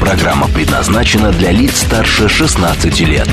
Программа 0.00 0.48
предназначена 0.48 1.32
для 1.32 1.50
лиц 1.50 1.78
старше 1.78 2.28
16 2.28 3.00
лет. 3.00 3.28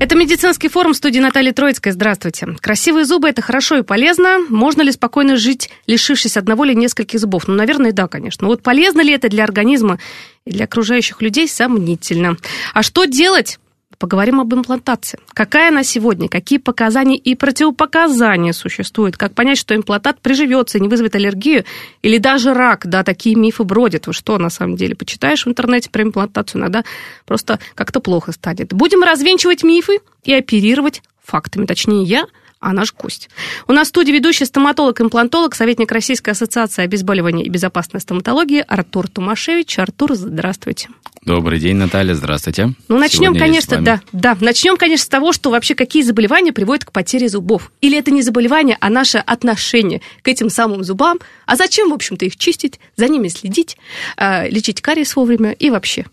Это 0.00 0.16
медицинский 0.16 0.68
форум 0.68 0.94
студии 0.94 1.20
Натальи 1.20 1.50
Троицкой. 1.52 1.92
Здравствуйте. 1.92 2.46
Красивые 2.60 3.04
зубы– 3.04 3.28
это 3.30 3.42
хорошо 3.42 3.76
и 3.76 3.82
полезно. 3.82 4.38
Можно 4.48 4.82
ли 4.82 4.92
спокойно 4.92 5.36
жить, 5.36 5.70
лишившись 5.86 6.36
одного 6.36 6.64
или 6.64 6.74
нескольких 6.74 7.20
зубов? 7.20 7.48
Ну, 7.48 7.54
наверное, 7.54 7.92
да, 7.92 8.08
конечно. 8.08 8.44
Но 8.44 8.48
вот 8.48 8.62
полезно 8.62 9.02
ли 9.02 9.12
это 9.12 9.28
для 9.28 9.44
организма 9.44 9.98
и 10.46 10.52
для 10.52 10.64
окружающих 10.64 11.20
людей? 11.22 11.48
Сомнительно. 11.48 12.36
А 12.72 12.82
что 12.82 13.04
делать? 13.04 13.58
Поговорим 14.00 14.40
об 14.40 14.54
имплантации. 14.54 15.18
Какая 15.34 15.68
она 15.68 15.84
сегодня? 15.84 16.30
Какие 16.30 16.58
показания 16.58 17.18
и 17.18 17.34
противопоказания 17.34 18.54
существуют? 18.54 19.18
Как 19.18 19.34
понять, 19.34 19.58
что 19.58 19.76
имплантат 19.76 20.22
приживется 20.22 20.80
не 20.80 20.88
вызовет 20.88 21.16
аллергию 21.16 21.66
или 22.00 22.16
даже 22.16 22.54
рак? 22.54 22.86
Да, 22.86 23.04
такие 23.04 23.36
мифы 23.36 23.62
бродят. 23.62 24.06
Вы 24.06 24.14
что, 24.14 24.38
на 24.38 24.48
самом 24.48 24.76
деле, 24.76 24.94
почитаешь 24.96 25.44
в 25.44 25.50
интернете 25.50 25.90
про 25.90 26.02
имплантацию, 26.02 26.62
иногда 26.62 26.82
просто 27.26 27.58
как-то 27.74 28.00
плохо 28.00 28.32
станет. 28.32 28.72
Будем 28.72 29.02
развенчивать 29.02 29.64
мифы 29.64 29.98
и 30.24 30.32
оперировать 30.32 31.02
фактами. 31.22 31.66
Точнее, 31.66 32.02
я– 32.02 32.24
а 32.60 32.74
наш 32.74 32.92
гость. 32.92 33.30
У 33.66 33.72
нас 33.72 33.86
в 33.86 33.88
студии 33.88 34.12
ведущий 34.12 34.44
стоматолог-имплантолог, 34.44 35.54
советник 35.54 35.90
Российской 35.90 36.30
ассоциации 36.30 36.82
обезболивания 36.82 37.44
и 37.44 37.48
безопасной 37.48 38.00
стоматологии 38.00 38.62
Артур 38.68 39.08
Тумашевич. 39.08 39.78
Артур, 39.78 40.14
здравствуйте. 40.14 40.90
Добрый 41.24 41.58
день, 41.58 41.76
Наталья, 41.76 42.14
здравствуйте. 42.14 42.74
Ну, 42.88 42.98
начнем, 42.98 43.34
Сегодня 43.34 43.40
конечно, 43.40 43.82
да, 43.82 44.00
да, 44.12 44.36
начнем, 44.40 44.76
конечно, 44.76 45.04
с 45.04 45.08
того, 45.08 45.32
что 45.32 45.50
вообще 45.50 45.74
какие 45.74 46.02
заболевания 46.02 46.52
приводят 46.52 46.84
к 46.84 46.92
потере 46.92 47.28
зубов. 47.28 47.72
Или 47.80 47.98
это 47.98 48.10
не 48.10 48.22
заболевание, 48.22 48.76
а 48.80 48.90
наше 48.90 49.18
отношение 49.18 50.02
к 50.22 50.28
этим 50.28 50.50
самым 50.50 50.84
зубам. 50.84 51.18
А 51.46 51.56
зачем, 51.56 51.90
в 51.90 51.94
общем-то, 51.94 52.26
их 52.26 52.36
чистить, 52.36 52.78
за 52.96 53.08
ними 53.08 53.28
следить, 53.28 53.78
а, 54.16 54.46
лечить 54.46 54.82
кариес 54.82 55.16
вовремя 55.16 55.52
и 55.52 55.70
вообще? 55.70 56.06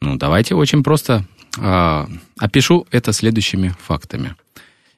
Ну, 0.00 0.16
давайте 0.16 0.54
очень 0.54 0.82
просто 0.82 1.24
э, 1.58 2.06
опишу 2.38 2.86
это 2.90 3.12
следующими 3.12 3.74
фактами. 3.80 4.34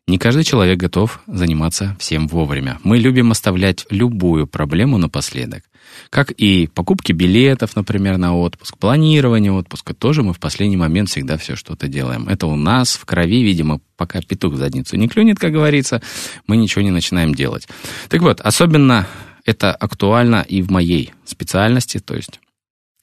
Не 0.09 0.17
каждый 0.17 0.43
человек 0.43 0.79
готов 0.79 1.21
заниматься 1.27 1.95
всем 2.01 2.29
вовремя. 2.29 2.79
Мы 2.83 2.97
любим 2.97 3.31
оставлять 3.31 3.85
любую 3.91 4.47
проблему 4.47 4.97
напоследок. 4.97 5.65
Как 6.09 6.31
и 6.31 6.67
покупки 6.67 7.13
билетов, 7.13 7.77
например, 7.77 8.17
на 8.17 8.35
отпуск, 8.35 8.79
планирование 8.79 9.53
отпуска, 9.53 9.93
тоже 9.93 10.23
мы 10.23 10.33
в 10.33 10.41
последний 10.41 10.79
момент 10.79 11.11
всегда 11.11 11.37
все 11.37 11.57
что-то 11.57 11.89
делаем. 11.89 12.27
Это 12.27 12.47
у 12.47 12.57
нас 12.57 12.97
в 12.97 13.05
крови, 13.05 13.43
видимо, 13.43 13.81
пока 13.99 14.23
петух 14.23 14.55
в 14.55 14.57
задницу 14.57 14.97
не 14.97 15.09
клюнет, 15.09 15.39
как 15.39 15.53
говорится, 15.53 16.01
мы 16.47 16.57
ничего 16.57 16.81
не 16.81 16.91
начинаем 16.91 17.35
делать. 17.35 17.69
Так 18.09 18.23
вот, 18.23 18.41
особенно 18.41 19.07
это 19.45 19.75
актуально 19.75 20.43
и 20.49 20.63
в 20.63 20.71
моей 20.71 21.13
специальности, 21.27 21.99
то 21.99 22.17
есть, 22.17 22.41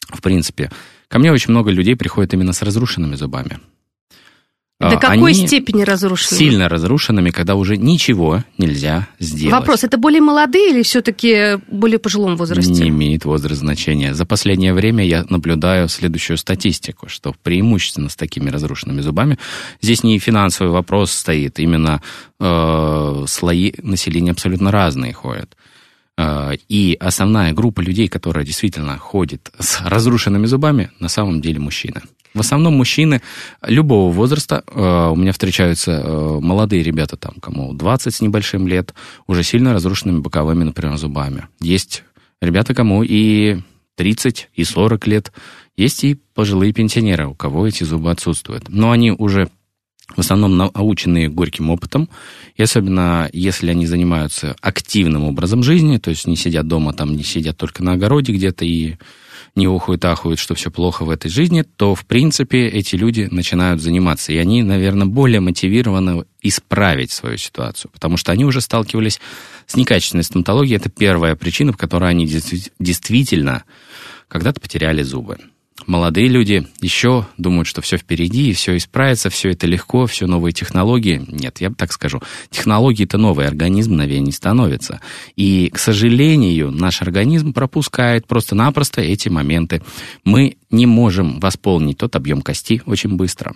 в 0.09 0.23
принципе, 0.23 0.71
ко 1.07 1.19
мне 1.19 1.31
очень 1.31 1.51
много 1.51 1.69
людей 1.69 1.95
приходит 1.95 2.33
именно 2.33 2.53
с 2.53 2.63
разрушенными 2.63 3.13
зубами. 3.13 3.59
До 4.77 4.89
а, 4.89 4.97
какой 4.97 5.31
они 5.31 5.47
степени 5.47 5.83
разрушены? 5.83 6.37
Сильно 6.37 6.67
разрушенными, 6.67 7.29
когда 7.29 7.55
уже 7.55 7.77
ничего 7.77 8.43
нельзя 8.57 9.07
сделать. 9.19 9.53
Вопрос, 9.53 9.85
это 9.85 9.97
более 9.97 10.19
молодые 10.19 10.71
или 10.71 10.83
все-таки 10.83 11.59
более 11.71 11.97
пожилом 11.97 12.35
возрасте? 12.35 12.73
Не 12.73 12.89
имеет 12.89 13.23
возраст 13.23 13.61
значения. 13.61 14.13
За 14.13 14.25
последнее 14.25 14.73
время 14.73 15.05
я 15.05 15.25
наблюдаю 15.29 15.87
следующую 15.87 16.37
статистику, 16.37 17.07
что 17.07 17.33
преимущественно 17.41 18.09
с 18.09 18.17
такими 18.17 18.49
разрушенными 18.49 18.99
зубами 18.99 19.39
здесь 19.81 20.03
не 20.03 20.19
финансовый 20.19 20.71
вопрос 20.71 21.13
стоит, 21.13 21.57
именно 21.59 22.01
э, 22.41 23.25
слои 23.29 23.71
населения 23.81 24.31
абсолютно 24.31 24.71
разные 24.71 25.13
ходят. 25.13 25.55
Э, 26.17 26.51
и 26.67 26.97
основная 26.99 27.53
группа 27.53 27.79
людей, 27.79 28.09
которая 28.09 28.43
действительно 28.43 28.97
ходит 28.97 29.51
с 29.57 29.79
разрушенными 29.85 30.47
зубами, 30.47 30.91
на 30.99 31.07
самом 31.07 31.39
деле 31.39 31.59
мужчины. 31.59 32.01
В 32.35 32.41
основном 32.41 32.75
мужчины 32.75 33.21
любого 33.65 34.11
возраста. 34.11 34.63
Э, 34.67 35.09
у 35.09 35.15
меня 35.15 35.31
встречаются 35.31 35.91
э, 35.91 36.39
молодые 36.41 36.83
ребята, 36.83 37.15
там, 37.15 37.35
кому 37.41 37.73
20 37.73 38.13
с 38.13 38.19
небольшим 38.19 38.67
лет, 38.67 38.93
уже 39.25 39.41
сильно 39.41 39.73
разрушенными 39.73 40.19
боковыми, 40.19 40.65
например, 40.65 40.97
зубами. 40.97 41.47
Есть 41.61 42.03
ребята, 42.41 42.73
кому 42.73 43.03
и 43.03 43.61
30, 43.95 44.49
и 44.53 44.63
40 44.65 45.07
лет. 45.07 45.31
Есть 45.77 46.03
и 46.03 46.19
пожилые 46.33 46.73
пенсионеры, 46.73 47.27
у 47.27 47.33
кого 47.33 47.67
эти 47.67 47.85
зубы 47.85 48.11
отсутствуют. 48.11 48.67
Но 48.67 48.91
они 48.91 49.11
уже 49.11 49.47
в 50.13 50.19
основном 50.19 50.57
наученные 50.57 51.29
горьким 51.29 51.69
опытом, 51.69 52.09
и 52.55 52.61
особенно 52.61 53.29
если 53.31 53.71
они 53.71 53.87
занимаются 53.87 54.55
активным 54.61 55.23
образом 55.23 55.63
жизни, 55.63 55.97
то 55.97 56.09
есть 56.09 56.27
не 56.27 56.35
сидят 56.35 56.67
дома, 56.67 56.93
там 56.93 57.15
не 57.15 57.23
сидят 57.23 57.57
только 57.57 57.81
на 57.81 57.93
огороде 57.93 58.33
где-то 58.33 58.65
и 58.65 58.97
не 59.55 59.67
ухуют-ахуют, 59.67 60.37
что 60.37 60.53
все 60.53 60.69
плохо 60.69 61.05
в 61.05 61.09
этой 61.09 61.29
жизни, 61.29 61.63
то, 61.63 61.95
в 61.95 62.05
принципе, 62.05 62.67
эти 62.67 62.95
люди 62.95 63.27
начинают 63.31 63.81
заниматься. 63.81 64.33
И 64.33 64.37
они, 64.37 64.63
наверное, 64.63 65.07
более 65.07 65.39
мотивированы 65.39 66.25
исправить 66.41 67.11
свою 67.11 67.37
ситуацию, 67.37 67.89
потому 67.91 68.17
что 68.17 68.31
они 68.31 68.43
уже 68.45 68.61
сталкивались 68.61 69.21
с 69.65 69.75
некачественной 69.75 70.23
стоматологией. 70.23 70.77
Это 70.77 70.89
первая 70.89 71.35
причина, 71.35 71.71
по 71.71 71.77
которой 71.77 72.09
они 72.09 72.27
действительно 72.27 73.63
когда-то 74.27 74.59
потеряли 74.59 75.03
зубы 75.03 75.37
молодые 75.87 76.27
люди 76.27 76.67
еще 76.81 77.27
думают, 77.37 77.67
что 77.67 77.81
все 77.81 77.97
впереди, 77.97 78.49
и 78.49 78.53
все 78.53 78.77
исправится, 78.77 79.29
все 79.29 79.51
это 79.51 79.67
легко, 79.67 80.05
все 80.05 80.27
новые 80.27 80.53
технологии. 80.53 81.23
Нет, 81.27 81.61
я 81.61 81.69
так 81.69 81.91
скажу. 81.91 82.21
Технологии 82.49 83.05
это 83.05 83.17
новый 83.17 83.47
организм 83.47 83.95
на 83.95 84.05
не 84.05 84.31
становится. 84.31 85.01
И, 85.35 85.69
к 85.73 85.79
сожалению, 85.79 86.71
наш 86.71 87.01
организм 87.01 87.53
пропускает 87.53 88.27
просто-напросто 88.27 89.01
эти 89.01 89.29
моменты. 89.29 89.81
Мы 90.23 90.57
не 90.69 90.85
можем 90.85 91.39
восполнить 91.39 91.97
тот 91.97 92.15
объем 92.15 92.41
кости 92.41 92.81
очень 92.85 93.15
быстро. 93.15 93.53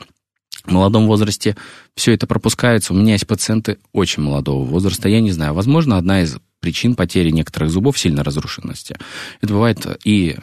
В 0.66 0.72
молодом 0.72 1.08
возрасте 1.08 1.56
все 1.96 2.14
это 2.14 2.28
пропускается. 2.28 2.94
У 2.94 2.98
меня 2.98 3.14
есть 3.14 3.28
пациенты 3.28 3.78
очень 3.94 4.24
молодого 4.24 4.66
возраста. 4.66 5.08
Я 5.10 5.22
не 5.22 5.32
знаю, 5.32 5.54
возможно, 5.54 5.98
одна 5.98 6.22
из 6.22 6.38
причин 6.60 6.96
потери 6.96 7.32
некоторых 7.32 7.72
зубов 7.72 7.98
сильно 7.98 8.24
разрушенности. 8.24 8.98
Это 9.42 9.54
бывает 9.54 9.86
и 10.04 10.38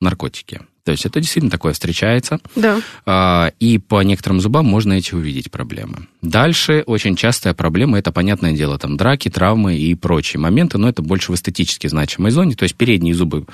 наркотики. 0.00 0.60
То 0.86 0.92
есть 0.92 1.04
это 1.04 1.20
действительно 1.20 1.50
такое 1.50 1.72
встречается. 1.72 2.38
Да. 2.54 2.80
А, 3.04 3.50
и 3.58 3.78
по 3.78 4.02
некоторым 4.02 4.40
зубам 4.40 4.66
можно 4.66 4.92
эти 4.92 5.16
увидеть 5.16 5.50
проблемы. 5.50 6.06
Дальше 6.22 6.84
очень 6.86 7.16
частая 7.16 7.54
проблема, 7.54 7.98
это, 7.98 8.12
понятное 8.12 8.52
дело, 8.52 8.78
там 8.78 8.96
драки, 8.96 9.28
травмы 9.28 9.76
и 9.76 9.96
прочие 9.96 10.38
моменты, 10.38 10.78
но 10.78 10.88
это 10.88 11.02
больше 11.02 11.32
в 11.32 11.34
эстетически 11.34 11.88
значимой 11.88 12.30
зоне. 12.30 12.54
То 12.54 12.62
есть 12.62 12.76
передние 12.76 13.14
зубы 13.14 13.46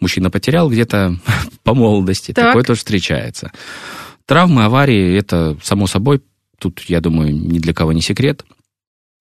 мужчина 0.00 0.30
потерял 0.30 0.70
где-то 0.70 1.18
по 1.62 1.74
молодости. 1.74 2.32
Так. 2.32 2.46
Такое 2.46 2.64
тоже 2.64 2.78
встречается. 2.78 3.52
Травмы, 4.24 4.64
аварии, 4.64 5.14
это 5.14 5.58
само 5.62 5.86
собой, 5.86 6.22
тут, 6.58 6.80
я 6.88 7.02
думаю, 7.02 7.34
ни 7.34 7.58
для 7.58 7.74
кого 7.74 7.92
не 7.92 8.00
секрет. 8.00 8.46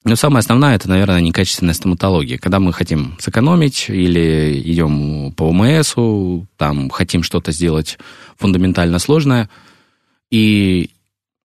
Но 0.03 0.16
самое 0.16 0.40
основное, 0.40 0.75
это, 0.75 0.88
наверное, 0.88 1.19
некачественная 1.22 1.74
стоматология. 1.74 2.38
Когда 2.38 2.59
мы 2.59 2.72
хотим 2.72 3.18
сэкономить 3.19 3.90
или 3.90 4.62
идем 4.63 5.34
по 5.34 5.50
ОМСу, 5.50 6.47
там 6.56 6.90
хотим 6.90 7.24
что-то 7.24 7.52
сделать 7.52 7.97
фундаментально 8.38 9.00
сложное, 9.00 9.50
и 10.30 10.92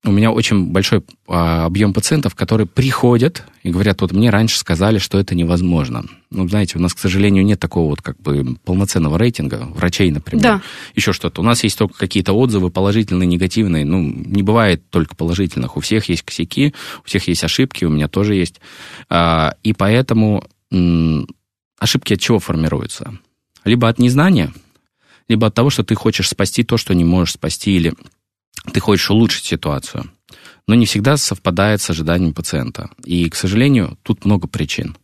у 0.05 0.11
меня 0.11 0.33
очень 0.33 0.73
большой 0.73 1.05
а, 1.29 1.65
объем 1.65 1.93
пациентов, 1.95 2.35
которые 2.35 2.67
приходят 2.67 3.45
и 3.63 3.71
говорят, 3.71 4.01
вот 4.01 4.11
мне 4.11 4.31
раньше 4.31 4.59
сказали, 4.59 4.99
что 4.99 5.19
это 5.19 5.37
невозможно. 5.37 6.05
Ну, 6.31 6.49
знаете, 6.49 6.79
у 6.79 6.81
нас, 6.81 6.93
к 6.93 6.99
сожалению, 6.99 7.45
нет 7.45 7.61
такого 7.61 7.91
вот 7.91 8.03
как 8.03 8.21
бы 8.21 8.57
полноценного 8.65 9.17
рейтинга 9.17 9.69
врачей, 9.73 10.11
например. 10.11 10.43
Да. 10.43 10.63
Еще 10.97 11.13
что-то. 11.13 11.41
У 11.41 11.45
нас 11.45 11.63
есть 11.63 11.79
только 11.79 11.97
какие-то 11.97 12.33
отзывы 12.33 12.71
положительные, 12.71 13.29
негативные. 13.29 13.85
Ну, 13.85 14.03
не 14.03 14.43
бывает 14.43 14.83
только 14.91 15.15
положительных. 15.15 15.77
У 15.77 15.81
всех 15.81 16.09
есть 16.09 16.23
косяки, 16.23 16.75
у 17.05 17.07
всех 17.07 17.29
есть 17.29 17.45
ошибки, 17.45 17.85
у 17.85 17.91
меня 17.91 18.09
тоже 18.09 18.35
есть. 18.35 18.61
А, 19.09 19.55
и 19.63 19.73
поэтому 19.73 20.45
м- 20.73 21.29
ошибки 21.79 22.15
от 22.15 22.21
чего 22.21 22.41
формируются? 22.41 23.19
Либо 23.65 23.89
от 23.89 24.01
незнания, 24.01 24.53
либо 25.29 25.47
от 25.47 25.55
того, 25.55 25.71
что 25.71 25.85
ты 25.85 25.95
хочешь 25.95 26.29
спасти 26.29 26.65
то, 26.65 26.77
что 26.77 26.93
не 26.93 27.05
можешь 27.05 27.35
спасти, 27.35 27.77
или 27.77 27.95
ты 28.73 28.81
хочешь 28.81 29.11
улучшить 29.11 29.45
ситуацию, 29.45 30.11
но 30.67 30.75
не 30.75 30.87
всегда 30.87 31.17
совпадает 31.17 31.81
с 31.81 31.91
ожиданием 31.91 32.35
пациента. 32.35 32.91
И, 33.05 33.29
к 33.29 33.35
сожалению, 33.35 33.99
тут 34.03 34.25
много 34.25 34.47
причин. 34.47 34.97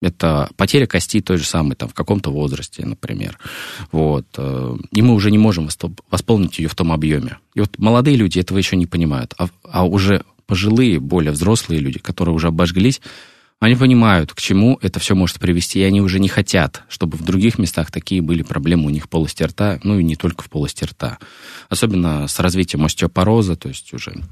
Это 0.00 0.50
потеря 0.56 0.86
кости 0.86 1.20
той 1.20 1.38
же 1.38 1.44
самой, 1.44 1.76
там, 1.76 1.88
в 1.88 1.94
каком-то 1.94 2.30
возрасте, 2.30 2.84
например. 2.84 3.38
Вот. 3.90 4.26
Э, 4.36 4.76
и 4.92 5.00
мы 5.00 5.14
уже 5.14 5.30
не 5.30 5.38
можем 5.38 5.68
восполнить 6.10 6.58
ее 6.58 6.68
в 6.68 6.74
том 6.74 6.92
объеме. 6.92 7.38
И 7.54 7.60
вот 7.60 7.78
молодые 7.78 8.16
люди 8.16 8.38
этого 8.38 8.58
еще 8.58 8.76
не 8.76 8.86
понимают. 8.86 9.34
А, 9.38 9.48
а 9.62 9.86
уже 9.86 10.24
пожилые, 10.46 11.00
более 11.00 11.32
взрослые 11.32 11.80
люди, 11.80 11.98
которые 11.98 12.34
уже 12.34 12.48
обожглись, 12.48 13.00
они 13.60 13.76
понимают, 13.76 14.32
к 14.32 14.40
чему 14.40 14.78
это 14.82 15.00
все 15.00 15.14
может 15.14 15.38
привести, 15.38 15.80
и 15.80 15.84
они 15.84 16.00
уже 16.00 16.20
не 16.20 16.28
хотят, 16.28 16.82
чтобы 16.88 17.16
в 17.16 17.22
других 17.22 17.58
местах 17.58 17.90
такие 17.90 18.20
были 18.20 18.42
проблемы 18.42 18.86
у 18.86 18.90
них 18.90 19.04
в 19.04 19.08
полости 19.08 19.42
рта, 19.42 19.80
ну 19.82 19.98
и 19.98 20.04
не 20.04 20.16
только 20.16 20.42
в 20.42 20.50
полости 20.50 20.84
рта. 20.84 21.18
Особенно 21.68 22.28
с 22.28 22.38
развитием 22.40 22.84
остеопороза, 22.84 23.56
то 23.56 23.68
есть 23.68 23.92
уже 23.94 24.22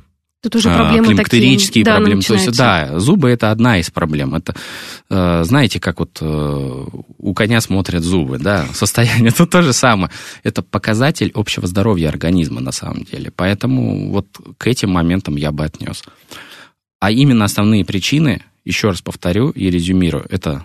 Тут 0.43 0.57
уже 0.57 0.71
а, 0.71 0.75
проблемы 0.75 1.07
климактерические 1.07 1.85
такие, 1.85 1.97
проблемы. 1.97 2.21
Да, 2.21 2.27
То 2.27 2.35
есть, 2.35 2.57
да, 2.57 2.99
зубы 2.99 3.31
это 3.31 3.53
одна 3.53 3.79
из 3.79 3.91
проблем. 3.91 4.35
Это, 4.35 4.57
э, 5.09 5.45
знаете, 5.45 5.79
как 5.79 6.01
вот 6.01 6.19
э, 6.21 6.87
у 7.19 7.33
коня 7.33 7.61
смотрят 7.61 8.03
зубы, 8.03 8.39
да, 8.39 8.67
состояние. 8.75 9.31
Тут 9.37 9.51
то 9.51 9.63
же 9.63 9.73
самое. 9.73 10.11
Это 10.43 10.63
показатель 10.63 11.31
общего 11.37 11.69
здоровья 11.69 12.09
организма 12.09 12.61
на 12.61 12.73
самом 12.73 13.05
деле. 13.05 13.31
Поэтому 13.31 14.11
вот 14.11 14.27
к 14.59 14.67
этим 14.67 14.91
моментам 14.91 15.37
я 15.37 15.53
бы 15.53 15.65
отнес. 15.65 16.03
А 16.99 17.13
именно 17.13 17.45
основные 17.45 17.85
причины, 17.85 18.43
еще 18.65 18.89
раз 18.89 19.03
повторю 19.03 19.51
и 19.51 19.71
резюмирую, 19.71 20.27
это 20.31 20.65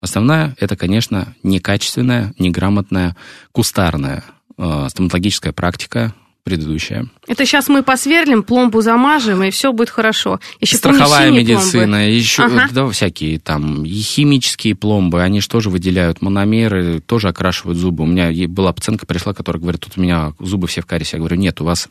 основная, 0.00 0.54
это, 0.58 0.76
конечно, 0.76 1.34
некачественная, 1.42 2.34
неграмотная, 2.38 3.16
кустарная 3.52 4.24
э, 4.56 4.86
стоматологическая 4.88 5.52
практика, 5.52 6.14
предыдущая. 6.44 7.08
Это 7.26 7.46
сейчас 7.46 7.68
мы 7.68 7.82
посверлим, 7.82 8.42
пломбу 8.42 8.82
замажем, 8.82 9.42
и 9.42 9.50
все 9.50 9.72
будет 9.72 9.88
хорошо. 9.88 10.40
Еще 10.60 10.76
Страховая 10.76 11.30
медицина, 11.30 11.96
пломбы. 11.96 12.10
еще 12.10 12.44
ага. 12.44 12.68
да, 12.70 12.88
всякие 12.90 13.40
там 13.40 13.84
и 13.84 13.94
химические 13.94 14.74
пломбы, 14.74 15.22
они 15.22 15.40
же 15.40 15.48
тоже 15.48 15.70
выделяют 15.70 16.20
мономеры, 16.20 17.00
тоже 17.00 17.28
окрашивают 17.28 17.78
зубы. 17.78 18.04
У 18.04 18.06
меня 18.06 18.30
была 18.46 18.74
пациентка 18.74 19.06
пришла, 19.06 19.32
которая 19.32 19.60
говорит, 19.60 19.80
тут 19.80 19.94
у 19.96 20.02
меня 20.02 20.34
зубы 20.38 20.68
все 20.68 20.82
в 20.82 20.86
кариесе. 20.86 21.16
Я 21.16 21.20
говорю, 21.20 21.36
нет, 21.36 21.62
у 21.62 21.64
вас 21.64 21.88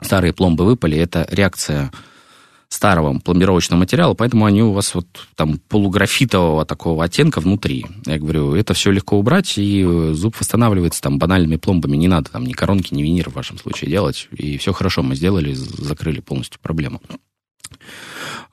старые 0.00 0.32
пломбы 0.32 0.64
выпали, 0.64 0.96
это 0.96 1.26
реакция 1.30 1.90
старого 2.70 3.18
пломбировочного 3.18 3.80
материала, 3.80 4.14
поэтому 4.14 4.46
они 4.46 4.62
у 4.62 4.72
вас 4.72 4.94
вот 4.94 5.06
там 5.34 5.58
полуграфитового 5.68 6.64
такого 6.64 7.04
оттенка 7.04 7.40
внутри. 7.40 7.84
Я 8.06 8.18
говорю, 8.18 8.54
это 8.54 8.74
все 8.74 8.92
легко 8.92 9.18
убрать, 9.18 9.58
и 9.58 9.84
зуб 10.12 10.38
восстанавливается 10.38 11.02
там 11.02 11.18
банальными 11.18 11.56
пломбами. 11.56 11.96
Не 11.96 12.08
надо 12.08 12.30
там 12.30 12.44
ни 12.44 12.52
коронки, 12.52 12.94
ни 12.94 13.02
винир 13.02 13.28
в 13.28 13.34
вашем 13.34 13.58
случае 13.58 13.90
делать. 13.90 14.28
И 14.30 14.56
все 14.56 14.72
хорошо 14.72 15.02
мы 15.02 15.16
сделали, 15.16 15.52
закрыли 15.52 16.20
полностью 16.20 16.60
проблему. 16.60 17.02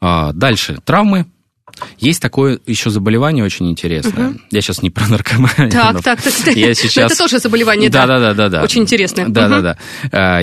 А, 0.01 0.33
дальше. 0.33 0.79
Травмы, 0.83 1.27
есть 1.97 2.21
такое 2.21 2.59
еще 2.65 2.89
заболевание 2.89 3.43
очень 3.43 3.69
интересное. 3.69 4.29
Угу. 4.29 4.39
Я 4.51 4.61
сейчас 4.61 4.81
не 4.81 4.89
про 4.89 5.07
наркоманию. 5.07 5.71
Так, 5.71 6.01
так, 6.01 6.21
так. 6.21 6.33
Я 6.55 6.73
сейчас... 6.73 7.11
это 7.11 7.17
тоже 7.17 7.39
заболевание, 7.39 7.89
да. 7.89 8.05
Да, 8.05 8.19
да, 8.19 8.33
да, 8.33 8.49
да. 8.49 8.63
Очень 8.63 8.83
интересное. 8.83 9.27
Да, 9.27 9.45
угу. 9.45 9.61
да, 9.61 9.77
да. 10.11 10.41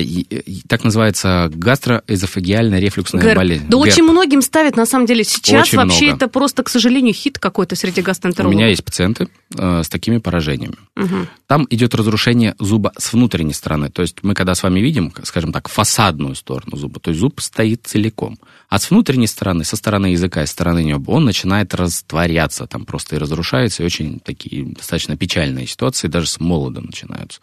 Так 0.68 0.84
называется 0.84 1.50
гастроэзофагиальная 1.54 2.78
рефлюксная 2.80 3.22
ГЭР. 3.22 3.36
болезнь. 3.36 3.64
Да 3.68 3.76
ГЭР. 3.78 3.86
очень 3.86 4.02
многим 4.04 4.42
ставят, 4.42 4.76
на 4.76 4.86
самом 4.86 5.06
деле, 5.06 5.24
сейчас 5.24 5.68
очень 5.68 5.78
вообще 5.78 6.06
много. 6.06 6.16
это 6.16 6.28
просто, 6.28 6.62
к 6.62 6.68
сожалению, 6.68 7.14
хит 7.14 7.38
какой-то 7.38 7.76
среди 7.76 8.02
гастроэнтерологов. 8.02 8.54
У 8.54 8.58
меня 8.58 8.68
есть 8.68 8.84
пациенты 8.84 9.28
э, 9.56 9.82
с 9.82 9.88
такими 9.88 10.18
поражениями. 10.18 10.76
Угу. 10.96 11.26
Там 11.46 11.66
идет 11.70 11.94
разрушение 11.94 12.54
зуба 12.58 12.92
с 12.98 13.12
внутренней 13.12 13.52
стороны. 13.54 13.90
То 13.90 14.02
есть 14.02 14.18
мы 14.22 14.34
когда 14.34 14.54
с 14.54 14.62
вами 14.62 14.80
видим, 14.80 15.12
скажем 15.22 15.52
так, 15.52 15.68
фасадную 15.68 16.34
сторону 16.34 16.76
зуба, 16.76 17.00
то 17.00 17.10
есть 17.10 17.20
зуб 17.20 17.40
стоит 17.40 17.86
целиком. 17.86 18.38
А 18.68 18.78
с 18.78 18.90
внутренней 18.90 19.26
стороны, 19.26 19.64
со 19.64 19.76
стороны 19.76 20.06
языка 20.06 20.42
и 20.42 20.46
стороны 20.46 20.82
неба, 20.82 21.10
он 21.10 21.24
начинает 21.24 21.74
растворяться, 21.74 22.66
там 22.66 22.84
просто 22.84 23.16
и 23.16 23.18
разрушается, 23.18 23.82
и 23.82 23.86
очень 23.86 24.20
такие 24.20 24.64
достаточно 24.64 25.16
печальные 25.16 25.66
ситуации 25.66 26.08
даже 26.08 26.28
с 26.28 26.40
молода 26.40 26.80
начинаются. 26.80 27.40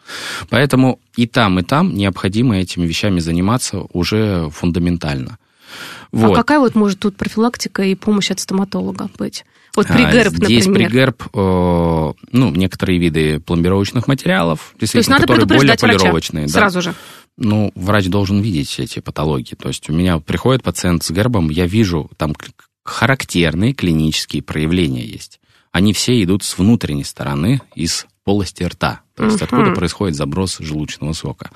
Поэтому 0.49 0.99
и 1.15 1.27
там, 1.27 1.59
и 1.59 1.63
там 1.63 1.93
необходимо 1.95 2.57
этими 2.57 2.85
вещами 2.85 3.19
заниматься 3.19 3.85
уже 3.93 4.49
фундаментально. 4.51 5.37
А 6.11 6.17
вот. 6.17 6.33
А 6.33 6.35
какая 6.35 6.59
вот 6.59 6.75
может 6.75 6.99
тут 6.99 7.15
профилактика 7.15 7.83
и 7.83 7.95
помощь 7.95 8.31
от 8.31 8.39
стоматолога 8.39 9.09
быть? 9.17 9.45
Вот 9.75 9.87
при 9.87 10.03
ГЭРБ, 10.03 10.33
Здесь 10.35 10.67
например. 10.67 10.89
при 10.89 10.97
ГЭРБ, 10.97 11.23
э, 11.33 12.13
ну, 12.33 12.51
некоторые 12.51 12.99
виды 12.99 13.39
пломбировочных 13.39 14.07
материалов, 14.07 14.73
действительно, 14.77 14.89
То 14.91 14.97
есть 14.97 15.09
надо 15.09 15.21
которые 15.21 15.59
более 15.59 15.77
полировочные. 15.77 16.43
Врача. 16.43 16.53
Да. 16.53 16.59
Сразу 16.59 16.81
же 16.81 16.93
ну, 17.41 17.71
врач 17.75 18.07
должен 18.07 18.41
видеть 18.41 18.79
эти 18.79 18.99
патологии. 18.99 19.55
То 19.55 19.67
есть 19.67 19.89
у 19.89 19.93
меня 19.93 20.19
приходит 20.19 20.63
пациент 20.63 21.03
с 21.03 21.11
гербом, 21.11 21.49
я 21.49 21.65
вижу, 21.65 22.09
там 22.17 22.35
характерные 22.83 23.73
клинические 23.73 24.43
проявления 24.43 25.03
есть. 25.03 25.39
Они 25.71 25.93
все 25.93 26.21
идут 26.23 26.43
с 26.43 26.57
внутренней 26.57 27.03
стороны, 27.03 27.61
из 27.75 28.05
полости 28.23 28.63
рта, 28.63 29.01
то 29.15 29.25
есть 29.25 29.39
uh-huh. 29.39 29.45
откуда 29.45 29.71
происходит 29.71 30.15
заброс 30.15 30.59
желудочного 30.59 31.13
сока. 31.13 31.49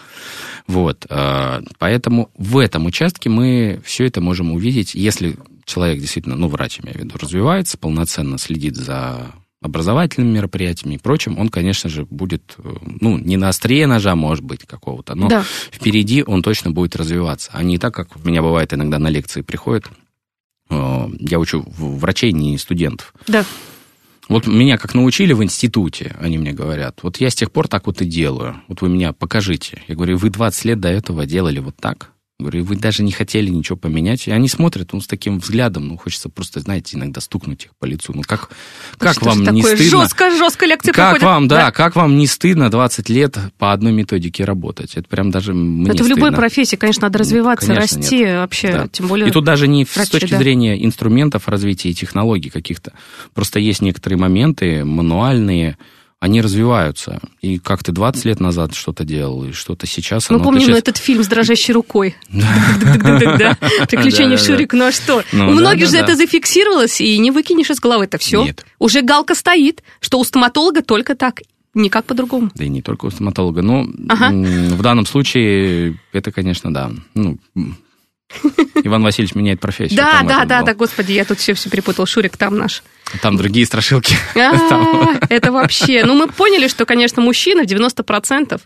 Вот, 0.65 1.05
э, 1.07 1.61
поэтому 1.77 2.31
в 2.35 2.57
этом 2.57 2.87
участке 2.87 3.29
мы 3.29 3.81
все 3.85 4.05
это 4.05 4.19
можем 4.19 4.51
увидеть, 4.51 4.95
если 4.95 5.37
человек 5.65 5.99
действительно, 5.99 6.35
ну, 6.35 6.47
врач, 6.47 6.79
имею 6.79 6.97
в 6.97 7.01
виду, 7.01 7.17
развивается, 7.19 7.77
полноценно 7.77 8.39
следит 8.39 8.75
за 8.75 9.31
образовательными 9.65 10.35
мероприятиями 10.35 10.95
и 10.95 10.97
прочим, 10.97 11.37
он, 11.37 11.49
конечно 11.49 11.89
же, 11.89 12.05
будет, 12.05 12.55
э, 12.57 12.73
ну, 13.01 13.17
не 13.17 13.37
на 13.37 13.49
острие 13.49 13.87
ножа, 13.87 14.15
может 14.15 14.43
быть, 14.43 14.65
какого-то, 14.65 15.15
но 15.15 15.27
да. 15.27 15.43
впереди 15.71 16.23
он 16.25 16.41
точно 16.41 16.71
будет 16.71 16.95
развиваться. 16.95 17.51
А 17.53 17.63
не 17.63 17.77
так, 17.77 17.93
как 17.93 18.15
у 18.15 18.27
меня 18.27 18.41
бывает 18.41 18.73
иногда 18.73 18.99
на 18.99 19.09
лекции 19.09 19.41
приходят. 19.41 19.85
Э, 20.69 21.07
я 21.19 21.39
учу 21.39 21.65
врачей, 21.77 22.31
не 22.31 22.57
студентов. 22.57 23.13
Да. 23.27 23.45
Вот 24.27 24.47
меня 24.47 24.77
как 24.77 24.95
научили 24.95 25.33
в 25.33 25.43
институте, 25.43 26.15
они 26.19 26.37
мне 26.39 26.51
говорят, 26.51 26.99
вот 27.03 27.17
я 27.17 27.29
с 27.29 27.35
тех 27.35 27.51
пор 27.51 27.67
так 27.67 27.85
вот 27.85 28.01
и 28.01 28.05
делаю. 28.05 28.61
Вот 28.67 28.81
вы 28.81 28.89
меня 28.89 29.13
покажите. 29.13 29.83
Я 29.87 29.95
говорю, 29.95 30.17
вы 30.17 30.29
20 30.29 30.65
лет 30.65 30.79
до 30.79 30.89
этого 30.89 31.25
делали 31.27 31.59
вот 31.59 31.75
так. 31.75 32.11
Говорю, 32.37 32.65
вы 32.65 32.75
даже 32.75 33.01
не 33.01 33.13
хотели 33.13 33.49
ничего 33.49 33.77
поменять. 33.77 34.27
И 34.27 34.31
они 34.31 34.49
смотрят, 34.49 34.91
ну, 34.91 34.99
с 34.99 35.07
таким 35.07 35.39
взглядом, 35.39 35.87
ну, 35.87 35.97
хочется 35.97 36.27
просто, 36.27 36.59
знаете, 36.59 36.97
иногда 36.97 37.21
стукнуть 37.21 37.63
их 37.63 37.71
по 37.79 37.85
лицу. 37.85 38.11
Ну, 38.13 38.23
как, 38.23 38.49
как 38.97 39.21
вам 39.21 39.39
не 39.39 39.45
такое? 39.45 39.77
стыдно? 39.77 40.01
Жестко, 40.01 40.31
жестко 40.31 40.65
лекция 40.65 40.91
Как 40.91 41.11
проходит. 41.11 41.23
вам, 41.23 41.47
да, 41.47 41.55
да, 41.57 41.71
как 41.71 41.95
вам 41.95 42.17
не 42.17 42.27
стыдно 42.27 42.69
20 42.69 43.07
лет 43.07 43.37
по 43.57 43.71
одной 43.71 43.93
методике 43.93 44.43
работать? 44.43 44.95
Это 44.95 45.07
прям 45.07 45.31
даже 45.31 45.53
мне 45.53 45.89
Это 45.89 46.03
в 46.03 46.07
любой 46.07 46.33
профессии, 46.33 46.75
конечно, 46.75 47.03
надо 47.03 47.19
развиваться, 47.19 47.67
конечно, 47.67 47.99
расти 47.99 48.19
нет. 48.19 48.39
вообще, 48.39 48.71
да. 48.73 48.87
тем 48.89 49.07
более... 49.07 49.29
И 49.29 49.31
тут 49.31 49.45
даже 49.45 49.69
не 49.69 49.85
врачи, 49.85 50.07
с 50.07 50.09
точки 50.09 50.31
да. 50.31 50.37
зрения 50.37 50.83
инструментов 50.83 51.47
развития 51.47 51.91
и 51.91 51.93
технологий 51.93 52.49
каких-то. 52.49 52.91
Просто 53.33 53.59
есть 53.59 53.81
некоторые 53.81 54.19
моменты 54.19 54.83
мануальные, 54.83 55.77
они 56.25 56.41
развиваются. 56.41 57.19
И 57.41 57.59
как 57.59 57.83
ты 57.83 57.91
20 57.91 58.25
лет 58.25 58.39
назад 58.39 58.73
что-то 58.73 59.05
делал, 59.05 59.45
и 59.45 59.51
что-то 59.51 59.85
сейчас... 59.85 60.29
Мы 60.31 60.41
помним 60.41 60.67
сейчас... 60.67 60.79
этот 60.79 60.97
фильм 60.97 61.23
с 61.23 61.27
дрожащей 61.27 61.73
рукой. 61.73 62.15
Приключения 62.29 64.37
Шурик, 64.37 64.73
ну 64.73 64.85
а 64.85 64.91
что? 64.91 65.23
Ну 65.31 65.49
У 65.49 65.53
многих 65.53 65.87
же 65.87 65.97
это 65.97 66.15
зафиксировалось, 66.15 66.99
и 66.99 67.17
не 67.19 67.29
выкинешь 67.29 67.69
из 67.69 67.79
головы 67.79 68.05
это 68.05 68.17
все. 68.17 68.47
Уже 68.79 69.01
галка 69.01 69.35
стоит, 69.35 69.83
что 69.99 70.19
у 70.19 70.23
стоматолога 70.23 70.81
только 70.81 71.15
так, 71.15 71.41
Никак 71.77 72.05
по-другому. 72.05 72.51
Да 72.55 72.63
и 72.63 72.69
не 72.69 72.81
только 72.81 73.05
у 73.05 73.11
стоматолога. 73.11 73.61
Но 73.61 73.85
ага. 74.07 74.31
в 74.31 74.81
данном 74.81 75.05
случае 75.05 75.99
это, 76.13 76.31
конечно, 76.31 76.73
да. 76.73 76.89
Ну, 77.15 77.37
Иван 78.83 79.03
Васильевич 79.03 79.35
меняет 79.35 79.59
профессию. 79.59 79.97
Да, 79.97 80.23
да, 80.23 80.45
да, 80.45 80.61
да, 80.61 80.73
господи, 80.73 81.13
я 81.13 81.25
тут 81.25 81.39
все, 81.39 81.53
все 81.53 81.69
перепутал. 81.69 82.05
Шурик 82.05 82.37
там 82.37 82.57
наш. 82.57 82.83
Там 83.21 83.37
другие 83.37 83.65
страшилки. 83.65 84.15
А, 84.35 85.15
это 85.29 85.51
вообще... 85.51 86.03
Ну, 86.05 86.15
мы 86.15 86.27
поняли, 86.27 86.67
что, 86.67 86.85
конечно, 86.85 87.21
мужчины 87.21 87.63
в 87.63 87.67
90% 87.67 88.61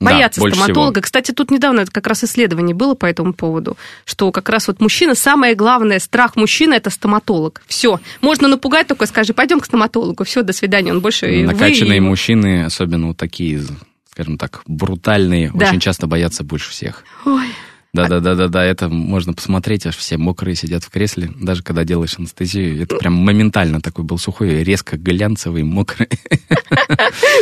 боятся 0.00 0.40
да, 0.40 0.50
стоматолога. 0.50 0.92
Всего. 0.94 1.02
Кстати, 1.02 1.32
тут 1.32 1.50
недавно 1.50 1.86
как 1.86 2.06
раз 2.06 2.24
исследование 2.24 2.74
было 2.74 2.94
по 2.94 3.06
этому 3.06 3.32
поводу, 3.32 3.76
что 4.04 4.32
как 4.32 4.48
раз 4.48 4.68
вот 4.68 4.80
мужчина, 4.80 5.14
самое 5.14 5.54
главное, 5.54 5.98
страх 5.98 6.36
мужчины– 6.36 6.74
это 6.74 6.90
стоматолог. 6.90 7.62
Все. 7.66 8.00
Можно 8.20 8.48
напугать 8.48 8.88
только, 8.88 9.06
скажи, 9.06 9.32
пойдем 9.32 9.60
к 9.60 9.66
стоматологу, 9.66 10.24
все, 10.24 10.42
до 10.42 10.52
свидания, 10.52 10.92
он 10.92 11.00
больше... 11.00 11.26
Накачанные 11.44 12.00
вы... 12.00 12.08
мужчины, 12.08 12.64
особенно 12.64 13.08
вот 13.08 13.16
такие, 13.16 13.62
скажем 14.10 14.38
так, 14.38 14.62
брутальные, 14.66 15.50
да. 15.54 15.68
очень 15.68 15.80
часто 15.80 16.06
боятся 16.06 16.44
больше 16.44 16.70
всех. 16.70 17.04
Ой. 17.24 17.46
Да, 17.94 18.08
да, 18.08 18.20
да, 18.20 18.34
да, 18.34 18.48
да, 18.48 18.64
это 18.64 18.88
можно 18.88 19.34
посмотреть, 19.34 19.84
аж 19.84 19.98
все 19.98 20.16
мокрые 20.16 20.56
сидят 20.56 20.82
в 20.82 20.88
кресле, 20.88 21.30
даже 21.38 21.62
когда 21.62 21.84
делаешь 21.84 22.14
анестезию, 22.18 22.82
это 22.82 22.96
прям 22.96 23.12
моментально 23.12 23.82
такой 23.82 24.06
был 24.06 24.16
сухой, 24.16 24.64
резко 24.64 24.96
глянцевый, 24.96 25.62
мокрый. 25.62 26.08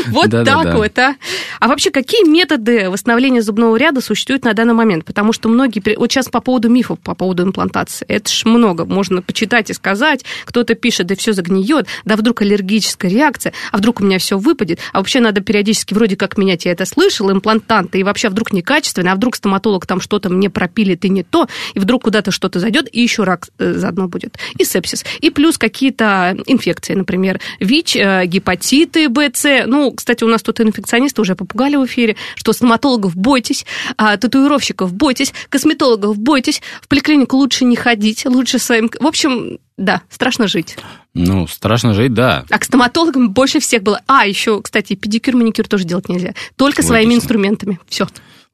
Вот 0.08 0.30
так 0.30 0.74
вот, 0.74 0.98
а. 0.98 1.16
А 1.60 1.68
вообще, 1.68 1.90
какие 1.90 2.26
методы 2.28 2.90
восстановления 2.90 3.42
зубного 3.42 3.76
ряда 3.76 4.00
существуют 4.00 4.44
на 4.44 4.52
данный 4.54 4.74
момент? 4.74 5.04
Потому 5.04 5.32
что 5.32 5.48
многие, 5.48 5.96
вот 5.96 6.10
сейчас 6.10 6.28
по 6.28 6.40
поводу 6.40 6.68
мифов, 6.68 6.98
по 6.98 7.14
поводу 7.14 7.44
имплантации, 7.44 8.04
это 8.08 8.30
ж 8.30 8.44
много, 8.44 8.84
можно 8.84 9.22
почитать 9.22 9.70
и 9.70 9.74
сказать, 9.74 10.24
кто-то 10.44 10.74
пишет, 10.74 11.06
да 11.06 11.14
все 11.14 11.32
загниет, 11.32 11.86
да 12.04 12.16
вдруг 12.16 12.42
аллергическая 12.42 13.10
реакция, 13.10 13.52
а 13.70 13.76
вдруг 13.76 14.00
у 14.00 14.04
меня 14.04 14.18
все 14.18 14.38
выпадет, 14.38 14.80
а 14.92 14.98
вообще 14.98 15.20
надо 15.20 15.40
периодически 15.40 15.94
вроде 15.94 16.16
как 16.16 16.36
менять, 16.38 16.64
я 16.64 16.72
это 16.72 16.84
слышал, 16.86 17.30
имплантанты, 17.30 18.00
и 18.00 18.02
вообще 18.02 18.30
вдруг 18.30 18.52
некачественно, 18.52 19.12
а 19.12 19.14
вдруг 19.14 19.36
стоматолог 19.36 19.86
там 19.86 20.00
что-то 20.00 20.28
не 20.40 20.48
пропилит 20.48 21.04
и 21.04 21.08
не 21.08 21.22
то, 21.22 21.46
и 21.74 21.78
вдруг 21.78 22.04
куда-то 22.04 22.30
что-то 22.30 22.58
зайдет, 22.58 22.88
и 22.90 23.00
еще 23.00 23.24
рак 23.24 23.48
э, 23.58 23.74
заодно 23.74 24.08
будет, 24.08 24.38
и 24.58 24.64
сепсис, 24.64 25.04
и 25.20 25.30
плюс 25.30 25.58
какие-то 25.58 26.36
инфекции, 26.46 26.94
например, 26.94 27.40
ВИЧ, 27.60 27.96
э, 27.96 28.26
гепатиты, 28.26 29.08
БЦ. 29.08 29.66
Ну, 29.66 29.92
кстати, 29.92 30.24
у 30.24 30.28
нас 30.28 30.42
тут 30.42 30.60
инфекционисты 30.60 31.20
уже 31.20 31.36
попугали 31.36 31.76
в 31.76 31.86
эфире, 31.86 32.16
что 32.34 32.52
стоматологов 32.52 33.14
бойтесь, 33.16 33.66
а 33.96 34.16
татуировщиков 34.16 34.92
бойтесь, 34.92 35.32
косметологов 35.48 36.18
бойтесь, 36.18 36.62
в 36.80 36.88
поликлинику 36.88 37.36
лучше 37.36 37.64
не 37.64 37.76
ходить, 37.76 38.26
лучше 38.26 38.58
своим... 38.58 38.90
В 38.98 39.06
общем, 39.06 39.58
да, 39.76 40.02
страшно 40.10 40.46
жить. 40.46 40.76
Ну, 41.14 41.46
страшно 41.46 41.94
жить, 41.94 42.12
да. 42.12 42.44
А 42.50 42.58
к 42.58 42.64
стоматологам 42.64 43.30
больше 43.30 43.60
всех 43.60 43.82
было. 43.82 44.02
А, 44.06 44.26
еще, 44.26 44.60
кстати, 44.60 44.94
педикюр, 44.94 45.36
маникюр 45.36 45.66
тоже 45.66 45.84
делать 45.84 46.08
нельзя. 46.08 46.34
Только 46.56 46.80
Логично. 46.80 46.88
своими 46.88 47.14
инструментами. 47.14 47.80
Все. 47.88 48.06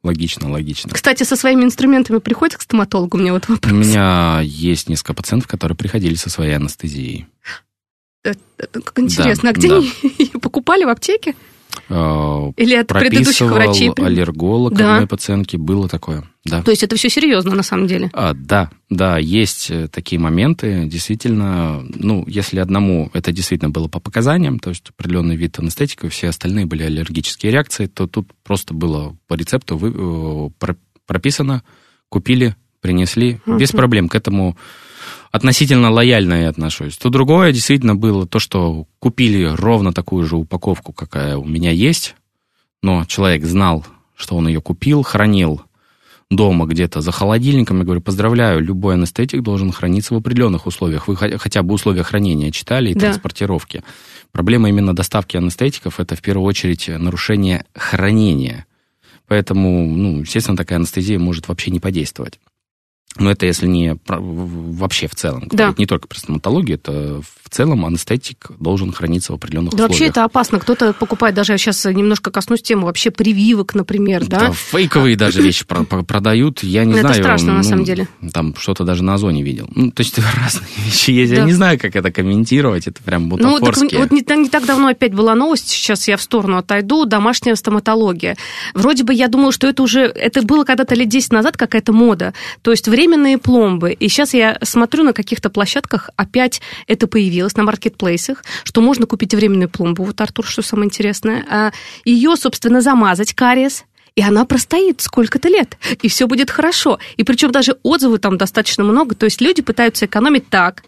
Логично, 0.07 0.49
логично. 0.49 0.93
Кстати, 0.93 1.25
со 1.25 1.35
своими 1.35 1.65
инструментами 1.65 2.19
приходит 2.19 2.59
к 2.59 2.63
стоматологу? 2.63 3.19
Мне 3.19 3.33
вот 3.33 3.49
вопрос. 3.49 3.73
У 3.73 3.75
меня 3.75 4.41
есть 4.41 4.89
несколько 4.89 5.15
пациентов, 5.15 5.49
которые 5.49 5.77
приходили 5.77 6.15
со 6.15 6.31
своей 6.31 6.55
анестезией. 6.55 7.27
Это, 8.23 8.39
это, 8.57 8.81
как 8.81 9.01
интересно. 9.01 9.43
Да, 9.43 9.49
а 9.51 9.53
где 9.53 9.69
да. 9.69 9.77
они 9.77 9.91
покупали 10.41 10.85
в 10.85 10.89
аптеке? 10.89 11.35
Э, 11.89 12.53
Или 12.57 12.75
от 12.75 12.89
предыдущих 12.89 13.51
врачей? 13.51 13.91
аллерголог 13.97 14.75
да. 14.75 14.95
одной 14.95 15.07
пациентки. 15.07 15.57
Было 15.57 15.89
такое, 15.89 16.25
да. 16.45 16.63
То 16.63 16.71
есть 16.71 16.83
это 16.83 16.97
все 16.97 17.09
серьезно 17.09 17.55
на 17.55 17.63
самом 17.63 17.87
деле? 17.87 18.11
А, 18.13 18.35
да, 18.35 18.71
да, 18.91 19.19
есть 19.19 19.71
э, 19.71 19.89
такие 19.89 20.21
моменты. 20.21 20.87
Действительно, 20.87 21.85
ну, 21.95 22.25
если 22.27 22.59
одному 22.59 23.11
это 23.13 23.33
действительно 23.33 23.71
было 23.71 23.89
по 23.89 24.01
показаниям, 24.01 24.59
то 24.59 24.71
есть 24.71 24.91
определенный 24.91 25.37
вид 25.37 25.59
анестетика, 25.59 26.09
все 26.09 26.29
остальные 26.29 26.67
были 26.67 26.83
аллергические 26.83 27.53
реакции, 27.53 27.87
то 27.87 28.07
тут 28.07 28.33
просто 28.43 28.75
было 28.75 29.17
по 29.29 29.35
рецепту 29.35 29.77
вы, 29.77 29.93
э, 29.95 30.75
прописано, 31.07 31.63
купили, 32.09 32.57
принесли, 32.81 33.41
uh-huh. 33.47 33.59
без 33.59 33.73
проблем. 33.73 34.09
К 34.09 34.15
этому 34.17 34.57
относительно 35.33 35.91
лояльно 35.91 36.43
я 36.43 36.49
отношусь. 36.49 36.97
То 36.97 37.09
другое 37.09 37.53
действительно 37.53 37.95
было 37.95 38.27
то, 38.27 38.39
что 38.39 38.87
купили 38.99 39.45
ровно 39.45 39.93
такую 39.93 40.25
же 40.27 40.37
упаковку, 40.37 40.93
какая 40.93 41.37
у 41.37 41.45
меня 41.45 41.71
есть, 41.71 42.15
но 42.83 43.05
человек 43.05 43.45
знал, 43.45 43.85
что 44.17 44.37
он 44.37 44.49
ее 44.49 44.61
купил, 44.61 45.03
хранил 45.03 45.63
дома 46.31 46.67
где-то 46.67 47.01
за 47.01 47.13
холодильником. 47.13 47.79
Я 47.79 47.85
говорю, 47.85 48.01
поздравляю, 48.01 48.61
любой 48.61 48.95
анестетик 48.95 49.43
должен 49.43 49.73
храниться 49.73 50.15
в 50.15 50.17
определенных 50.17 50.67
условиях. 50.67 51.09
Вы 51.09 51.17
хотя 51.17 51.63
бы 51.63 51.75
условия 51.75 52.03
хранения 52.03 52.51
читали 52.51 52.91
и 52.91 52.95
да. 52.95 53.01
транспортировки. 53.01 53.83
Проблема 54.33 54.69
именно 54.69 54.95
доставки 54.95 55.37
анестетиков– 55.37 56.01
это 56.01 56.17
в 56.17 56.23
первую 56.23 56.47
очередь 56.47 56.89
нарушение 56.89 57.65
хранения. 57.75 58.67
Поэтому, 59.29 59.87
ну, 59.95 60.21
естественно, 60.21 60.57
такая 60.57 60.79
анестезия 60.79 61.19
может 61.19 61.49
вообще 61.49 61.71
не 61.71 61.81
подействовать. 61.81 62.39
Но 63.19 63.31
это 63.31 63.47
если 63.47 63.67
не 63.67 63.97
вообще 64.07 65.09
в 65.09 65.15
целом. 65.15 65.49
Да. 65.51 65.75
Не 65.79 65.87
только 65.87 66.09
про 66.09 66.19
стоматологию, 66.19 66.77
это 66.77 67.23
в 67.23 67.51
целом 67.51 67.87
анестетик 67.87 68.51
должен 68.59 68.93
храниться 68.93 69.33
в 69.33 69.37
определенных 69.37 69.71
да 69.71 69.85
условиях. 69.85 69.91
вообще 69.91 70.07
это 70.11 70.25
опасно. 70.25 70.59
Кто-то 70.59 70.93
покупает, 70.93 71.35
даже 71.35 71.53
я 71.53 71.59
сейчас 71.59 71.85
немножко 71.85 72.31
коснусь 72.31 72.63
темы, 72.63 72.85
вообще 72.85 73.11
прививок, 73.11 73.75
например, 73.75 74.27
да? 74.27 74.41
да 74.41 74.53
фейковые 74.53 75.17
даже 75.17 75.43
вещи 75.43 75.65
продают, 75.65 76.63
я 76.63 76.85
не 76.85 76.95
знаю. 76.95 77.07
Это 77.07 77.23
страшно, 77.23 77.55
на 77.55 77.63
самом 77.63 77.85
деле. 77.85 78.09
Там 78.33 78.55
что-то 78.59 78.85
даже 78.85 79.05
на 79.05 79.15
озоне 79.15 79.43
видел. 79.43 79.69
Ну, 79.75 79.91
то 79.91 80.03
есть 80.03 80.19
разные 80.43 80.69
вещи 80.85 81.11
есть. 81.11 81.33
Я 81.33 81.45
не 81.45 81.53
знаю, 81.53 81.79
как 81.79 81.95
это 81.97 82.11
комментировать, 82.11 82.87
это 82.87 83.03
прям 83.03 83.29
бутафорские. 83.29 83.91
Ну, 83.93 83.99
вот 84.01 84.11
не, 84.11 84.23
так 84.23 84.67
давно 84.67 84.89
опять 84.89 85.15
была 85.15 85.35
новость, 85.35 85.69
сейчас 85.69 86.09
я 86.09 86.17
в 86.17 86.23
сторону 86.23 86.59
отойду, 86.59 87.05
домашняя 87.05 87.55
стоматология. 87.55 88.37
Вроде 88.75 89.05
бы 89.05 89.15
я 89.15 89.29
думала, 89.29 89.53
что 89.53 89.67
это 89.67 89.83
уже, 89.83 90.01
это 90.01 90.43
было 90.43 90.65
когда-то 90.65 90.95
лет 90.95 91.09
10 91.09 91.33
назад 91.33 91.57
какая-то 91.57 91.93
мода. 91.93 92.35
То 92.63 92.71
есть 92.71 92.89
временные 93.07 93.39
пломбы. 93.39 93.93
И 93.93 94.09
сейчас 94.09 94.35
я 94.35 94.59
смотрю 94.63 95.05
на 95.05 95.13
каких-то 95.13 95.49
площадках, 95.49 96.11
опять 96.17 96.61
это 96.89 97.07
появилось 97.07 97.57
на 97.57 97.63
маркетплейсах, 97.63 98.45
что 98.65 98.81
можно 98.81 99.07
купить 99.07 99.33
временную 99.33 99.69
пломбу. 99.69 100.03
Вот, 100.03 100.21
Артур, 100.21 100.45
что 100.45 100.63
самое 100.63 100.87
интересное. 100.87 101.45
А 101.49 101.71
Ее, 102.05 102.37
собственно, 102.37 102.81
замазать 102.81 103.33
кариес, 103.33 103.85
и 104.17 104.23
она 104.23 104.45
простоит 104.45 105.01
сколько-то 105.03 105.49
лет, 105.49 105.79
и 106.03 106.09
все 106.09 106.27
будет 106.27 106.51
хорошо. 106.51 106.99
И 107.17 107.23
причем 107.23 107.53
даже 107.53 107.77
отзывы 107.83 108.19
там 108.19 108.39
достаточно 108.39 108.83
много, 108.83 109.15
то 109.15 109.25
есть 109.25 109.41
люди 109.41 109.63
пытаются 109.63 110.07
экономить 110.07 110.49
так, 110.49 110.83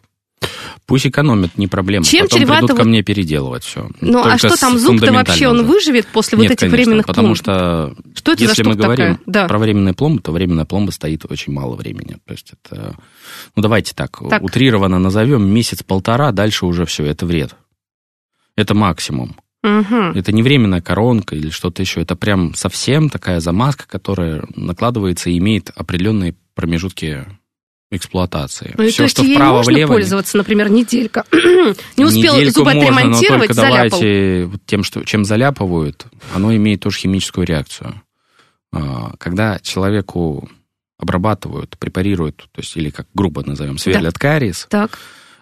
Пусть 0.87 1.07
экономят, 1.07 1.59
не 1.59 1.67
проблема. 1.67 2.05
Чем 2.05 2.27
Потом 2.27 2.39
чревато 2.39 2.61
придут 2.61 2.79
ко 2.79 2.85
мне 2.85 3.03
переделывать 3.03 3.63
все. 3.63 3.91
Ну, 4.01 4.25
а 4.25 4.39
что 4.39 4.57
там, 4.57 4.79
зуб-то 4.79 5.13
вообще 5.13 5.49
он 5.49 5.67
выживет 5.67 6.07
после 6.07 6.39
Нет, 6.39 6.49
вот 6.49 6.53
этих 6.53 6.71
конечно, 6.71 6.77
временных 6.77 7.07
потому 7.07 7.35
пломб? 7.35 7.39
потому 7.39 7.95
что, 7.95 8.03
что 8.15 8.33
это 8.33 8.43
если 8.43 8.63
мы 8.63 8.75
говорим 8.75 9.21
да. 9.27 9.47
про 9.47 9.59
временные 9.59 9.93
пломбы, 9.93 10.23
то 10.23 10.33
временная 10.33 10.65
пломба 10.65 10.91
стоит 10.91 11.25
очень 11.31 11.53
мало 11.53 11.77
времени. 11.77 12.17
То 12.25 12.33
есть 12.33 12.53
это, 12.53 12.97
ну, 13.55 13.63
давайте 13.63 13.95
так, 13.95 14.19
так. 14.31 14.43
утрированно 14.43 14.99
назовем, 14.99 15.47
месяц-полтора, 15.47 16.33
дальше 16.33 16.65
уже 16.65 16.87
все, 16.87 17.05
это 17.05 17.27
вред. 17.27 17.55
Это 18.57 18.75
максимум. 18.75 19.37
Угу. 19.63 19.97
Это 20.15 20.33
не 20.33 20.43
временная 20.43 20.81
коронка 20.81 21.35
или 21.37 21.51
что-то 21.51 21.83
еще. 21.83 22.01
Это 22.01 22.17
прям 22.17 22.55
совсем 22.55 23.11
такая 23.11 23.41
замазка, 23.41 23.87
которая 23.87 24.45
накладывается 24.55 25.31
и 25.31 25.39
имеет 25.39 25.71
определенные 25.75 26.35
промежутки 26.55 27.27
эксплуатации. 27.91 28.75
Ну, 28.77 28.87
Все, 28.89 28.99
то 28.99 29.03
есть 29.05 29.17
что 29.17 29.25
вправо 29.25 29.57
можно 29.57 29.73
влево. 29.73 29.93
пользоваться, 29.93 30.37
например, 30.37 30.71
неделька. 30.71 31.25
не 31.97 32.05
успел 32.05 32.37
Недельку 32.37 32.61
зубы 32.61 32.75
можно, 32.75 33.05
но 33.05 33.21
только 33.21 33.55
давайте 33.55 34.51
тем, 34.67 34.85
что, 34.85 35.05
чем 35.05 35.25
заляпывают, 35.25 36.07
оно 36.35 36.55
имеет 36.55 36.81
тоже 36.83 36.99
химическую 36.99 37.47
реакцию. 37.47 38.03
А, 38.73 39.13
когда 39.19 39.59
человеку 39.61 40.49
обрабатывают, 40.99 41.79
препарируют, 41.79 42.37
то 42.53 42.61
есть, 42.61 42.77
или 42.77 42.91
как 42.91 43.07
грубо 43.15 43.43
назовем, 43.45 43.79
сверлят 43.79 44.15
да. 44.15 44.21
кариес, 44.21 44.67
так. 44.69 44.99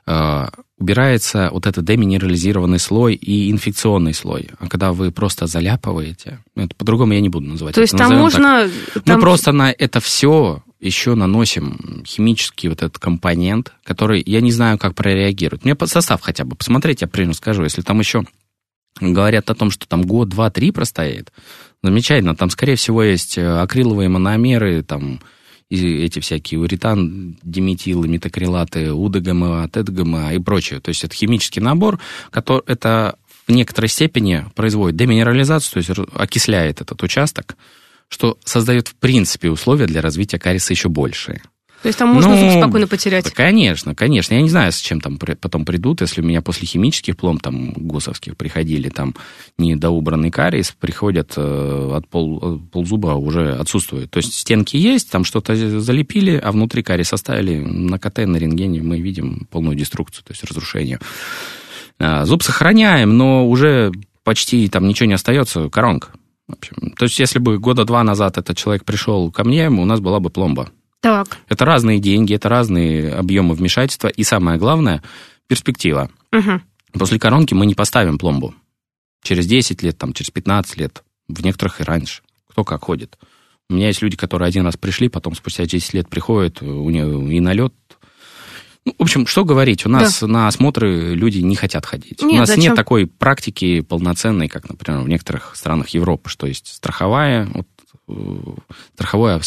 А, 0.06 0.50
убирается 0.78 1.48
вот 1.50 1.66
этот 1.66 1.84
деминерализированный 1.84 2.78
слой 2.78 3.14
и 3.14 3.50
инфекционный 3.50 4.14
слой. 4.14 4.50
А 4.60 4.68
когда 4.68 4.92
вы 4.92 5.10
просто 5.10 5.46
заляпываете, 5.46 6.38
это 6.54 6.76
по-другому 6.76 7.14
я 7.14 7.20
не 7.20 7.28
буду 7.28 7.48
называть. 7.48 7.74
То 7.74 7.80
есть 7.80 7.96
там 7.96 8.14
можно... 8.16 8.68
Так, 8.94 9.02
там... 9.02 9.16
Мы 9.16 9.20
просто 9.20 9.52
на 9.52 9.72
это 9.72 10.00
все 10.00 10.62
еще 10.80 11.14
наносим 11.14 12.04
химический 12.06 12.68
вот 12.68 12.82
этот 12.82 12.98
компонент, 12.98 13.72
который 13.82 14.22
я 14.24 14.40
не 14.40 14.52
знаю, 14.52 14.78
как 14.78 14.94
прореагирует. 14.94 15.64
Мне 15.64 15.76
состав 15.84 16.20
хотя 16.20 16.44
бы 16.44 16.56
посмотреть, 16.56 17.02
я 17.02 17.08
примерно 17.08 17.34
скажу. 17.34 17.62
Если 17.64 17.82
там 17.82 17.98
еще 17.98 18.24
говорят 19.00 19.50
о 19.50 19.54
том, 19.54 19.70
что 19.70 19.86
там 19.86 20.02
год, 20.02 20.28
два, 20.28 20.50
три 20.50 20.70
простоит, 20.70 21.32
замечательно. 21.82 22.34
Там, 22.34 22.50
скорее 22.50 22.76
всего, 22.76 23.02
есть 23.02 23.38
э, 23.38 23.46
акриловые 23.46 24.08
мономеры, 24.08 24.82
там 24.82 25.20
и 25.68 26.04
эти 26.04 26.20
всякие 26.20 26.60
уритан, 26.60 27.38
диметилы, 27.42 28.06
метакрилаты, 28.06 28.92
УДГМА, 28.92 29.68
ТЭДГМА 29.68 30.34
и 30.34 30.38
прочее. 30.38 30.80
То 30.80 30.90
есть 30.90 31.02
это 31.02 31.14
химический 31.14 31.60
набор, 31.60 31.98
который 32.30 32.62
это 32.66 33.16
в 33.48 33.52
некоторой 33.52 33.88
степени 33.88 34.44
производит 34.54 34.96
деминерализацию, 34.96 35.82
то 35.82 35.92
есть 35.92 36.10
окисляет 36.14 36.80
этот 36.80 37.02
участок, 37.02 37.56
что 38.08 38.38
создает 38.44 38.88
в 38.88 38.94
принципе 38.94 39.50
условия 39.50 39.86
для 39.86 40.00
развития 40.00 40.38
кариеса 40.38 40.72
еще 40.72 40.88
большие. 40.88 41.42
То 41.82 41.88
есть 41.88 41.98
там 41.98 42.08
можно 42.08 42.34
ну, 42.34 42.58
спокойно 42.58 42.86
потерять? 42.88 43.26
Да, 43.26 43.30
конечно, 43.30 43.94
конечно. 43.94 44.34
Я 44.34 44.42
не 44.42 44.48
знаю, 44.48 44.72
с 44.72 44.78
чем 44.78 45.00
там 45.00 45.18
потом 45.18 45.64
придут. 45.64 46.00
Если 46.00 46.20
у 46.20 46.24
меня 46.24 46.40
после 46.40 46.66
химических 46.66 47.16
пломб, 47.16 47.42
там, 47.42 47.72
гусовских 47.74 48.36
приходили, 48.36 48.88
там, 48.88 49.14
недоубранный 49.58 50.30
кариес, 50.30 50.72
приходят 50.72 51.34
э, 51.36 51.90
от 51.94 52.08
пол, 52.08 52.58
ползуба 52.72 53.14
уже 53.14 53.54
отсутствует. 53.54 54.10
То 54.10 54.16
есть 54.16 54.34
стенки 54.34 54.76
есть, 54.76 55.10
там 55.10 55.22
что-то 55.22 55.54
залепили, 55.80 56.40
а 56.42 56.50
внутри 56.50 56.82
кариес 56.82 57.12
оставили. 57.12 57.58
На 57.58 57.98
КТ, 57.98 58.18
на 58.26 58.36
рентгене 58.36 58.82
мы 58.82 58.98
видим 58.98 59.46
полную 59.50 59.76
деструкцию, 59.76 60.24
то 60.24 60.32
есть 60.32 60.42
разрушение. 60.44 60.98
А, 61.98 62.24
зуб 62.24 62.42
сохраняем, 62.42 63.16
но 63.16 63.46
уже 63.46 63.92
почти 64.24 64.68
там 64.68 64.88
ничего 64.88 65.06
не 65.06 65.14
остается, 65.14 65.68
коронка. 65.68 66.08
В 66.48 66.52
общем, 66.52 66.92
то 66.96 67.04
есть, 67.04 67.18
если 67.18 67.38
бы 67.38 67.58
года 67.58 67.84
два 67.84 68.04
назад 68.04 68.38
этот 68.38 68.56
человек 68.56 68.84
пришел 68.84 69.30
ко 69.32 69.44
мне, 69.44 69.68
у 69.68 69.84
нас 69.84 70.00
была 70.00 70.20
бы 70.20 70.30
пломба. 70.30 70.70
Так. 71.00 71.38
Это 71.48 71.64
разные 71.64 71.98
деньги, 71.98 72.34
это 72.34 72.48
разные 72.48 73.12
объемы 73.12 73.54
вмешательства, 73.54 74.08
и 74.08 74.22
самое 74.22 74.58
главное, 74.58 75.02
перспектива. 75.48 76.10
Угу. 76.32 76.60
После 76.98 77.18
коронки 77.18 77.54
мы 77.54 77.66
не 77.66 77.74
поставим 77.74 78.18
пломбу. 78.18 78.54
Через 79.22 79.46
10 79.46 79.82
лет, 79.82 79.98
там, 79.98 80.12
через 80.12 80.30
15 80.30 80.76
лет, 80.78 81.02
в 81.28 81.44
некоторых 81.44 81.80
и 81.80 81.84
раньше. 81.84 82.22
Кто 82.48 82.64
как 82.64 82.84
ходит. 82.84 83.18
У 83.68 83.74
меня 83.74 83.88
есть 83.88 84.00
люди, 84.00 84.16
которые 84.16 84.48
один 84.48 84.64
раз 84.64 84.76
пришли, 84.76 85.08
потом 85.08 85.34
спустя 85.34 85.66
10 85.66 85.94
лет 85.94 86.08
приходят, 86.08 86.62
у 86.62 86.88
них 86.90 87.04
и 87.04 87.40
налет 87.40 87.74
в 88.86 89.02
общем, 89.02 89.26
что 89.26 89.44
говорить, 89.44 89.84
у 89.84 89.88
нас 89.88 90.20
да. 90.20 90.26
на 90.26 90.48
осмотры 90.48 91.14
люди 91.14 91.38
не 91.38 91.56
хотят 91.56 91.84
ходить. 91.84 92.22
Нет, 92.22 92.32
у 92.32 92.36
нас 92.36 92.48
зачем? 92.48 92.62
нет 92.62 92.74
такой 92.76 93.06
практики 93.06 93.80
полноценной, 93.80 94.48
как, 94.48 94.68
например, 94.68 95.02
в 95.02 95.08
некоторых 95.08 95.52
странах 95.56 95.88
Европы, 95.88 96.30
что 96.30 96.46
есть 96.46 96.68
страховая, 96.68 97.48
вот, 97.52 97.66
э, 98.08 98.14
страховое 98.94 99.40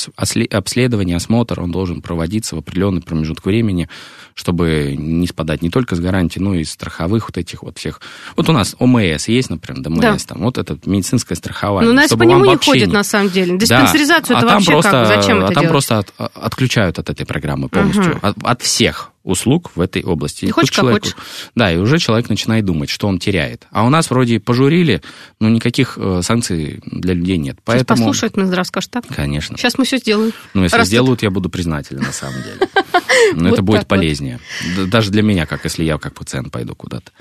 обследование, 0.51 1.15
осмотр, 1.15 1.62
он 1.62 1.72
должен 1.72 2.01
проводиться 2.01 2.58
в 2.58 2.60
определенный 2.60 3.01
промежуток 3.01 3.46
времени, 3.46 3.88
чтобы 4.34 4.96
не 4.98 5.25
спадать 5.25 5.62
не 5.62 5.69
только 5.69 5.96
с 5.96 6.01
гарантии, 6.01 6.39
но 6.39 6.53
и 6.53 6.65
с 6.65 6.72
страховых 6.72 7.29
вот 7.29 7.38
этих 7.38 7.63
вот 7.63 7.77
всех. 7.77 8.01
Вот 8.36 8.50
у 8.50 8.51
нас 8.51 8.75
ОМС 8.77 9.29
есть, 9.29 9.50
например, 9.50 9.81
ДМС, 9.81 10.01
да. 10.01 10.17
там, 10.34 10.41
вот 10.41 10.58
это 10.58 10.77
медицинское 10.86 11.36
страхование. 11.36 11.89
Ну, 11.89 11.96
нас 11.96 12.12
по 12.12 12.24
нему 12.24 12.43
не 12.43 12.58
ходит, 12.58 12.91
на 12.91 13.03
самом 13.03 13.29
деле. 13.29 13.58
Диспансеризацию 13.58 14.36
да. 14.36 14.41
это 14.41 14.51
а 14.51 14.53
вообще 14.55 14.72
просто, 14.72 14.91
как? 14.91 15.08
Зачем 15.08 15.38
а 15.38 15.46
это 15.46 15.53
там 15.53 15.62
делать? 15.62 15.69
просто 15.69 15.98
от, 16.00 16.13
отключают 16.36 17.00
от 17.00 17.10
этой 17.10 17.25
программы 17.25 17.69
полностью. 17.69 18.17
Угу. 18.17 18.19
От, 18.22 18.36
от 18.43 18.62
всех 18.62 19.13
услуг 19.24 19.72
в 19.76 19.82
этой 19.82 20.04
области. 20.04 20.46
И, 20.46 20.48
и 20.48 20.52
хочешь, 20.52 20.76
человеку, 20.76 21.06
хочешь. 21.06 21.18
Да, 21.56 21.72
и 21.72 21.78
уже 21.78 22.00
человек 22.00 22.30
начинает 22.30 22.66
думать, 22.66 22.90
что 22.90 23.08
он 23.08 23.20
теряет. 23.20 23.68
А 23.72 23.86
у 23.86 23.90
нас 23.90 24.10
вроде 24.10 24.40
пожурили, 24.40 25.02
но 25.40 25.50
никаких 25.50 25.98
э, 25.98 26.22
санкций 26.24 26.82
для 26.86 27.14
людей 27.14 27.38
нет. 27.38 27.58
Поэтому... 27.66 27.98
Сейчас 27.98 28.00
послушают 28.00 28.38
Минздрав, 28.38 28.68
скажет 28.68 28.92
так? 28.92 29.06
Конечно. 29.08 29.58
Сейчас 29.58 29.78
мы 29.78 29.86
все 29.86 29.98
сделаем. 29.98 30.32
Ну, 30.54 30.64
если 30.64 30.78
Раз 30.78 30.88
сделают, 30.88 31.22
я 31.22 31.30
буду 31.30 31.50
признателен, 31.50 32.02
на 32.02 32.12
самом 32.12 32.42
деле. 32.44 32.70
Но 33.34 33.50
это 33.50 33.62
будет 33.62 33.88
полезнее. 33.88 34.40
Даже 34.88 35.12
для 35.12 35.22
меня, 35.22 35.46
как 35.46 35.64
если 35.66 35.84
я 35.84 35.98
как 35.98 36.16
пациент 36.16 36.52
пойду 36.52 36.76
куда-то. 36.76 37.12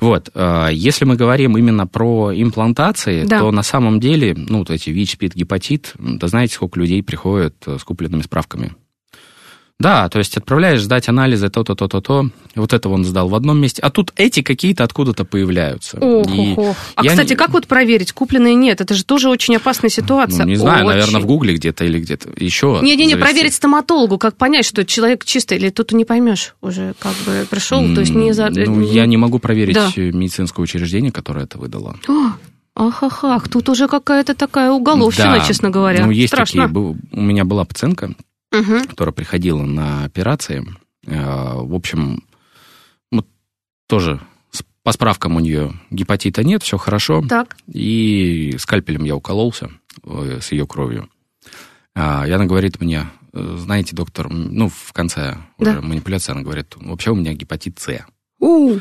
Вот. 0.00 0.30
Э, 0.34 0.68
если 0.72 1.04
мы 1.04 1.16
говорим 1.16 1.56
именно 1.56 1.86
про 1.86 2.32
имплантации, 2.34 3.26
то 3.26 3.50
на 3.50 3.62
самом 3.62 4.00
деле, 4.00 4.34
ну, 4.36 4.58
вот 4.58 4.70
эти 4.70 4.90
ВИЧ, 4.90 5.12
СПИД, 5.16 5.34
гепатит, 5.34 5.94
да 5.98 6.28
знаете, 6.28 6.54
сколько 6.54 6.78
людей 6.78 7.02
приходят 7.02 7.56
э, 7.66 7.78
с 7.78 7.84
купленными 7.84 8.22
справками 8.22 8.74
да, 9.78 10.08
то 10.08 10.18
есть 10.18 10.34
отправляешь 10.38 10.82
сдать 10.82 11.08
анализы, 11.10 11.50
то-то, 11.50 11.74
то-то, 11.74 12.00
то. 12.00 12.30
Вот 12.54 12.72
это 12.72 12.88
он 12.88 13.04
сдал 13.04 13.28
в 13.28 13.34
одном 13.34 13.58
месте. 13.58 13.82
А 13.82 13.90
тут 13.90 14.10
эти 14.16 14.40
какие-то 14.40 14.84
откуда-то 14.84 15.26
появляются. 15.26 15.98
Ох, 16.00 16.26
и 16.34 16.54
ох. 16.56 16.74
А, 16.94 17.04
кстати, 17.04 17.30
не... 17.30 17.36
как 17.36 17.50
вот 17.50 17.66
проверить, 17.66 18.12
купленные 18.12 18.54
нет? 18.54 18.80
Это 18.80 18.94
же 18.94 19.04
тоже 19.04 19.28
очень 19.28 19.54
опасная 19.56 19.90
ситуация. 19.90 20.44
Ну, 20.44 20.50
не 20.50 20.56
знаю, 20.56 20.86
очень. 20.86 20.96
наверное, 20.96 21.20
в 21.20 21.26
Гугле 21.26 21.54
где-то 21.54 21.84
или 21.84 22.00
где-то 22.00 22.30
еще. 22.42 22.80
Не-не-не, 22.82 23.16
проверить 23.16 23.52
стоматологу, 23.52 24.16
как 24.16 24.38
понять, 24.38 24.64
что 24.64 24.86
человек 24.86 25.26
чистый, 25.26 25.58
или 25.58 25.68
тут 25.68 25.92
не 25.92 26.06
поймешь 26.06 26.54
уже, 26.62 26.94
как 26.98 27.14
бы 27.26 27.46
пришел, 27.50 27.82
то 27.94 28.00
есть 28.00 28.14
не 28.14 28.32
за... 28.32 28.48
Ну, 28.48 28.80
я 28.80 29.04
не 29.04 29.18
могу 29.18 29.38
проверить 29.38 29.74
да. 29.74 29.90
медицинское 29.94 30.62
учреждение, 30.62 31.12
которое 31.12 31.44
это 31.44 31.58
выдало. 31.58 31.96
О, 32.08 32.32
ах, 32.74 33.02
ах, 33.02 33.24
ах, 33.24 33.48
тут 33.50 33.68
уже 33.68 33.88
какая-то 33.88 34.34
такая 34.34 34.70
уголовщина, 34.70 35.38
да. 35.38 35.40
честно 35.40 35.68
говоря. 35.68 36.06
Ну, 36.06 36.12
есть 36.12 36.32
Страшно. 36.32 36.66
такие. 36.66 36.96
У 37.12 37.20
меня 37.20 37.44
была 37.44 37.66
пациентка, 37.66 38.14
угу. 38.60 38.88
которая 38.88 39.12
приходила 39.12 39.62
на 39.62 40.04
операции. 40.04 40.66
Э, 41.06 41.54
в 41.54 41.74
общем, 41.74 42.24
вот 43.10 43.26
тоже 43.86 44.20
по 44.82 44.92
справкам 44.92 45.34
у 45.34 45.40
нее 45.40 45.72
гепатита 45.90 46.44
нет, 46.44 46.62
все 46.62 46.78
хорошо. 46.78 47.24
Так. 47.28 47.56
И 47.66 48.54
скальпелем 48.58 49.04
я 49.04 49.16
укололся 49.16 49.70
э, 50.04 50.38
с 50.40 50.52
ее 50.52 50.66
кровью. 50.66 51.08
А, 51.96 52.24
и 52.24 52.30
она 52.30 52.44
говорит 52.44 52.80
мне, 52.80 53.06
«Э, 53.32 53.56
знаете, 53.58 53.96
доктор, 53.96 54.28
ну, 54.30 54.68
в 54.68 54.92
конце 54.92 55.38
да. 55.58 55.72
уже 55.72 55.82
манипуляции 55.82 56.30
она 56.32 56.42
говорит, 56.42 56.74
вообще 56.76 57.10
у 57.10 57.16
меня 57.16 57.32
гепатит 57.32 57.80
С. 57.80 58.06
У. 58.38 58.78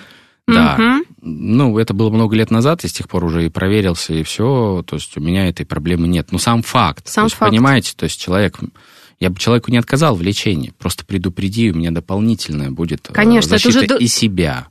Да. 0.47 0.75
Угу. 0.77 1.05
Ну, 1.21 1.79
это 1.79 1.95
было 1.95 2.11
много 2.11 2.35
лет 2.35 2.51
назад, 2.51 2.83
я 2.83 2.89
с 2.89 2.93
тех 2.93 3.09
пор 3.09 3.23
уже 3.23 3.45
и 3.45 3.49
проверился, 3.49 4.13
и 4.13 4.21
все. 4.21 4.83
То 4.85 4.97
есть 4.97 5.17
у 5.17 5.21
меня 5.21 5.49
этой 5.49 5.65
проблемы 5.65 6.07
нет. 6.07 6.31
Но 6.31 6.37
сам 6.37 6.61
факт. 6.61 7.07
Сам 7.07 7.23
то 7.23 7.25
есть, 7.25 7.35
факт. 7.35 7.49
Понимаете, 7.49 7.93
то 7.95 8.03
есть 8.03 8.21
человек 8.21 8.59
я 9.19 9.29
бы 9.29 9.39
человеку 9.39 9.71
не 9.71 9.77
отказал 9.77 10.15
в 10.15 10.21
лечении, 10.21 10.73
просто 10.77 11.05
предупреди, 11.05 11.71
у 11.71 11.75
меня 11.75 11.91
дополнительное 11.91 12.71
будет 12.71 13.09
Конечно, 13.11 13.51
защита 13.51 13.79
это 13.83 13.95
уже... 13.95 14.03
и 14.03 14.07
себя. 14.07 14.67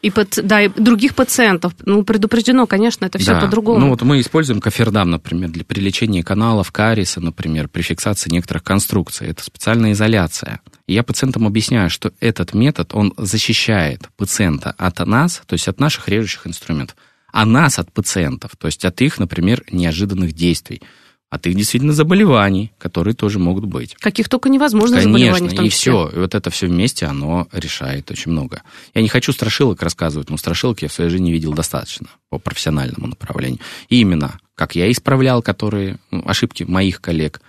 И, 0.00 0.10
паци... 0.10 0.42
да, 0.42 0.62
и 0.62 0.68
других 0.68 1.14
пациентов. 1.16 1.72
Ну, 1.84 2.04
предупреждено, 2.04 2.66
конечно, 2.66 3.04
это 3.04 3.18
все 3.18 3.32
да. 3.32 3.40
по-другому. 3.40 3.80
Ну, 3.80 3.88
вот 3.90 4.02
мы 4.02 4.20
используем 4.20 4.60
кофердам, 4.60 5.10
например, 5.10 5.50
для, 5.50 5.64
при 5.64 5.80
лечении 5.80 6.22
каналов, 6.22 6.70
кариеса, 6.70 7.20
например, 7.20 7.68
при 7.68 7.82
фиксации 7.82 8.30
некоторых 8.30 8.62
конструкций. 8.62 9.26
Это 9.28 9.42
специальная 9.42 9.92
изоляция. 9.92 10.60
И 10.86 10.94
я 10.94 11.02
пациентам 11.02 11.46
объясняю, 11.46 11.90
что 11.90 12.12
этот 12.20 12.54
метод, 12.54 12.94
он 12.94 13.12
защищает 13.16 14.08
пациента 14.16 14.74
от 14.78 15.00
нас, 15.00 15.42
то 15.46 15.54
есть 15.54 15.66
от 15.66 15.80
наших 15.80 16.08
режущих 16.08 16.46
инструментов, 16.46 16.96
а 17.32 17.44
нас 17.44 17.78
от 17.80 17.92
пациентов, 17.92 18.52
то 18.56 18.66
есть 18.66 18.84
от 18.84 19.00
их, 19.00 19.18
например, 19.18 19.64
неожиданных 19.70 20.32
действий 20.32 20.80
от 21.30 21.46
их 21.46 21.56
действительно 21.56 21.92
заболеваний, 21.92 22.72
которые 22.78 23.14
тоже 23.14 23.38
могут 23.38 23.66
быть. 23.66 23.94
Каких 23.96 24.28
только 24.28 24.48
невозможно 24.48 24.96
Конечно, 24.96 25.12
заболеваний 25.12 25.48
в 25.48 25.54
том 25.54 25.66
и 25.66 25.68
числе. 25.68 25.92
все. 25.92 26.08
И 26.14 26.18
вот 26.18 26.34
это 26.34 26.50
все 26.50 26.66
вместе, 26.66 27.06
оно 27.06 27.48
решает 27.52 28.10
очень 28.10 28.32
много. 28.32 28.62
Я 28.94 29.02
не 29.02 29.08
хочу 29.08 29.32
страшилок 29.32 29.82
рассказывать, 29.82 30.30
но 30.30 30.38
страшилок 30.38 30.80
я 30.80 30.88
в 30.88 30.92
своей 30.92 31.10
жизни 31.10 31.30
видел 31.30 31.52
достаточно 31.52 32.08
по 32.30 32.38
профессиональному 32.38 33.08
направлению. 33.08 33.60
И 33.90 34.00
именно, 34.00 34.40
как 34.54 34.74
я 34.74 34.90
исправлял 34.90 35.42
которые, 35.42 35.98
ну, 36.10 36.22
ошибки 36.26 36.64
моих 36.64 37.00
коллег, 37.00 37.40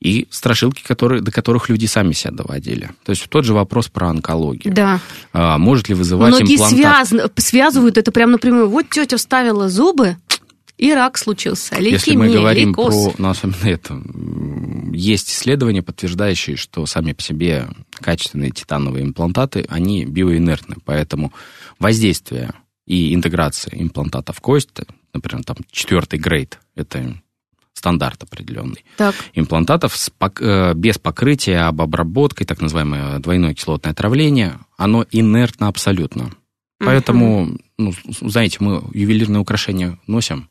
и 0.00 0.26
страшилки, 0.30 0.82
которые, 0.82 1.22
до 1.22 1.30
которых 1.32 1.68
люди 1.70 1.86
сами 1.86 2.12
себя 2.12 2.32
доводили. 2.32 2.90
То 3.04 3.10
есть 3.10 3.26
тот 3.28 3.44
же 3.44 3.54
вопрос 3.54 3.88
про 3.88 4.08
онкологию. 4.08 4.74
Да. 4.74 5.00
А, 5.32 5.56
может 5.56 5.88
ли 5.88 5.94
вызывать 5.94 6.34
Многие 6.34 6.56
имплантат? 6.56 7.08
связ... 7.08 7.30
связывают 7.36 7.96
это 7.96 8.12
прямо 8.12 8.32
напрямую. 8.32 8.68
Вот 8.68 8.90
тетя 8.90 9.16
вставила 9.16 9.68
зубы, 9.70 10.16
и 10.76 10.92
рак 10.92 11.18
случился, 11.18 11.76
лейкемия, 11.76 11.92
Если 11.92 12.16
мы 12.16 12.28
говорим 12.32 12.68
лейкоз. 12.68 13.14
про, 13.14 13.22
ну, 13.22 13.28
особенно 13.28 13.68
это, 13.68 14.02
есть 14.92 15.30
исследования, 15.30 15.82
подтверждающие, 15.82 16.56
что 16.56 16.84
сами 16.86 17.12
по 17.12 17.22
себе 17.22 17.68
качественные 18.00 18.50
титановые 18.50 19.04
имплантаты, 19.04 19.64
они 19.68 20.04
биоинертны, 20.04 20.76
поэтому 20.84 21.32
воздействие 21.78 22.52
и 22.86 23.14
интеграция 23.14 23.80
имплантата 23.80 24.32
в 24.32 24.40
кость, 24.40 24.70
например, 25.12 25.44
там 25.44 25.56
четвертый 25.70 26.18
грейд, 26.18 26.58
это 26.74 27.18
стандарт 27.72 28.22
определенный. 28.22 28.84
Так. 28.96 29.14
Имплантатов 29.34 29.96
с, 29.96 30.10
э, 30.40 30.74
без 30.74 30.98
покрытия 30.98 31.66
об 31.66 31.82
обработкой, 31.82 32.46
так 32.46 32.60
называемое 32.60 33.18
двойное 33.18 33.54
кислотное 33.54 33.92
отравление, 33.92 34.58
оно 34.76 35.04
инертно 35.10 35.68
абсолютно. 35.68 36.30
Поэтому, 36.78 37.56
ну, 37.78 37.92
знаете, 38.20 38.58
мы 38.60 38.82
ювелирные 38.92 39.40
украшения 39.40 39.98
носим, 40.06 40.48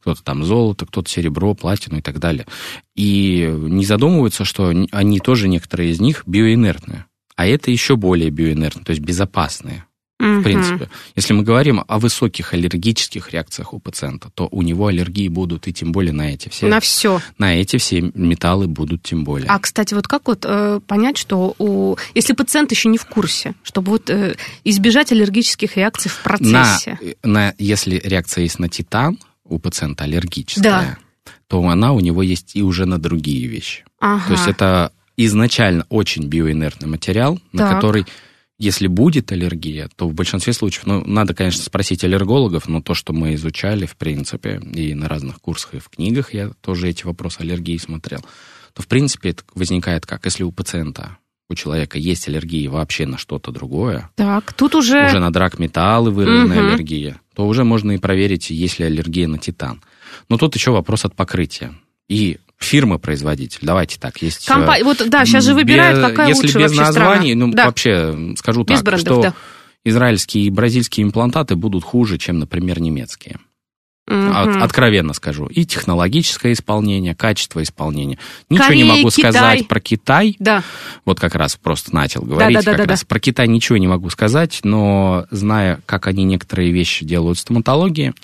кто-то 0.00 0.22
там 0.22 0.44
золото, 0.44 0.86
кто-то 0.86 1.10
серебро, 1.10 1.54
платину 1.54 1.98
и 1.98 2.02
так 2.02 2.18
далее. 2.18 2.46
И 2.94 3.48
не 3.50 3.84
задумываются, 3.84 4.44
что 4.44 4.72
они 4.90 5.20
тоже, 5.20 5.48
некоторые 5.48 5.90
из 5.90 6.00
них, 6.00 6.22
биоинертные. 6.26 7.06
А 7.36 7.46
это 7.46 7.70
еще 7.70 7.96
более 7.96 8.30
биоинертные, 8.30 8.84
то 8.84 8.90
есть 8.90 9.02
безопасные. 9.02 9.84
В 10.18 10.42
принципе, 10.42 10.88
если 11.14 11.32
мы 11.32 11.44
говорим 11.44 11.84
о 11.86 11.98
высоких 12.00 12.52
аллергических 12.52 13.30
реакциях 13.30 13.72
у 13.72 13.78
пациента, 13.78 14.30
то 14.34 14.48
у 14.50 14.62
него 14.62 14.88
аллергии 14.88 15.28
будут 15.28 15.68
и 15.68 15.72
тем 15.72 15.92
более 15.92 16.12
на 16.12 16.34
эти 16.34 16.48
все. 16.48 16.66
На 16.66 16.80
все. 16.80 17.20
На 17.38 17.54
эти 17.54 17.76
все 17.76 18.00
металлы 18.00 18.66
будут 18.66 19.04
тем 19.04 19.22
более. 19.22 19.48
А, 19.48 19.60
кстати, 19.60 19.94
вот 19.94 20.08
как 20.08 20.26
вот 20.26 20.44
э, 20.44 20.80
понять, 20.88 21.18
что 21.18 21.54
у, 21.58 21.96
если 22.14 22.32
пациент 22.32 22.72
еще 22.72 22.88
не 22.88 22.98
в 22.98 23.06
курсе, 23.06 23.54
чтобы 23.62 23.92
вот 23.92 24.10
э, 24.10 24.34
избежать 24.64 25.12
аллергических 25.12 25.76
реакций 25.76 26.10
в 26.10 26.20
процессе? 26.20 26.98
На, 27.22 27.30
на, 27.30 27.54
если 27.58 28.00
реакция 28.02 28.42
есть 28.42 28.58
на 28.58 28.68
титан, 28.68 29.18
у 29.48 29.58
пациента 29.58 30.04
аллергическая, 30.04 30.62
да. 30.62 30.98
то 31.46 31.62
она 31.68 31.92
у 31.92 32.00
него 32.00 32.22
есть 32.22 32.56
и 32.56 32.62
уже 32.62 32.86
на 32.86 32.98
другие 32.98 33.46
вещи. 33.46 33.84
Ага. 34.00 34.26
То 34.26 34.32
есть 34.32 34.48
это 34.48 34.92
изначально 35.16 35.84
очень 35.88 36.26
биоинертный 36.26 36.88
материал, 36.88 37.36
так. 37.36 37.52
на 37.52 37.74
который, 37.74 38.06
если 38.58 38.86
будет 38.86 39.32
аллергия, 39.32 39.88
то 39.96 40.08
в 40.08 40.14
большинстве 40.14 40.52
случаев, 40.52 40.86
ну, 40.86 41.04
надо, 41.04 41.34
конечно, 41.34 41.62
спросить 41.62 42.04
аллергологов, 42.04 42.68
но 42.68 42.80
то, 42.80 42.94
что 42.94 43.12
мы 43.12 43.34
изучали, 43.34 43.86
в 43.86 43.96
принципе, 43.96 44.60
и 44.60 44.94
на 44.94 45.08
разных 45.08 45.40
курсах, 45.40 45.74
и 45.74 45.78
в 45.78 45.88
книгах 45.88 46.34
я 46.34 46.50
тоже 46.60 46.88
эти 46.88 47.04
вопросы 47.04 47.40
аллергии 47.40 47.76
смотрел, 47.78 48.20
то, 48.72 48.82
в 48.82 48.86
принципе, 48.86 49.30
это 49.30 49.42
возникает 49.54 50.06
как, 50.06 50.24
если 50.24 50.44
у 50.44 50.52
пациента 50.52 51.18
у 51.50 51.54
человека 51.54 51.98
есть 51.98 52.28
аллергия 52.28 52.68
вообще 52.70 53.06
на 53.06 53.16
что-то 53.18 53.50
другое, 53.50 54.10
так, 54.16 54.52
тут 54.52 54.74
уже... 54.74 55.06
уже 55.06 55.18
на 55.18 55.32
драгметаллы 55.32 56.10
выраженная 56.10 56.60
Мгм. 56.60 56.68
аллергия, 56.74 57.20
то 57.34 57.46
уже 57.46 57.64
можно 57.64 57.92
и 57.92 57.98
проверить, 57.98 58.50
есть 58.50 58.78
ли 58.78 58.84
аллергия 58.84 59.26
на 59.28 59.38
титан. 59.38 59.80
Но 60.28 60.36
тут 60.36 60.54
еще 60.56 60.70
вопрос 60.72 61.04
от 61.04 61.14
покрытия. 61.14 61.74
И 62.08 62.38
фирмы-производитель, 62.58 63.60
давайте 63.62 63.98
так, 63.98 64.20
есть... 64.22 64.46
э, 64.48 64.52
Компа- 64.52 64.82
Вот, 64.84 65.02
да, 65.08 65.24
сейчас 65.24 65.44
же 65.44 65.54
выбирают, 65.54 65.98
без- 66.00 66.06
какая 66.10 66.28
Если 66.28 66.46
лучше 66.46 66.58
без 66.58 66.76
названий, 66.76 67.30
страна. 67.32 67.46
ну, 67.46 67.52
да. 67.54 67.66
вообще, 67.66 68.34
скажу 68.36 68.64
Без 68.64 68.76
так, 68.76 68.84
брендов, 68.84 69.00
что 69.00 69.22
да. 69.22 69.34
израильские 69.84 70.44
и 70.44 70.50
бразильские 70.50 71.04
имплантаты 71.04 71.56
будут 71.56 71.84
хуже, 71.84 72.18
чем, 72.18 72.38
например, 72.40 72.80
немецкие. 72.80 73.38
От- 74.08 74.62
откровенно 74.62 75.12
скажу. 75.12 75.46
И 75.46 75.64
технологическое 75.64 76.52
исполнение, 76.52 77.14
качество 77.14 77.62
исполнения. 77.62 78.18
Ничего 78.48 78.66
Корея, 78.68 78.82
не 78.84 78.90
могу 78.90 79.10
Китай. 79.10 79.32
сказать 79.32 79.68
про 79.68 79.80
Китай. 79.80 80.36
Да. 80.38 80.62
Вот 81.04 81.20
как 81.20 81.34
раз 81.34 81.56
просто 81.56 81.94
начал 81.94 82.22
говорить. 82.22 82.56
да, 82.56 82.62
да, 82.62 82.76
как 82.76 82.86
да, 82.86 82.92
раз 82.92 83.04
про 83.04 83.20
Китай 83.20 83.48
ничего 83.48 83.78
не 83.78 83.86
могу 83.88 84.10
сказать, 84.10 84.60
но 84.64 85.26
зная, 85.30 85.80
как 85.86 86.06
они 86.06 86.24
некоторые 86.24 86.72
вещи 86.72 87.04
делают 87.04 87.38
в 87.38 87.42
стоматологии, 87.42 88.14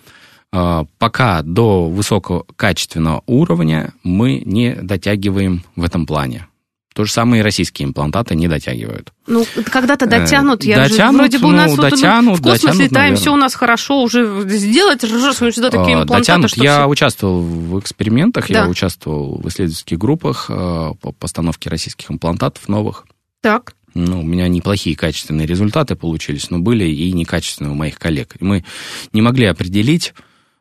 э, 0.52 0.84
пока 0.98 1.42
до 1.42 1.86
высокого 1.88 2.44
качественного 2.56 3.22
уровня 3.26 3.92
мы 4.02 4.42
не 4.44 4.74
дотягиваем 4.74 5.64
в 5.76 5.84
этом 5.84 6.06
плане. 6.06 6.46
То 6.94 7.04
же 7.04 7.10
самое 7.10 7.40
и 7.40 7.42
российские 7.42 7.88
имплантаты 7.88 8.36
не 8.36 8.46
дотягивают. 8.46 9.12
Ну, 9.26 9.44
когда-то 9.70 10.06
дотянут. 10.06 10.62
Я 10.62 10.88
дотянут, 10.88 11.12
же, 11.12 11.18
вроде 11.18 11.38
бы 11.40 11.48
у 11.48 11.50
нас 11.50 11.76
ну, 11.76 11.82
дотянут, 11.82 12.30
вот, 12.30 12.38
в 12.38 12.42
космос 12.42 12.60
дотянут, 12.60 12.80
летаем, 12.82 12.92
наверное. 12.92 13.20
все 13.20 13.32
у 13.32 13.36
нас 13.36 13.54
хорошо, 13.56 14.02
уже 14.02 14.48
сделать 14.48 15.02
раз 15.02 15.40
мы 15.40 15.50
сюда 15.50 15.70
такие 15.70 15.94
имплантаты. 15.94 16.20
Дотянут. 16.20 16.56
Я 16.56 16.78
все... 16.78 16.88
участвовал 16.88 17.42
в 17.42 17.80
экспериментах, 17.80 18.46
да. 18.48 18.62
я 18.62 18.68
участвовал 18.68 19.40
в 19.42 19.48
исследовательских 19.48 19.98
группах 19.98 20.46
по 20.46 21.12
постановке 21.18 21.68
российских 21.68 22.08
имплантатов 22.12 22.68
новых. 22.68 23.06
Так. 23.42 23.74
Ну, 23.94 24.20
у 24.20 24.24
меня 24.24 24.46
неплохие 24.46 24.94
качественные 24.94 25.48
результаты 25.48 25.96
получились, 25.96 26.48
но 26.50 26.60
были 26.60 26.84
и 26.84 27.12
некачественные 27.12 27.72
у 27.72 27.74
моих 27.76 27.98
коллег. 27.98 28.36
Мы 28.38 28.64
не 29.12 29.20
могли 29.20 29.46
определить, 29.46 30.14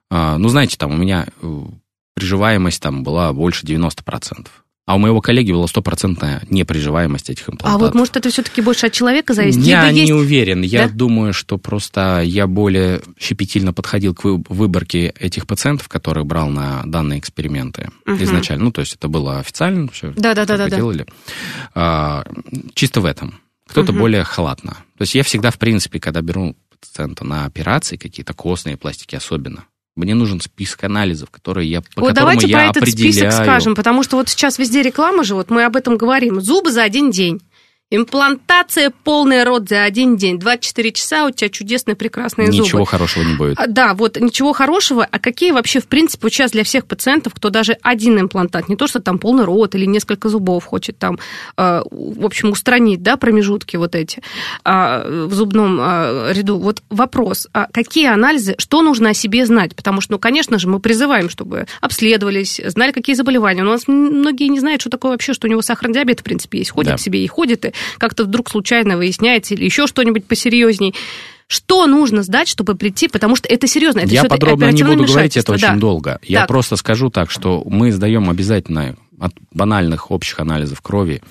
ну, 0.10 0.50
знаете, 0.50 0.78
там 0.78 0.94
у 0.94 0.98
меня 0.98 1.28
э, 1.42 1.62
приживаемость 2.16 2.82
там 2.82 3.04
была 3.04 3.34
больше 3.34 3.66
90%. 3.66 4.48
А 4.86 4.96
у 4.96 5.00
моего 5.00 5.22
коллеги 5.22 5.54
была 5.54 5.66
стопроцентная 5.68 6.42
неприживаемость 6.50 7.30
этих 7.30 7.44
имплантатов. 7.50 7.74
А 7.74 7.78
вот 7.78 7.96
может 7.96 8.18
это 8.18 8.30
все-таки 8.30 8.62
больше 8.62 8.88
от 8.88 8.92
человека 8.92 9.34
зависит? 9.34 9.62
Я 9.62 9.84
Либо 9.84 9.94
не 9.94 10.02
есть... 10.02 10.12
уверен. 10.12 10.62
Я 10.62 10.88
да? 10.88 10.94
думаю, 10.94 11.32
что 11.32 11.58
просто 11.58 12.22
я 12.22 12.48
более 12.48 13.02
щепетильно 13.18 13.72
подходил 13.72 14.14
к 14.14 14.26
выборке 14.26 15.14
этих 15.18 15.48
пациентов, 15.48 15.88
которых 15.88 16.26
брал 16.26 16.50
на 16.50 16.84
данные 16.86 17.20
эксперименты 17.20 17.92
угу. 18.06 18.22
изначально. 18.22 18.66
Ну, 18.66 18.72
то 18.74 18.82
есть 18.82 18.96
это 18.96 19.08
было 19.08 19.40
официально, 19.40 19.88
все 19.90 20.12
да, 20.18 20.34
да, 20.34 20.46
да, 20.46 20.58
да, 20.58 20.70
делали. 20.70 21.06
А, 21.74 22.26
чисто 22.74 23.00
в 23.00 23.06
этом. 23.06 23.40
Кто-то 23.68 23.94
угу. 23.94 24.00
более 24.00 24.26
халатно. 24.26 24.72
То 24.98 25.04
есть 25.04 25.16
я 25.16 25.24
всегда, 25.24 25.52
в 25.52 25.60
принципе, 25.60 26.02
когда 26.02 26.22
беру 26.22 26.58
пациента 26.82 27.24
на 27.24 27.46
операции, 27.46 27.96
какие-то 27.96 28.34
костные 28.34 28.76
пластики 28.76 29.16
особенно, 29.16 29.64
мне 29.96 30.16
нужен 30.16 30.42
список 30.42 30.86
анализов, 30.86 31.30
которые 31.30 31.70
я, 31.70 31.82
по 31.82 32.02
вот 32.02 32.14
давайте 32.14 32.48
я 32.48 32.58
про 32.58 32.66
этот 32.66 32.84
определяю. 32.84 33.14
список 33.14 33.32
скажем, 33.32 33.76
потому 33.76 34.04
что 34.04 34.18
вот 34.18 34.28
сейчас 34.30 34.58
везде 34.58 34.82
реклама 34.82 35.24
же, 35.24 35.36
вот 35.36 35.50
мы 35.50 35.66
об 35.66 35.76
этом 35.76 35.98
говорим. 35.98 36.42
Зубы 36.42 36.72
за 36.72 36.84
один 36.84 37.12
день. 37.12 37.42
Имплантация 37.96 38.92
полный 39.04 39.44
рот 39.44 39.70
за 39.70 39.84
один 39.84 40.18
день. 40.18 40.40
24 40.40 40.92
часа 40.94 41.28
у 41.28 41.30
тебя 41.30 41.50
чудесные, 41.50 41.96
прекрасные 41.96 42.48
ничего 42.48 42.64
зубы. 42.64 42.66
Ничего 42.66 42.86
хорошего 42.86 43.24
не 43.24 43.36
будет. 43.36 43.60
А, 43.60 43.68
да, 43.68 43.94
вот 43.94 44.20
ничего 44.20 44.52
хорошего. 44.52 45.08
А 45.10 45.20
какие 45.20 45.52
вообще, 45.52 45.80
в 45.80 45.86
принципе, 45.86 46.28
сейчас 46.30 46.54
для 46.54 46.64
всех 46.64 46.88
пациентов, 46.88 47.36
кто 47.36 47.52
даже 47.52 47.78
один 47.84 48.20
имплантат, 48.20 48.68
не 48.68 48.76
то, 48.76 48.88
что 48.88 49.00
там 49.00 49.20
полный 49.20 49.46
рот 49.46 49.76
или 49.76 49.86
несколько 49.86 50.30
зубов 50.30 50.66
хочет 50.66 50.98
там, 50.98 51.20
э, 51.56 51.82
в 51.92 52.26
общем, 52.26 52.50
устранить, 52.50 53.04
да, 53.04 53.16
промежутки 53.16 53.76
вот 53.76 53.94
эти 53.94 54.24
э, 54.66 55.26
в 55.28 55.34
зубном 55.36 55.80
э, 55.80 56.34
ряду. 56.34 56.58
Вот 56.58 56.82
вопрос, 56.90 57.48
а 57.54 57.68
какие 57.72 58.08
анализы, 58.08 58.56
что 58.58 58.82
нужно 58.82 59.10
о 59.10 59.14
себе 59.14 59.46
знать? 59.46 59.76
Потому 59.76 60.02
что, 60.02 60.14
ну, 60.14 60.20
конечно 60.20 60.58
же, 60.58 60.68
мы 60.68 60.80
призываем, 60.80 61.30
чтобы 61.30 61.68
обследовались, 61.80 62.60
знали, 62.66 62.92
какие 62.92 63.16
заболевания. 63.16 63.62
У 63.62 63.66
нас 63.66 63.88
многие 63.88 64.48
не 64.48 64.60
знают, 64.60 64.82
что 64.82 64.90
такое 64.90 65.12
вообще, 65.12 65.34
что 65.34 65.46
у 65.46 65.52
него 65.52 65.62
сахарный 65.62 65.94
диабет, 65.94 66.22
в 66.22 66.24
принципе, 66.24 66.58
есть. 66.58 66.72
Ходит 66.72 66.94
да. 66.94 66.98
к 66.98 67.00
себе 67.00 67.24
и 67.24 67.28
ходит, 67.28 67.66
и 67.66 67.74
как-то 67.98 68.24
вдруг 68.24 68.50
случайно 68.50 68.98
выясняется 68.98 69.54
или 69.54 69.66
еще 69.66 69.88
что-нибудь 69.88 70.26
посерьезней. 70.26 70.94
Что 71.48 71.86
нужно 71.88 72.24
сдать, 72.24 72.48
чтобы 72.48 72.76
прийти? 72.76 73.08
Потому 73.08 73.36
что 73.36 73.48
это 73.48 73.68
серьезно. 73.68 74.00
Это 74.00 74.10
Я 74.14 74.24
подробно 74.24 74.72
не 74.72 74.84
буду 74.84 75.06
говорить, 75.06 75.38
это 75.38 75.52
очень 75.52 75.68
да. 75.68 75.76
долго. 75.76 76.20
Я 76.24 76.40
так. 76.40 76.48
просто 76.48 76.76
скажу 76.78 77.10
так, 77.10 77.30
что 77.30 77.64
мы 77.66 77.92
сдаем 77.92 78.30
обязательно 78.30 78.96
от 79.20 79.34
банальных 79.52 80.12
общих 80.12 80.40
анализов 80.40 80.82
крови 80.82 81.22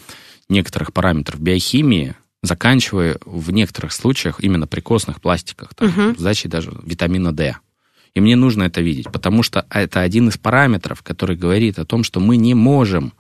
некоторых 0.49 0.93
параметров 0.93 1.41
биохимии, 1.41 2.15
заканчивая 2.43 3.17
в 3.25 3.51
некоторых 3.53 3.93
случаях 3.93 4.41
именно 4.41 4.67
при 4.67 4.81
костных 4.81 5.21
пластиках, 5.21 5.75
там, 5.75 5.89
угу. 5.89 6.19
сдачей 6.19 6.51
даже 6.51 6.73
витамина 6.85 7.33
D. 7.33 7.57
И 8.15 8.21
мне 8.21 8.37
нужно 8.37 8.65
это 8.65 8.83
видеть, 8.83 9.11
потому 9.11 9.43
что 9.43 9.65
это 9.71 10.01
один 10.01 10.29
из 10.29 10.37
параметров, 10.37 11.03
который 11.03 11.37
говорит 11.37 11.79
о 11.79 11.87
том, 11.87 12.05
что 12.05 12.21
мы 12.21 12.37
не 12.37 12.55
можем 12.55 13.15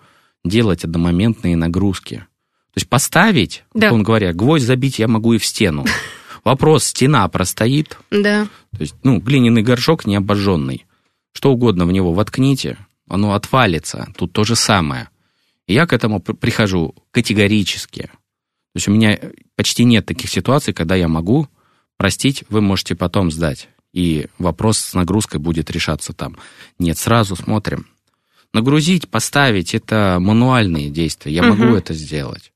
делать 0.44 0.84
одномоментные 0.84 1.56
нагрузки. 1.56 2.26
То 2.74 2.78
есть 2.78 2.88
поставить, 2.88 3.64
да. 3.74 3.92
он 3.92 4.02
говоря, 4.02 4.32
гвоздь 4.32 4.64
забить 4.64 4.98
я 4.98 5.06
могу 5.06 5.34
и 5.34 5.38
в 5.38 5.44
стену. 5.44 5.84
Вопрос, 6.44 6.84
стена 6.84 7.28
простоит. 7.28 7.98
Да. 8.10 8.48
То 8.70 8.80
есть, 8.80 8.94
ну, 9.02 9.20
глиняный 9.20 9.62
горшок 9.62 10.06
не 10.06 10.16
обожженный. 10.16 10.86
Что 11.34 11.52
угодно 11.52 11.84
в 11.84 11.92
него 11.92 12.14
воткните, 12.14 12.78
оно 13.06 13.34
отвалится. 13.34 14.08
Тут 14.16 14.32
то 14.32 14.44
же 14.44 14.56
самое. 14.56 15.10
И 15.66 15.74
я 15.74 15.86
к 15.86 15.92
этому 15.92 16.20
прихожу 16.20 16.94
категорически. 17.10 18.02
То 18.02 18.76
есть 18.76 18.88
у 18.88 18.92
меня 18.92 19.18
почти 19.54 19.84
нет 19.84 20.06
таких 20.06 20.30
ситуаций, 20.30 20.72
когда 20.72 20.94
я 20.94 21.08
могу 21.08 21.48
простить, 21.98 22.44
вы 22.48 22.62
можете 22.62 22.94
потом 22.94 23.30
сдать. 23.30 23.68
И 23.92 24.28
вопрос 24.38 24.78
с 24.78 24.94
нагрузкой 24.94 25.40
будет 25.40 25.70
решаться 25.70 26.14
там. 26.14 26.38
Нет, 26.78 26.96
сразу 26.96 27.36
смотрим. 27.36 27.86
Нагрузить, 28.54 29.10
поставить– 29.10 29.74
это 29.74 30.16
мануальные 30.18 30.88
действия. 30.88 31.34
Я 31.34 31.42
угу. 31.42 31.54
могу 31.54 31.76
это 31.76 31.92
сделать 31.92 32.52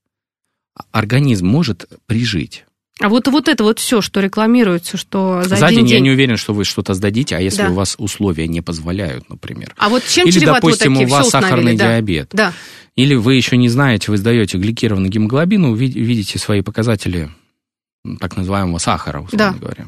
организм 0.93 1.47
может 1.47 1.87
прижить. 2.07 2.65
А 3.01 3.11
вот, 3.11 3.29
вот 3.29 3.49
это 3.49 3.63
вот 3.63 3.79
все, 3.79 4.01
что 4.01 4.21
рекламируется, 4.21 4.97
что 4.97 5.43
за, 5.45 5.57
за 5.57 5.67
один 5.67 5.81
день, 5.81 5.87
день... 5.89 5.95
я 5.97 6.01
не 6.01 6.11
уверен, 6.11 6.39
что 6.39 6.55
вы 6.55 6.65
что-то 6.65 6.95
сдадите, 6.95 7.37
а 7.37 7.41
если 7.41 7.63
да. 7.63 7.71
у 7.71 7.75
вас 7.75 7.97
условия 7.99 8.49
не 8.49 8.63
позволяют, 8.63 9.29
например. 9.29 9.75
А 9.77 9.91
вот 9.91 10.03
чем 10.07 10.27
Или, 10.27 10.45
допустим, 10.45 10.95
вот 10.95 11.01
такие? 11.01 11.07
у 11.07 11.19
вас 11.19 11.29
сахарный 11.29 11.77
да. 11.77 11.89
диабет. 11.89 12.31
Да. 12.33 12.55
Или 12.95 13.15
вы 13.15 13.35
еще 13.35 13.59
не 13.59 13.69
знаете, 13.69 14.11
вы 14.11 14.17
сдаете 14.17 14.57
гликированный 14.57 15.11
гемоглобин, 15.11 15.75
видите 15.75 16.39
свои 16.39 16.63
показатели 16.63 17.31
так 18.19 18.37
называемого 18.37 18.79
сахара, 18.79 19.21
условно 19.21 19.53
да. 19.53 19.59
говоря. 19.59 19.87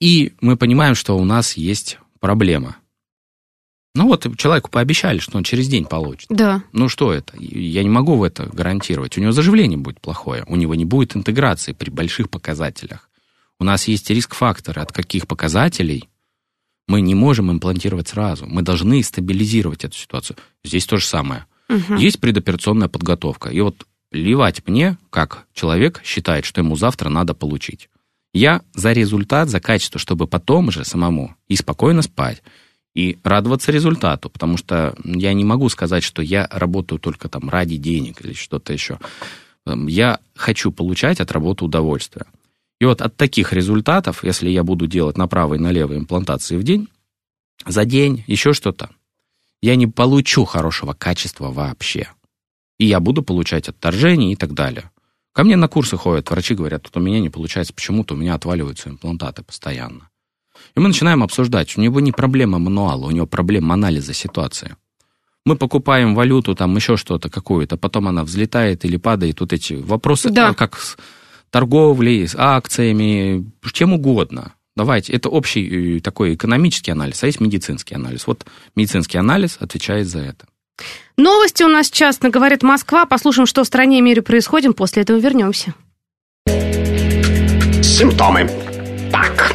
И 0.00 0.32
мы 0.40 0.56
понимаем, 0.56 0.96
что 0.96 1.16
у 1.16 1.24
нас 1.24 1.56
есть 1.56 1.98
проблема– 2.18 2.76
ну 3.96 4.06
вот 4.06 4.26
человеку 4.36 4.70
пообещали, 4.70 5.18
что 5.18 5.36
он 5.36 5.44
через 5.44 5.68
день 5.68 5.84
получит. 5.84 6.26
Да. 6.28 6.62
Ну 6.72 6.88
что 6.88 7.12
это? 7.12 7.34
Я 7.38 7.82
не 7.82 7.88
могу 7.88 8.16
в 8.16 8.22
это 8.22 8.44
гарантировать. 8.46 9.18
У 9.18 9.20
него 9.20 9.32
заживление 9.32 9.78
будет 9.78 10.00
плохое, 10.00 10.44
у 10.46 10.56
него 10.56 10.74
не 10.74 10.84
будет 10.84 11.16
интеграции 11.16 11.72
при 11.72 11.90
больших 11.90 12.30
показателях. 12.30 13.08
У 13.58 13.64
нас 13.64 13.88
есть 13.88 14.10
риск-факторы, 14.10 14.82
от 14.82 14.92
каких 14.92 15.26
показателей 15.26 16.08
мы 16.86 17.00
не 17.00 17.14
можем 17.14 17.50
имплантировать 17.50 18.08
сразу. 18.08 18.46
Мы 18.46 18.62
должны 18.62 19.02
стабилизировать 19.02 19.84
эту 19.84 19.96
ситуацию. 19.96 20.36
Здесь 20.62 20.86
то 20.86 20.98
же 20.98 21.06
самое. 21.06 21.46
Угу. 21.68 21.96
Есть 21.96 22.20
предоперационная 22.20 22.88
подготовка. 22.88 23.48
И 23.48 23.60
вот 23.60 23.86
плевать 24.10 24.66
мне, 24.66 24.98
как 25.10 25.46
человек 25.52 26.00
считает, 26.04 26.44
что 26.44 26.60
ему 26.60 26.76
завтра 26.76 27.08
надо 27.08 27.34
получить. 27.34 27.88
Я 28.32 28.62
за 28.74 28.92
результат, 28.92 29.48
за 29.48 29.60
качество, 29.60 29.98
чтобы 29.98 30.26
потом 30.26 30.70
же 30.70 30.84
самому 30.84 31.34
и 31.48 31.56
спокойно 31.56 32.02
спать, 32.02 32.42
и 32.96 33.18
радоваться 33.22 33.70
результату, 33.70 34.30
потому 34.30 34.56
что 34.56 34.96
я 35.04 35.34
не 35.34 35.44
могу 35.44 35.68
сказать, 35.68 36.02
что 36.02 36.22
я 36.22 36.48
работаю 36.50 36.98
только 36.98 37.28
там 37.28 37.50
ради 37.50 37.76
денег 37.76 38.24
или 38.24 38.32
что-то 38.32 38.72
еще. 38.72 38.98
Эм, 39.66 39.86
я 39.86 40.18
хочу 40.34 40.72
получать 40.72 41.20
от 41.20 41.30
работы 41.30 41.66
удовольствие. 41.66 42.24
И 42.80 42.86
вот 42.86 43.02
от 43.02 43.14
таких 43.14 43.52
результатов, 43.52 44.24
если 44.24 44.48
я 44.48 44.64
буду 44.64 44.86
делать 44.86 45.18
направо 45.18 45.54
и 45.54 45.58
налево 45.58 45.94
имплантации 45.94 46.56
в 46.56 46.62
день, 46.62 46.88
за 47.66 47.84
день, 47.84 48.24
еще 48.26 48.54
что-то, 48.54 48.88
я 49.60 49.76
не 49.76 49.86
получу 49.86 50.46
хорошего 50.46 50.94
качества 50.94 51.52
вообще. 51.52 52.08
И 52.78 52.86
я 52.86 52.98
буду 52.98 53.22
получать 53.22 53.68
отторжение 53.68 54.32
и 54.32 54.36
так 54.36 54.54
далее. 54.54 54.90
Ко 55.32 55.44
мне 55.44 55.56
на 55.56 55.68
курсы 55.68 55.98
ходят, 55.98 56.30
врачи 56.30 56.54
говорят, 56.54 56.84
тут 56.84 56.96
у 56.96 57.00
меня 57.00 57.20
не 57.20 57.28
получается 57.28 57.74
почему-то, 57.74 58.14
у 58.14 58.16
меня 58.16 58.34
отваливаются 58.34 58.88
имплантаты 58.88 59.42
постоянно. 59.42 60.08
И 60.76 60.80
мы 60.80 60.88
начинаем 60.88 61.22
обсуждать. 61.22 61.76
У 61.78 61.80
него 61.80 62.00
не 62.00 62.12
проблема 62.12 62.58
мануала, 62.58 63.06
у 63.06 63.10
него 63.10 63.26
проблема 63.26 63.74
анализа 63.74 64.12
ситуации. 64.12 64.76
Мы 65.46 65.56
покупаем 65.56 66.14
валюту, 66.14 66.54
там 66.54 66.76
еще 66.76 66.96
что-то 66.96 67.30
какую-то, 67.30 67.76
потом 67.76 68.08
она 68.08 68.24
взлетает 68.24 68.84
или 68.84 68.96
падает. 68.96 69.40
Вот 69.40 69.52
эти 69.52 69.74
вопросы, 69.74 70.28
да. 70.30 70.52
как 70.54 70.76
с 70.78 70.96
торговлей, 71.50 72.26
с 72.26 72.34
акциями, 72.36 73.50
чем 73.72 73.92
угодно. 73.92 74.52
Давайте, 74.74 75.14
это 75.14 75.30
общий 75.30 75.96
э, 75.96 76.00
такой 76.00 76.34
экономический 76.34 76.90
анализ, 76.90 77.22
а 77.22 77.26
есть 77.26 77.40
медицинский 77.40 77.94
анализ. 77.94 78.26
Вот 78.26 78.44
медицинский 78.74 79.16
анализ 79.16 79.56
отвечает 79.60 80.06
за 80.06 80.18
это. 80.18 80.46
Новости 81.16 81.62
у 81.62 81.68
нас 81.68 81.90
часто 81.90 82.28
говорит 82.28 82.62
Москва. 82.62 83.06
Послушаем, 83.06 83.46
что 83.46 83.64
в 83.64 83.66
стране 83.66 83.98
и 83.98 84.02
мире 84.02 84.20
происходит. 84.20 84.76
После 84.76 85.02
этого 85.02 85.18
вернемся. 85.18 85.72
Симптомы. 87.82 88.50
Так, 89.10 89.54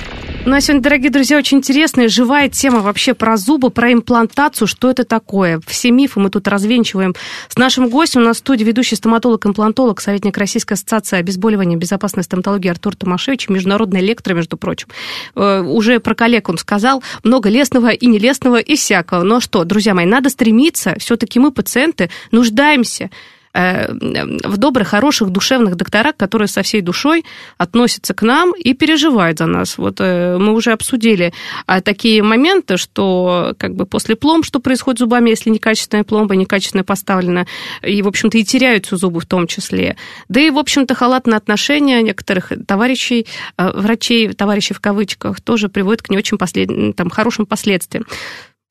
У 0.43 0.49
нас 0.49 0.65
сегодня, 0.65 0.81
дорогие 0.81 1.11
друзья, 1.11 1.37
очень 1.37 1.59
интересная, 1.59 2.07
живая 2.07 2.49
тема 2.49 2.79
вообще 2.79 3.13
про 3.13 3.37
зубы, 3.37 3.69
про 3.69 3.93
имплантацию, 3.93 4.67
что 4.67 4.89
это 4.89 5.03
такое. 5.03 5.61
Все 5.67 5.91
мифы 5.91 6.19
мы 6.19 6.31
тут 6.31 6.47
развенчиваем. 6.47 7.13
С 7.47 7.57
нашим 7.57 7.89
гостем 7.89 8.21
у 8.21 8.23
нас 8.23 8.37
в 8.37 8.39
студии 8.39 8.63
ведущий 8.63 8.95
стоматолог-имплантолог, 8.95 10.01
советник 10.01 10.35
Российской 10.39 10.73
ассоциации 10.73 11.17
обезболивания 11.19 11.77
и 11.77 11.79
безопасной 11.79 12.23
стоматологии 12.23 12.69
Артур 12.69 12.95
Томашевич, 12.95 13.49
международный 13.49 14.01
лектор, 14.01 14.33
между 14.33 14.57
прочим. 14.57 14.87
Э, 15.35 15.61
уже 15.61 15.99
про 15.99 16.15
коллег 16.15 16.49
он 16.49 16.57
сказал, 16.57 17.03
много 17.23 17.47
лесного 17.47 17.89
и 17.89 18.07
нелестного 18.07 18.59
и 18.59 18.75
всякого. 18.75 19.21
Но 19.21 19.41
что, 19.41 19.63
друзья 19.63 19.93
мои, 19.93 20.07
надо 20.07 20.31
стремиться, 20.31 20.95
все-таки 20.97 21.39
мы, 21.39 21.51
пациенты, 21.51 22.09
нуждаемся 22.31 23.11
в 23.53 24.57
добрых, 24.57 24.87
хороших, 24.87 25.29
душевных 25.29 25.75
докторах, 25.75 26.15
которые 26.15 26.47
со 26.47 26.61
всей 26.61 26.81
душой 26.81 27.25
относятся 27.57 28.13
к 28.13 28.21
нам 28.21 28.53
и 28.53 28.73
переживают 28.73 29.39
за 29.39 29.45
нас. 29.45 29.77
Вот 29.77 29.97
э, 29.99 30.37
мы 30.37 30.53
уже 30.53 30.71
обсудили 30.71 31.33
а, 31.65 31.81
такие 31.81 32.23
моменты, 32.23 32.77
что 32.77 33.53
как 33.57 33.75
бы 33.75 33.85
после 33.85 34.15
пломб, 34.15 34.45
что 34.45 34.59
происходит 34.59 34.99
с 34.99 35.01
зубами, 35.01 35.29
если 35.29 35.49
некачественная 35.49 36.03
пломба, 36.03 36.35
некачественно 36.35 36.83
поставлена, 36.83 37.45
и, 37.81 38.01
в 38.01 38.07
общем-то, 38.07 38.37
и 38.37 38.43
теряются 38.43 38.97
зубы 38.97 39.19
в 39.19 39.25
том 39.25 39.47
числе. 39.47 39.97
Да 40.29 40.39
и, 40.39 40.49
в 40.49 40.57
общем-то, 40.57 40.95
халатное 40.95 41.37
отношение 41.37 42.01
некоторых 42.01 42.51
товарищей, 42.67 43.27
э, 43.57 43.71
врачей, 43.71 44.33
товарищей 44.33 44.73
в 44.73 44.79
кавычках, 44.79 45.41
тоже 45.41 45.69
приводит 45.69 46.01
к 46.01 46.09
не 46.09 46.17
очень 46.17 46.37
послед... 46.37 46.95
там, 46.95 47.09
хорошим 47.09 47.45
последствиям. 47.45 48.05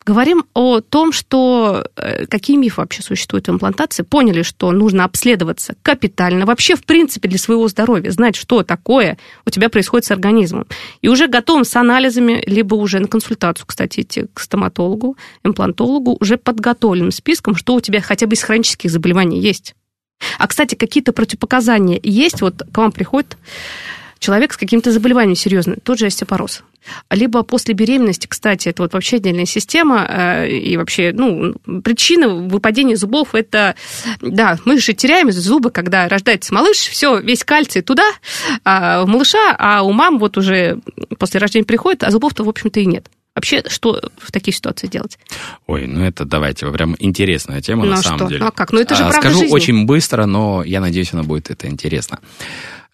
Говорим 0.07 0.45
о 0.55 0.81
том, 0.81 1.13
что 1.13 1.85
э, 1.97 2.25
какие 2.27 2.57
мифы 2.57 2.81
вообще 2.81 3.03
существуют 3.03 3.49
в 3.49 3.51
имплантации. 3.51 4.03
Поняли, 4.03 4.43
что 4.43 4.73
нужно 4.73 5.05
обследоваться 5.05 5.75
капитально, 5.83 6.47
вообще, 6.47 6.75
в 6.75 6.85
принципе, 6.85 7.29
для 7.29 7.39
своего 7.39 7.69
здоровья, 7.69 8.11
знать, 8.11 8.35
что 8.35 8.63
такое 8.63 9.19
у 9.45 9.51
тебя 9.51 9.69
происходит 9.69 10.07
с 10.07 10.11
организмом. 10.11 10.67
И 11.03 11.09
уже 11.09 11.29
готовым 11.29 11.65
с 11.65 11.77
анализами, 11.77 12.43
либо 12.47 12.77
уже 12.77 12.99
на 12.99 13.09
консультацию, 13.09 13.67
кстати, 13.67 14.01
идти 14.01 14.25
к 14.33 14.41
стоматологу, 14.41 15.19
имплантологу, 15.45 16.17
уже 16.19 16.39
подготовленным 16.39 17.11
списком, 17.11 17.55
что 17.55 17.75
у 17.75 17.81
тебя 17.83 18.01
хотя 18.01 18.27
бы 18.27 18.35
из 18.35 18.43
хронических 18.43 18.91
заболеваний 18.91 19.39
есть. 19.39 19.75
А, 20.39 20.47
кстати, 20.47 20.77
какие-то 20.77 21.13
противопоказания 21.13 22.01
есть? 22.03 22.41
Вот 22.41 22.63
к 22.73 22.79
вам 22.79 22.91
приходит 22.93 23.37
человек 24.19 24.55
с 24.55 24.57
каким-то 24.57 24.93
заболеванием 24.93 25.37
серьезным, 25.37 25.77
тот 25.83 25.99
же 25.99 26.07
остеопороз. 26.07 26.63
Либо 27.11 27.43
после 27.43 27.75
беременности, 27.75 28.27
кстати, 28.27 28.69
это 28.69 28.83
вот 28.83 28.93
вообще 28.93 29.17
отдельная 29.17 29.47
система, 29.47 30.07
э, 30.09 30.49
и 30.49 30.77
вообще, 30.77 31.13
ну, 31.13 31.55
причина 31.83 32.29
выпадения 32.29 32.97
зубов 32.97 33.35
это, 33.35 33.75
да, 34.21 34.59
мы 34.65 34.79
же 34.79 34.93
теряем 34.93 35.31
зубы, 35.33 35.71
когда 35.71 36.09
рождается 36.09 36.55
малыш, 36.55 36.77
все, 36.77 37.21
весь 37.21 37.45
кальций 37.45 37.83
туда, 37.83 38.05
а, 38.65 39.05
в 39.05 39.09
малыша, 39.09 39.55
а 39.59 39.83
у 39.83 39.93
мам 39.93 40.19
вот 40.19 40.37
уже 40.37 40.79
после 41.19 41.41
рождения 41.41 41.65
приходит, 41.65 42.05
а 42.05 42.11
зубов-то, 42.11 42.45
в 42.45 42.49
общем-то, 42.49 42.81
и 42.81 42.87
нет. 42.87 43.09
Вообще, 43.35 43.63
что 43.69 44.01
в 44.19 44.33
таких 44.33 44.57
ситуациях 44.57 44.93
делать? 44.93 45.19
Ой, 45.67 45.87
ну 45.87 46.05
это, 46.05 46.25
давайте, 46.25 46.71
прям 46.71 46.97
интересная 46.99 47.61
тема 47.61 47.85
ну, 47.85 47.93
на 47.93 47.97
самом 47.99 48.19
что? 48.19 48.29
деле. 48.29 48.41
Ну 48.41 48.47
а 48.49 48.51
как? 48.51 48.73
Ну 48.73 48.81
это 48.81 48.95
же 48.97 49.05
а, 49.05 49.11
правда 49.11 49.29
Скажу 49.29 49.41
жизни. 49.41 49.55
очень 49.55 49.87
быстро, 49.87 50.27
но 50.27 50.65
я 50.65 50.81
надеюсь, 50.81 51.13
она 51.13 51.23
будет 51.23 51.51
это 51.51 51.69
интересно. 51.69 52.19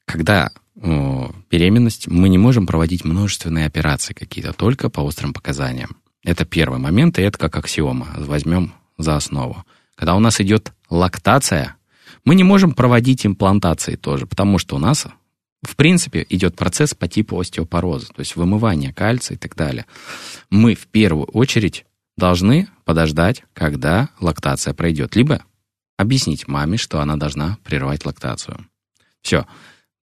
Когда 0.05 0.51
беременность, 0.77 2.07
мы 2.09 2.29
не 2.29 2.39
можем 2.39 2.67
проводить 2.67 3.05
множественные 3.05 3.67
операции 3.67 4.13
какие-то, 4.13 4.53
только 4.53 4.91
по 4.91 5.01
острым 5.01 5.33
показаниям. 5.33 5.97
Это 6.23 6.45
первый 6.45 6.79
момент, 6.79 7.19
и 7.19 7.23
это 7.23 7.39
как 7.39 7.57
аксиома. 7.57 8.09
Возьмем 8.19 8.75
за 8.99 9.17
основу. 9.17 9.65
Когда 9.95 10.15
у 10.15 10.19
нас 10.19 10.41
идет 10.41 10.73
лактация, 10.91 11.77
мы 12.25 12.35
не 12.35 12.45
можем 12.45 12.75
проводить 12.75 13.25
имплантации 13.25 13.97
тоже, 13.97 14.27
потому 14.27 14.59
что 14.59 14.77
у 14.77 14.79
нас, 14.79 15.07
в 15.63 15.77
принципе, 15.77 16.27
идет 16.29 16.57
процесс 16.57 16.95
по 16.95 17.09
типу 17.09 17.39
остеопороза, 17.39 18.09
то 18.09 18.21
есть 18.21 18.37
вымывание 18.37 18.93
кальция 18.93 19.37
и 19.37 19.39
так 19.39 19.55
далее. 19.55 19.87
Мы 20.51 20.75
в 20.75 20.87
первую 20.89 21.27
очередь 21.27 21.87
должны 22.17 22.69
подождать, 22.85 23.45
когда 23.55 24.11
лактация 24.21 24.75
пройдет, 24.75 25.17
либо 25.17 25.43
объяснить 25.97 26.49
маме, 26.49 26.77
что 26.77 27.01
она 27.01 27.17
должна 27.17 27.59
прервать 27.65 28.05
лактацию. 28.05 28.67
Все 29.23 29.47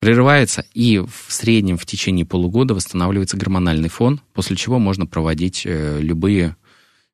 прерывается, 0.01 0.65
и 0.73 0.97
в 0.97 1.25
среднем 1.29 1.77
в 1.77 1.85
течение 1.85 2.25
полугода 2.25 2.73
восстанавливается 2.73 3.37
гормональный 3.37 3.87
фон, 3.87 4.19
после 4.33 4.55
чего 4.55 4.79
можно 4.79 5.05
проводить 5.05 5.61
э, 5.63 5.99
любые 6.01 6.57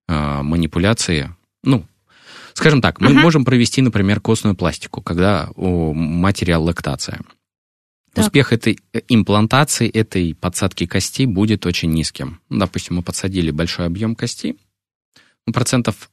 э, 0.08 0.42
манипуляции. 0.42 1.36
Ну, 1.64 1.86
скажем 2.54 2.82
так, 2.82 3.02
мы 3.02 3.12
uh-huh. 3.12 3.22
можем 3.22 3.44
провести, 3.44 3.82
например, 3.82 4.22
костную 4.22 4.56
пластику, 4.56 5.02
когда 5.02 5.50
у 5.56 5.94
материал 5.94 6.64
лактация. 6.64 7.20
Так. 8.14 8.26
Успех 8.26 8.54
этой 8.54 8.80
э, 8.94 9.02
имплантации, 9.10 9.90
этой 9.90 10.34
подсадки 10.34 10.86
костей 10.86 11.26
будет 11.26 11.66
очень 11.66 11.92
низким. 11.92 12.40
Ну, 12.48 12.60
допустим, 12.60 12.96
мы 12.96 13.04
подсадили 13.04 13.52
большой 13.52 13.86
объем 13.86 14.16
костей, 14.16 14.58
ну, 15.46 15.52
процентов 15.52 16.10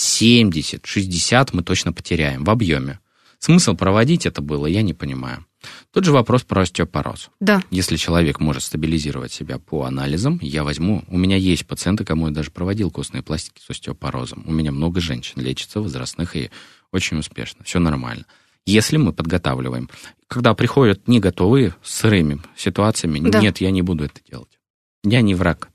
70-60 0.00 1.50
мы 1.52 1.62
точно 1.62 1.92
потеряем 1.92 2.44
в 2.44 2.50
объеме. 2.50 2.98
Смысл 3.38 3.74
проводить 3.74 4.24
это 4.24 4.40
было, 4.40 4.66
я 4.66 4.80
не 4.80 4.94
понимаю. 4.94 5.44
Тот 5.92 6.04
же 6.04 6.12
вопрос 6.12 6.42
про 6.42 6.62
остеопороз. 6.62 7.30
Да. 7.40 7.62
Если 7.70 7.96
человек 7.96 8.40
может 8.40 8.62
стабилизировать 8.62 9.32
себя 9.32 9.58
по 9.58 9.84
анализам, 9.84 10.38
я 10.42 10.64
возьму... 10.64 11.04
У 11.08 11.18
меня 11.18 11.36
есть 11.36 11.66
пациенты, 11.66 12.04
кому 12.04 12.28
я 12.28 12.32
даже 12.32 12.50
проводил 12.50 12.90
костные 12.90 13.22
пластики 13.22 13.60
с 13.64 13.70
остеопорозом. 13.70 14.44
У 14.46 14.52
меня 14.52 14.72
много 14.72 15.00
женщин 15.00 15.40
лечится, 15.40 15.80
возрастных, 15.80 16.36
и 16.36 16.50
очень 16.92 17.18
успешно. 17.18 17.64
Все 17.64 17.78
нормально. 17.78 18.24
Если 18.64 18.96
мы 18.96 19.12
подготавливаем. 19.12 19.88
Когда 20.28 20.54
приходят 20.54 21.08
не 21.08 21.20
готовые, 21.20 21.74
с 21.82 21.94
сырыми 21.94 22.40
ситуациями, 22.56 23.20
да. 23.28 23.40
нет, 23.40 23.60
я 23.60 23.70
не 23.70 23.82
буду 23.82 24.04
это 24.04 24.20
делать. 24.28 24.58
Я 25.04 25.20
не 25.20 25.34
враг. 25.34 25.68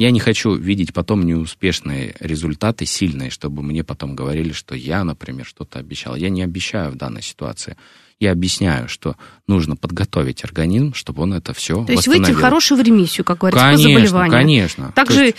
Я 0.00 0.10
не 0.12 0.18
хочу 0.18 0.54
видеть 0.54 0.94
потом 0.94 1.26
неуспешные 1.26 2.16
результаты, 2.20 2.86
сильные, 2.86 3.28
чтобы 3.28 3.62
мне 3.62 3.84
потом 3.84 4.16
говорили, 4.16 4.50
что 4.52 4.74
я, 4.74 5.04
например, 5.04 5.44
что-то 5.44 5.78
обещал. 5.78 6.16
Я 6.16 6.30
не 6.30 6.40
обещаю 6.40 6.90
в 6.90 6.96
данной 6.96 7.20
ситуации 7.20 7.76
я 8.20 8.32
объясняю, 8.32 8.86
что 8.88 9.16
нужно 9.48 9.76
подготовить 9.76 10.44
организм, 10.44 10.92
чтобы 10.92 11.22
он 11.22 11.32
это 11.32 11.54
все 11.54 11.84
То 11.86 11.92
есть 11.92 12.06
выйти 12.06 12.32
в 12.32 12.38
хорошую 12.38 12.84
ремиссию, 12.84 13.24
как 13.24 13.38
говорится, 13.38 13.64
конечно, 13.64 14.00
по 14.00 14.06
заболеванию. 14.06 14.30
Конечно, 14.30 14.92
Также... 14.94 15.34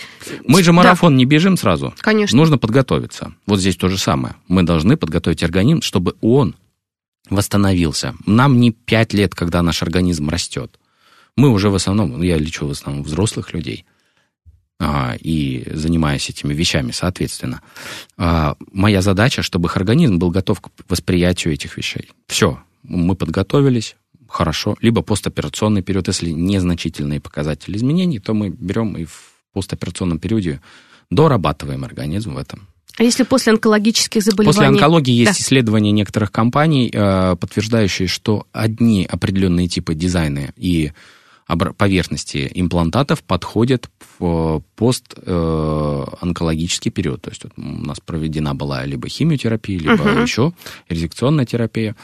Мы 0.46 0.62
же 0.64 0.72
марафон 0.72 1.12
да. 1.12 1.18
не 1.18 1.24
бежим 1.24 1.56
сразу. 1.56 1.94
Конечно. 1.98 2.36
Нужно 2.36 2.58
подготовиться. 2.58 3.34
Вот 3.46 3.60
здесь 3.60 3.76
то 3.76 3.88
же 3.88 3.98
самое. 3.98 4.34
Мы 4.48 4.64
должны 4.64 4.96
подготовить 4.96 5.44
организм, 5.44 5.80
чтобы 5.80 6.16
он 6.20 6.56
восстановился. 7.30 8.14
Нам 8.26 8.58
не 8.58 8.72
пять 8.72 9.14
лет, 9.14 9.34
когда 9.34 9.62
наш 9.62 9.82
организм 9.82 10.28
растет. 10.28 10.78
Мы 11.36 11.50
уже 11.50 11.70
в 11.70 11.76
основном, 11.76 12.18
ну, 12.18 12.22
я 12.22 12.36
лечу 12.36 12.66
в 12.66 12.72
основном 12.72 13.04
взрослых 13.04 13.54
людей, 13.54 13.86
а, 14.84 15.14
и 15.20 15.64
занимаюсь 15.70 16.28
этими 16.28 16.52
вещами, 16.52 16.90
соответственно. 16.90 17.62
А, 18.18 18.56
моя 18.72 19.00
задача, 19.00 19.42
чтобы 19.42 19.68
их 19.68 19.76
организм 19.76 20.18
был 20.18 20.30
готов 20.30 20.60
к 20.60 20.70
восприятию 20.88 21.54
этих 21.54 21.76
вещей. 21.76 22.10
Все, 22.26 22.60
мы 22.82 23.14
подготовились, 23.14 23.96
хорошо. 24.28 24.76
Либо 24.80 25.02
постоперационный 25.02 25.82
период, 25.82 26.08
если 26.08 26.30
незначительные 26.30 27.20
показатели 27.20 27.76
изменений, 27.76 28.18
то 28.18 28.34
мы 28.34 28.48
берем 28.48 28.96
и 28.96 29.04
в 29.04 29.32
постоперационном 29.52 30.18
периоде 30.18 30.60
дорабатываем 31.10 31.84
организм 31.84 32.34
в 32.34 32.38
этом. 32.38 32.66
А 32.98 33.04
если 33.04 33.22
после 33.22 33.52
онкологических 33.52 34.22
заболеваний? 34.22 34.54
После 34.54 34.66
онкологии 34.66 35.14
есть 35.14 35.38
да. 35.38 35.42
исследования 35.42 35.92
некоторых 35.92 36.30
компаний, 36.30 36.90
э, 36.92 37.36
подтверждающие, 37.36 38.06
что 38.06 38.46
одни 38.52 39.08
определенные 39.10 39.66
типы 39.68 39.94
дизайна 39.94 40.52
и 40.56 40.92
поверхности 41.76 42.50
имплантатов 42.54 43.22
подходят 43.22 43.90
в 44.18 44.62
пост-онкологический 44.76 46.90
э, 46.90 46.92
период. 46.92 47.22
То 47.22 47.30
есть 47.30 47.44
вот 47.44 47.54
у 47.56 47.62
нас 47.62 48.00
проведена 48.00 48.54
была 48.54 48.84
либо 48.84 49.08
химиотерапия, 49.08 49.78
либо 49.78 49.94
uh-huh. 49.94 50.22
еще 50.22 50.52
резекционная 50.88 51.46
терапия. 51.46 51.96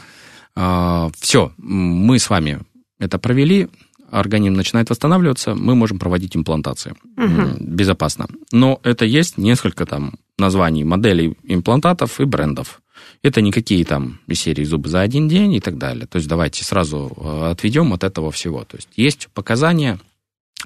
А, 0.60 1.08
Все, 1.16 1.52
мы 1.56 2.18
с 2.18 2.28
вами 2.28 2.58
это 2.98 3.20
провели, 3.20 3.68
организм 4.10 4.54
начинает 4.54 4.90
восстанавливаться, 4.90 5.54
мы 5.54 5.76
можем 5.76 6.00
проводить 6.00 6.36
имплантации 6.36 6.96
угу. 7.16 7.56
безопасно. 7.60 8.26
Но 8.50 8.80
это 8.82 9.04
есть 9.04 9.38
несколько 9.38 9.86
там 9.86 10.14
названий 10.36 10.82
моделей 10.82 11.36
имплантатов 11.44 12.20
и 12.20 12.24
брендов. 12.24 12.82
Это 13.22 13.40
никакие 13.40 13.84
там 13.84 14.18
из 14.26 14.40
серии 14.40 14.64
зубы 14.64 14.88
за 14.88 15.00
один 15.00 15.28
день 15.28 15.54
и 15.54 15.60
так 15.60 15.78
далее. 15.78 16.08
То 16.08 16.16
есть 16.16 16.28
давайте 16.28 16.64
сразу 16.64 17.12
э, 17.16 17.50
отведем 17.52 17.92
от 17.92 18.02
этого 18.02 18.32
всего. 18.32 18.64
То 18.64 18.78
есть 18.78 18.88
есть 18.96 19.28
показания, 19.34 20.00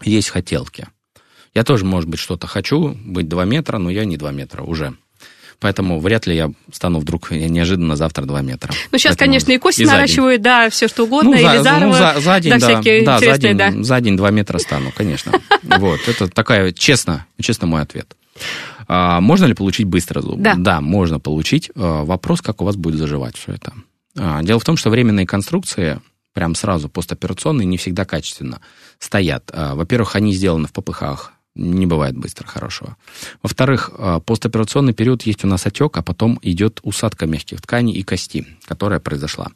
есть 0.02 0.30
хотелки. 0.30 0.88
Я 1.54 1.64
тоже, 1.64 1.84
может 1.84 2.08
быть, 2.08 2.18
что-то 2.18 2.46
хочу, 2.46 2.96
быть 3.04 3.28
2 3.28 3.44
метра, 3.44 3.76
но 3.76 3.90
я 3.90 4.06
не 4.06 4.16
2 4.16 4.32
метра 4.32 4.62
уже. 4.62 4.94
Поэтому 5.62 6.00
вряд 6.00 6.26
ли 6.26 6.34
я 6.34 6.50
стану 6.72 6.98
вдруг 6.98 7.30
неожиданно 7.30 7.94
завтра 7.96 8.24
2 8.24 8.42
метра. 8.42 8.72
Ну, 8.90 8.98
сейчас, 8.98 9.12
Поэтому 9.12 9.28
конечно, 9.28 9.52
и 9.52 9.58
кости 9.58 9.82
и 9.82 9.86
наращивают, 9.86 10.42
да, 10.42 10.68
все 10.70 10.88
что 10.88 11.04
угодно, 11.04 11.30
ну, 11.30 11.36
за, 11.40 11.54
Елизарова, 11.54 11.86
ну, 11.86 11.92
за, 11.92 12.14
за 12.20 12.40
день, 12.40 12.52
да, 12.52 12.58
да, 12.58 12.66
всякие 12.66 13.04
да, 13.04 13.18
за 13.20 13.38
день, 13.38 13.56
да. 13.56 13.72
за 13.82 14.00
день 14.00 14.16
2 14.16 14.30
метра 14.30 14.58
стану, 14.58 14.92
конечно. 14.94 15.32
Вот, 15.62 16.00
это 16.06 16.28
такая, 16.28 16.72
честно, 16.72 17.26
честно 17.40 17.66
мой 17.66 17.82
ответ. 17.82 18.16
А, 18.88 19.20
можно 19.20 19.44
ли 19.46 19.54
получить 19.54 19.86
быстро 19.86 20.20
зуб? 20.20 20.40
Да. 20.40 20.54
Да, 20.56 20.80
можно 20.80 21.20
получить. 21.20 21.70
А, 21.76 22.04
вопрос, 22.04 22.42
как 22.42 22.60
у 22.60 22.64
вас 22.64 22.76
будет 22.76 22.96
заживать 22.96 23.36
все 23.36 23.52
это. 23.52 23.72
А, 24.18 24.42
дело 24.42 24.58
в 24.60 24.64
том, 24.64 24.76
что 24.76 24.90
временные 24.90 25.26
конструкции 25.26 26.00
прям 26.34 26.54
сразу 26.54 26.88
постоперационные 26.88 27.66
не 27.66 27.76
всегда 27.76 28.04
качественно 28.04 28.60
стоят. 28.98 29.50
А, 29.52 29.74
во-первых, 29.74 30.16
они 30.16 30.32
сделаны 30.32 30.66
в 30.66 30.72
попыхах, 30.72 31.32
не 31.54 31.86
бывает 31.86 32.16
быстро 32.16 32.46
хорошего. 32.46 32.96
Во-вторых, 33.42 33.90
а, 33.98 34.20
постоперационный 34.20 34.94
период 34.94 35.22
есть 35.22 35.44
у 35.44 35.46
нас 35.48 35.66
отек, 35.66 35.96
а 35.96 36.02
потом 36.02 36.38
идет 36.42 36.80
усадка 36.82 37.26
мягких 37.26 37.60
тканей 37.60 37.94
и 37.94 38.02
кости, 38.02 38.46
которая 38.64 39.00
произошла. 39.00 39.48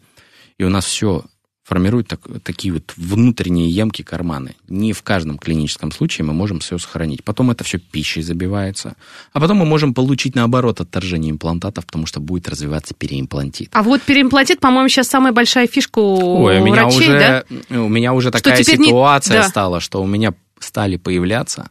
И 0.59 0.65
у 0.65 0.69
нас 0.69 0.85
все 0.85 1.25
формирует 1.67 2.07
так, 2.07 2.21
такие 2.45 2.73
вот 2.73 2.93
внутренние 2.97 3.69
ямки 3.69 4.03
карманы. 4.03 4.55
Не 4.69 4.93
в 4.93 5.03
каждом 5.03 5.37
клиническом 5.37 5.91
случае 5.91 6.25
мы 6.25 6.33
можем 6.33 6.61
все 6.61 6.79
сохранить. 6.79 7.25
Потом 7.25 7.51
это 7.51 7.65
все 7.65 7.79
пищей 7.79 8.23
забивается. 8.23 8.95
А 9.33 9.41
потом 9.41 9.57
мы 9.57 9.65
можем 9.65 9.93
получить, 9.93 10.37
наоборот, 10.37 10.81
отторжение 10.81 11.33
имплантатов, 11.33 11.85
потому 11.87 12.07
что 12.07 12.21
будет 12.21 12.49
развиваться 12.49 12.95
переимплантит. 12.95 13.71
А 13.73 13.83
вот 13.83 14.01
переимплантит, 14.03 14.61
по-моему, 14.61 14.89
сейчас 14.89 15.09
самая 15.09 15.33
большая 15.33 15.67
фишка 15.67 15.99
у 15.99 16.43
Ой, 16.45 16.61
у 16.61 16.65
меня 16.65 16.85
врачей, 16.85 17.09
уже, 17.09 17.19
да? 17.19 17.77
У 17.77 17.89
меня 17.89 18.13
уже 18.13 18.29
Что 18.29 18.39
такая 18.39 18.63
теперь 18.63 18.79
не- 18.79 18.87
ситуация 18.87 19.43
да. 19.43 19.49
стала, 19.49 19.81
что 19.81 20.01
у 20.01 20.07
меня 20.07 20.35
стали 20.61 20.97
появляться 20.97 21.71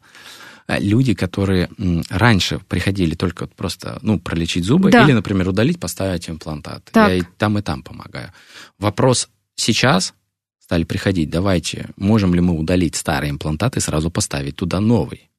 э, 0.67 0.79
люди, 0.79 1.13
которые 1.13 1.69
раньше 2.09 2.59
приходили 2.67 3.15
только 3.15 3.47
просто, 3.47 3.99
ну, 4.01 4.19
пролечить 4.19 4.65
зубы 4.65 4.91
Да. 4.91 5.03
или, 5.03 5.13
например, 5.13 5.49
удалить, 5.49 5.79
поставить 5.79 6.29
имплантат. 6.29 6.83
Так. 6.91 7.09
Я 7.09 7.15
и 7.15 7.21
там, 7.37 7.57
и 7.57 7.61
там 7.61 7.83
помогаю. 7.83 8.31
Вопрос 8.79 9.29
сейчас 9.55 10.13
стали 10.59 10.83
приходить, 10.83 11.29
давайте, 11.29 11.89
можем 11.97 12.33
ли 12.33 12.41
мы 12.41 12.53
удалить 12.57 12.95
старый 12.95 13.29
имплантат 13.29 13.77
и 13.77 13.79
сразу 13.79 14.09
поставить 14.09 14.55
туда 14.55 14.79
новый? 14.79 15.29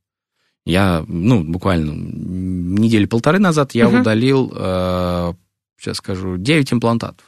Я, 0.64 1.04
ну, 1.08 1.42
буквально 1.44 1.92
недели 1.92 3.04
полторы 3.06 3.38
назад 3.38 3.72
я 3.74 3.88
Мгм. 3.88 4.00
удалил, 4.00 4.52
э, 4.54 5.34
сейчас 5.78 5.98
скажу, 5.98 6.36
9 6.38 6.72
имплантатов. 6.72 7.24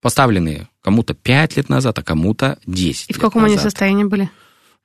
Поставленные 0.00 0.68
кому-то 0.80 1.14
5 1.14 1.56
лет 1.56 1.68
назад, 1.68 1.98
а 1.98 2.02
кому-то 2.02 2.58
10 2.66 3.10
И 3.10 3.12
в 3.12 3.18
каком 3.20 3.44
они 3.44 3.54
назад. 3.54 3.70
состоянии 3.70 4.04
были? 4.04 4.28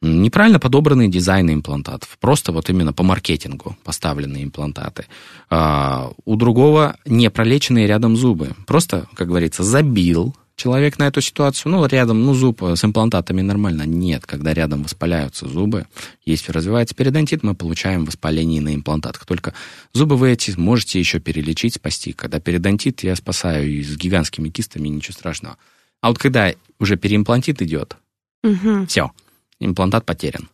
Неправильно 0.01 0.59
подобранные 0.59 1.09
дизайны 1.09 1.53
имплантатов. 1.53 2.17
Просто 2.19 2.51
вот 2.51 2.69
именно 2.69 2.93
по 2.93 3.03
маркетингу 3.03 3.75
поставленные 3.83 4.43
имплантаты. 4.43 5.05
А, 5.49 6.11
у 6.25 6.35
другого 6.35 6.97
не 7.05 7.29
пролеченные 7.31 7.87
рядом 7.87 8.15
зубы. 8.15 8.51
Просто, 8.67 9.07
как 9.15 9.27
говорится, 9.27 9.63
забил 9.63 10.35
человек 10.55 10.99
на 10.99 11.07
эту 11.07 11.21
ситуацию. 11.21 11.71
Ну, 11.71 11.85
рядом, 11.87 12.23
ну, 12.23 12.35
зуб 12.35 12.61
с 12.61 12.83
имплантатами 12.83 13.41
нормально. 13.41 13.83
Нет, 13.83 14.27
когда 14.27 14.53
рядом 14.53 14.83
воспаляются 14.83 15.47
зубы, 15.47 15.87
если 16.25 16.51
развивается 16.51 16.93
периодонтит, 16.93 17.41
мы 17.41 17.55
получаем 17.55 18.05
воспаление 18.05 18.61
на 18.61 18.75
имплантатах. 18.75 19.25
Только 19.25 19.53
зубы 19.93 20.15
вы 20.15 20.31
эти 20.31 20.51
можете 20.59 20.99
еще 20.99 21.19
перелечить, 21.19 21.75
спасти. 21.75 22.13
Когда 22.13 22.39
периодонтит, 22.39 23.03
я 23.03 23.15
спасаю 23.15 23.67
и 23.67 23.83
с 23.83 23.95
гигантскими 23.97 24.49
кистами, 24.49 24.89
ничего 24.89 25.13
страшного. 25.13 25.57
А 26.01 26.09
вот 26.09 26.19
когда 26.19 26.53
уже 26.79 26.97
переимплантит 26.97 27.61
идет, 27.63 27.97
Мгм. 28.43 28.85
все, 28.87 29.11
имплантат 29.59 30.05
потерян. 30.05 30.49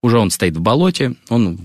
Уже 0.00 0.18
он 0.20 0.30
стоит 0.30 0.56
в 0.56 0.60
болоте, 0.60 1.14
он 1.28 1.58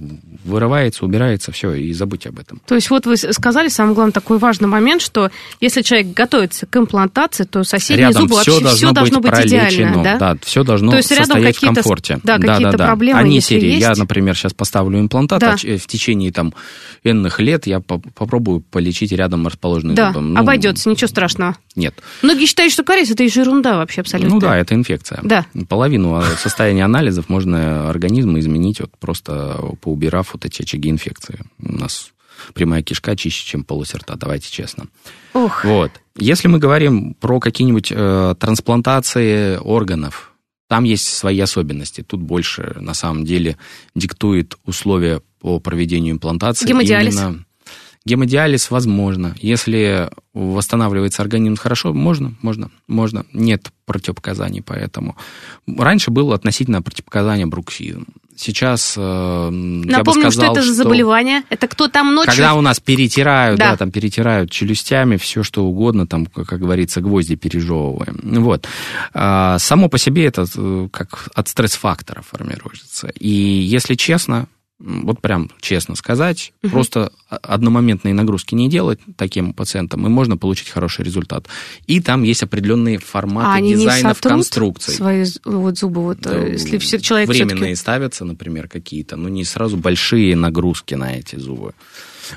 вырывается, 0.44 1.06
убирается, 1.06 1.52
все, 1.52 1.74
и 1.74 1.94
забудьте 1.94 2.30
об 2.30 2.40
этом. 2.40 2.60
То 2.66 2.74
есть 2.74 2.90
вот 2.90 3.06
вы 3.06 3.16
сказали 3.16 3.68
самый 3.68 3.94
главный 3.94 4.12
такой 4.12 4.40
важный 4.40 4.68
момент, 4.68 5.04
что 5.04 5.30
если 5.62 5.84
человек 5.84 6.14
готовится 6.16 6.66
к 6.66 6.76
имплантации, 6.76 7.44
то 7.44 7.64
соседние 7.64 8.08
рядом 8.08 8.24
зубы 8.24 8.42
все 8.42 8.52
вообще 8.54 8.64
должно, 8.64 8.76
все 8.88 8.92
должно 8.92 9.20
быть, 9.20 9.32
пролечено, 9.32 9.70
идеально, 9.70 10.18
да? 10.18 10.38
все 10.42 10.64
должно 10.64 10.90
То 10.92 10.98
есть 10.98 11.12
рядом 11.12 11.26
состоять 11.26 11.56
в 11.56 11.60
какие-то 11.60 11.74
с- 11.74 11.84
комфорте. 11.84 12.20
да, 12.24 12.40
какие-то 12.40 12.78
проблемы, 12.80 13.20
Они 13.20 13.40
серии. 13.40 13.78
Я, 13.80 13.90
есть. 13.90 14.00
например, 14.00 14.36
сейчас 14.36 14.54
поставлю 14.56 15.00
имплантат, 15.00 15.40
Да. 15.40 15.52
а 15.54 15.78
в 15.78 15.86
течение 15.86 16.32
там 16.32 16.56
энных 17.04 17.40
лет 17.40 17.68
я 17.68 17.82
по- 17.82 18.00
попробую 18.00 18.62
полечить 18.62 19.12
рядом 19.12 19.46
расположенный 19.46 19.94
Да, 19.94 20.08
зубом. 20.08 20.34
Ну, 20.34 20.40
обойдется, 20.40 20.90
ничего 20.90 21.08
страшного. 21.08 21.56
Нет. 21.76 21.94
Многие 22.24 22.48
считают, 22.48 22.74
что 22.74 22.84
кариес 22.84 23.12
это 23.12 23.22
ерунда 23.24 23.78
вообще 23.78 24.02
абсолютно. 24.02 24.34
Ну 24.34 24.40
да, 24.42 24.58
это 24.58 24.74
инфекция. 24.74 25.20
Да. 25.22 25.46
Половину 25.70 26.16
а, 26.16 26.24
состояния 26.38 26.84
анализов 26.86 27.30
можно 27.30 27.94
организма 28.34 28.40
изменить, 28.40 28.80
вот 28.80 28.92
просто 29.00 29.60
поубирав 29.82 30.34
вот 30.34 30.46
эти 30.46 30.62
очаги 30.62 30.90
инфекции. 30.90 31.40
У 31.60 31.72
нас 31.74 32.12
прямая 32.54 32.82
кишка 32.84 33.16
чище, 33.16 33.46
чем 33.46 33.64
полость 33.64 33.96
рта, 33.96 34.16
давайте 34.16 34.52
честно. 34.52 34.88
Ох, 35.34 35.64
Вот. 35.64 35.92
Если 36.18 36.48
мы 36.48 36.60
говорим 36.60 37.16
про 37.16 37.40
какие-нибудь 37.40 37.92
э, 37.92 38.36
трансплантации 38.40 39.58
органов, 39.58 40.32
там 40.68 40.84
есть 40.84 41.08
свои 41.08 41.40
особенности. 41.40 42.02
Тут 42.02 42.22
больше, 42.22 42.76
на 42.80 42.94
самом 42.94 43.26
деле, 43.26 43.58
диктует 43.96 44.56
условия 44.66 45.22
по 45.40 45.60
проведению 45.60 46.14
имплантации. 46.14 46.68
Гемодиализ? 46.68 47.16
Именно 47.16 47.46
Гемодиализ 48.06 48.70
возможно. 48.70 49.34
Если 49.40 50.10
восстанавливается 50.34 51.22
организм 51.22 51.56
хорошо, 51.56 51.94
можно, 51.94 52.34
можно, 52.42 52.70
можно. 52.88 53.26
Нет 53.32 53.72
противопоказаний 53.86 54.62
поэтому. 54.62 55.16
Раньше 55.68 56.12
было 56.12 56.36
относительно 56.36 56.82
противопоказания 56.82 57.48
бруксизм. 57.48 58.06
Сейчас, 58.36 58.96
э, 58.98 59.02
я 59.02 59.50
бы 59.52 59.86
напомним, 59.86 60.32
сказал, 60.32 60.54
что 60.54 60.60
это 60.60 60.68
за 60.68 60.74
заболевание. 60.74 61.44
Это 61.50 61.68
кто 61.68 61.88
там 61.88 62.16
ночью... 62.16 62.32
когда 62.32 62.56
у 62.56 62.62
нас 62.62 62.80
перетирают, 62.80 63.60
да. 63.60 63.72
Да. 63.72 63.78
там 63.78 63.92
перетирают 63.92 64.50
челюстями, 64.52 65.18
все 65.18 65.44
что 65.44 65.64
угодно, 65.64 66.08
там, 66.08 66.26
как, 66.26 66.60
говорится, 66.60 67.00
гвозди 67.00 67.36
пережевываем. 67.36 68.20
Вот. 68.44 68.68
А, 69.14 69.60
само 69.60 69.88
по 69.88 69.98
себе 69.98 70.26
это 70.26 70.46
э, 70.56 70.88
как 70.92 71.30
от 71.36 71.48
стресс-фактора 71.48 72.24
формируется. 72.24 73.10
И 73.20 73.30
если 73.30 73.96
честно, 73.96 74.48
вот 74.84 75.22
прям 75.22 75.50
честно 75.62 75.96
сказать, 75.96 76.54
Мгм. 76.62 76.72
просто 76.72 77.12
о- 77.30 77.38
одномоментные 77.38 78.14
нагрузки 78.14 78.54
не 78.54 78.70
делать 78.70 79.00
таким 79.16 79.54
пациентам, 79.54 80.06
и 80.06 80.10
можно 80.10 80.36
получить 80.38 80.70
хороший 80.70 81.06
результат. 81.06 81.48
И 81.88 82.02
там 82.02 82.24
есть 82.24 82.44
определенные 82.44 82.98
форматы 83.00 83.48
а 83.48 83.54
они 83.54 83.70
не 83.70 83.76
дизайнов 83.76 84.20
конструкций. 84.22 84.94
свои 84.96 85.26
вот 85.46 85.78
зубы, 85.78 86.02
вот, 86.02 86.20
Да, 86.20 86.36
э, 86.36 86.52
если 86.52 86.78
человек 87.00 87.30
временные 87.30 87.56
все-таки... 87.56 87.76
ставятся, 87.76 88.26
например, 88.26 88.68
какие-то, 88.68 89.16
но 89.16 89.30
не 89.30 89.46
сразу 89.46 89.78
большие 89.78 90.36
нагрузки 90.36 90.96
на 90.96 91.16
эти 91.18 91.38
зубы. 91.38 91.74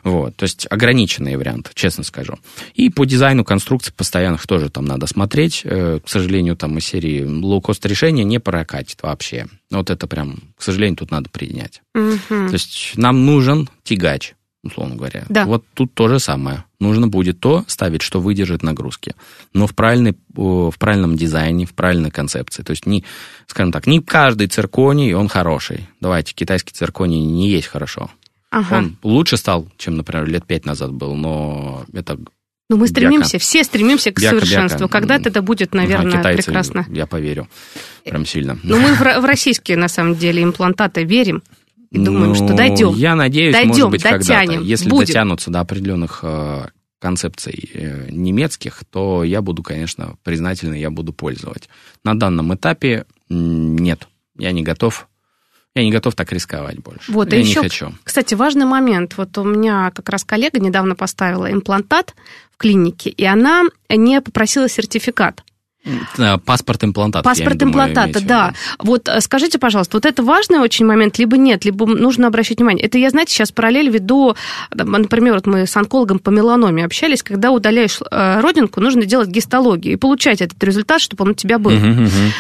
Вот, 0.05 0.37
то 0.37 0.45
есть 0.45 0.67
ограниченные 0.71 1.39
варианты, 1.39 1.71
честно 1.75 2.05
скажу. 2.05 2.39
И 2.75 2.91
по 2.91 3.05
дизайну 3.05 3.45
конструкций 3.45 3.93
постоянных 3.93 4.47
тоже 4.47 4.71
там 4.71 4.85
надо 4.85 5.07
смотреть. 5.07 5.63
Э, 5.65 6.01
К 6.05 6.09
сожалению, 6.09 6.57
там 6.57 6.79
из 6.79 6.87
серии 6.87 7.25
лоу-кост 7.25 7.85
решения 7.87 8.25
не 8.25 8.39
прокатит 8.41 9.03
вообще. 9.03 9.47
Вот 9.71 9.91
это 9.91 10.07
прям, 10.07 10.39
к 10.57 10.63
сожалению, 10.63 10.97
тут 10.97 11.11
надо 11.11 11.31
принять. 11.31 11.83
Мгм. 11.95 12.49
То 12.49 12.53
есть 12.53 12.93
нам 12.97 13.27
нужен 13.27 13.69
тягач, 13.83 14.35
условно 14.63 14.97
говоря. 14.97 15.25
Да. 15.29 15.45
Вот 15.45 15.65
тут 15.75 15.95
то 15.95 16.09
же 16.09 16.19
самое. 16.19 16.65
Нужно 16.79 17.09
будет 17.09 17.41
то 17.41 17.65
ставить, 17.69 18.03
что 18.03 18.21
выдержит 18.21 18.63
нагрузки. 18.63 19.15
Но 19.55 19.67
в, 19.67 19.75
правильной, 19.75 20.15
в 20.35 20.75
правильном 20.79 21.17
дизайне, 21.17 21.65
в 21.65 21.73
правильной 21.75 22.11
концепции. 22.11 22.63
То 22.63 22.73
есть, 22.73 22.85
не, 22.87 23.05
скажем 23.47 23.73
так, 23.73 23.87
не 23.87 24.01
каждый 24.01 24.49
цирконий, 24.49 25.15
он 25.15 25.29
хороший. 25.29 25.89
Давайте, 26.01 26.35
китайский 26.35 26.73
цирконий 26.73 27.21
не 27.21 27.49
есть 27.49 27.69
хорошо. 27.69 28.11
Ага. 28.51 28.79
Он 28.79 28.97
лучше 29.03 29.37
стал, 29.37 29.69
чем, 29.77 29.97
например, 29.97 30.27
лет 30.27 30.47
пять 30.47 30.65
назад 30.65 30.93
был, 30.93 31.15
но 31.15 31.85
это 31.93 32.17
Ну, 32.69 32.77
мы 32.77 32.87
бяка. 32.87 32.87
стремимся, 32.89 33.39
все 33.39 33.65
стремимся 33.65 34.13
к 34.13 34.21
Бяка-бяка. 34.21 34.47
совершенству. 34.47 34.89
Когда-то 34.89 35.29
это 35.29 35.43
будет, 35.43 35.75
наверное, 35.75 36.13
китайцы, 36.19 36.45
прекрасно. 36.47 36.87
Я 36.91 37.07
поверю. 37.07 37.49
Прям 38.05 38.25
сильно. 38.25 38.59
Но 38.63 38.79
мы 38.79 38.95
в, 38.95 39.01
в 39.01 39.25
российские, 39.25 39.77
на 39.77 39.89
самом 39.89 40.15
деле, 40.17 40.43
имплантаты 40.43 41.05
верим. 41.05 41.43
И 41.91 41.99
думаем, 41.99 42.31
Ну, 42.31 42.35
что 42.35 42.55
дойдем. 42.55 42.95
Я 42.95 43.15
надеюсь, 43.15 43.53
Дойдем, 43.55 43.69
может 43.69 43.91
быть, 43.91 44.03
дотянем, 44.03 44.63
Если 44.63 44.89
будем. 44.89 45.07
дотянутся 45.07 45.51
до 45.51 45.61
определенных 45.61 46.21
э, 46.23 46.67
концепций 47.01 47.71
э, 47.75 48.09
немецких, 48.11 48.83
то 48.91 49.23
я 49.23 49.41
буду, 49.41 49.63
конечно, 49.63 50.17
признательный, 50.25 50.81
я 50.81 50.91
буду 50.91 51.13
пользовать. 51.13 51.69
На 52.05 52.19
данном 52.19 52.53
этапе 52.55 53.07
нет, 53.29 54.09
я 54.37 54.51
не 54.53 54.63
готов. 54.63 55.09
Я 55.77 55.85
не 55.85 55.91
готов 55.91 56.15
так 56.15 56.33
рисковать 56.33 56.79
больше. 56.79 57.13
Вот, 57.13 57.31
я 57.33 57.39
и 57.39 57.43
не 57.43 57.51
еще, 57.51 57.61
хочу. 57.61 57.93
кстати, 58.03 58.33
важный 58.33 58.65
момент. 58.65 59.19
Вот 59.19 59.37
у 59.37 59.45
меня 59.45 59.91
как 59.95 60.09
раз 60.09 60.25
коллега 60.25 60.59
недавно 60.59 60.95
поставила 60.95 61.53
имплантат 61.53 62.15
в 62.51 62.57
клинике, 62.57 63.11
и 63.11 63.25
она 63.27 63.65
не 63.91 64.23
попросила 64.23 64.71
сертификат. 64.71 65.45
Э, 66.19 66.39
Паспорт 66.39 66.85
имплантата. 66.85 67.25
Паспорт 67.25 67.63
имплантата, 67.63 68.21
да. 68.21 68.55
Вот 68.79 69.09
э, 69.09 69.21
скажите, 69.21 69.59
пожалуйста, 69.59 69.97
вот 69.97 70.07
это 70.07 70.23
важный 70.23 70.59
очень 70.59 70.85
момент, 70.85 71.19
либо 71.19 71.37
нет, 71.37 71.65
либо 71.65 71.87
нужно 71.87 72.27
обращать 72.27 72.59
внимание. 72.59 72.85
Это 72.85 72.99
я, 72.99 73.11
знаете, 73.11 73.33
сейчас 73.33 73.53
параллель 73.53 73.89
веду, 73.89 74.35
например, 74.71 75.35
вот 75.35 75.47
мы 75.47 75.67
с 75.67 75.77
онкологом 75.77 76.19
по 76.19 76.31
меланоме 76.31 76.85
общались, 76.85 77.23
когда 77.23 77.51
удаляешь 77.51 78.01
э, 78.11 78.41
родинку, 78.41 78.81
нужно 78.81 79.05
делать 79.05 79.29
гистологию 79.29 79.95
и 79.95 79.97
получать 79.97 80.41
этот 80.41 80.63
результат, 80.65 81.01
чтобы 81.01 81.25
он 81.25 81.31
у 81.31 81.35
тебя 81.35 81.59
был. 81.59 81.73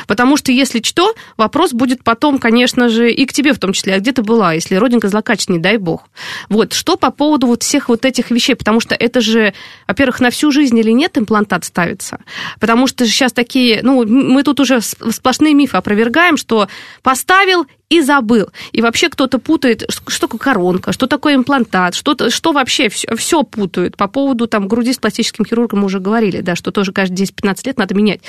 Потому 0.07 0.37
что, 0.37 0.53
если 0.53 0.83
что, 0.83 1.15
вопрос 1.37 1.73
будет 1.73 2.03
потом, 2.03 2.39
конечно 2.39 2.89
же, 2.89 3.13
и 3.13 3.27
к 3.27 3.33
тебе 3.33 3.53
в 3.53 3.59
том 3.59 3.73
числе, 3.73 3.95
а 3.95 4.01
где 4.01 4.13
ты 4.13 4.23
была, 4.23 4.55
если 4.55 4.75
родинка 4.75 5.09
злокачественная, 5.09 5.59
не 5.59 5.63
дай 5.63 5.77
бог. 5.77 6.09
Вот, 6.49 6.73
что 6.73 6.97
по 6.97 7.11
поводу 7.11 7.47
вот 7.47 7.63
всех 7.63 7.89
вот 7.89 8.05
этих 8.05 8.31
вещей, 8.31 8.55
потому 8.55 8.81
что 8.81 8.95
это 8.95 9.21
же, 9.21 9.55
во-первых, 9.87 10.21
на 10.21 10.31
всю 10.31 10.51
жизнь 10.51 10.77
или 10.79 10.91
нет 10.91 11.17
имплантат 11.17 11.65
ставится, 11.65 12.19
потому 12.59 12.87
что 12.87 13.07
сейчас 13.07 13.33
такие, 13.37 13.81
ну, 13.83 14.05
мы 14.05 14.43
тут 14.43 14.59
уже 14.59 14.81
сплошные 14.81 15.55
мифы 15.55 15.77
опровергаем, 15.77 16.37
что 16.37 16.69
поставил 17.03 17.67
и 17.89 18.01
забыл. 18.01 18.49
И 18.73 18.83
вообще 18.83 19.09
кто-то 19.09 19.39
путает, 19.39 19.85
что 20.09 20.27
такое 20.27 20.41
коронка, 20.41 20.93
что 20.93 21.07
такое 21.07 21.37
имплантат, 21.37 21.95
что, 21.95 22.31
что 22.31 22.53
вообще 22.53 22.89
все, 22.89 23.15
все 23.15 23.45
путают. 23.45 23.97
По 23.97 24.09
поводу 24.09 24.49
там 24.49 24.67
груди 24.67 24.93
с 24.93 24.99
пластическим 24.99 25.45
хирургом 25.45 25.81
мы 25.81 25.87
уже 25.87 26.01
говорили, 26.01 26.41
да, 26.41 26.57
что 26.57 26.73
тоже 26.73 26.93
каждые 26.93 27.27
10-15 27.27 27.61
лет 27.67 27.79
надо 27.79 27.95
менять. 27.95 28.23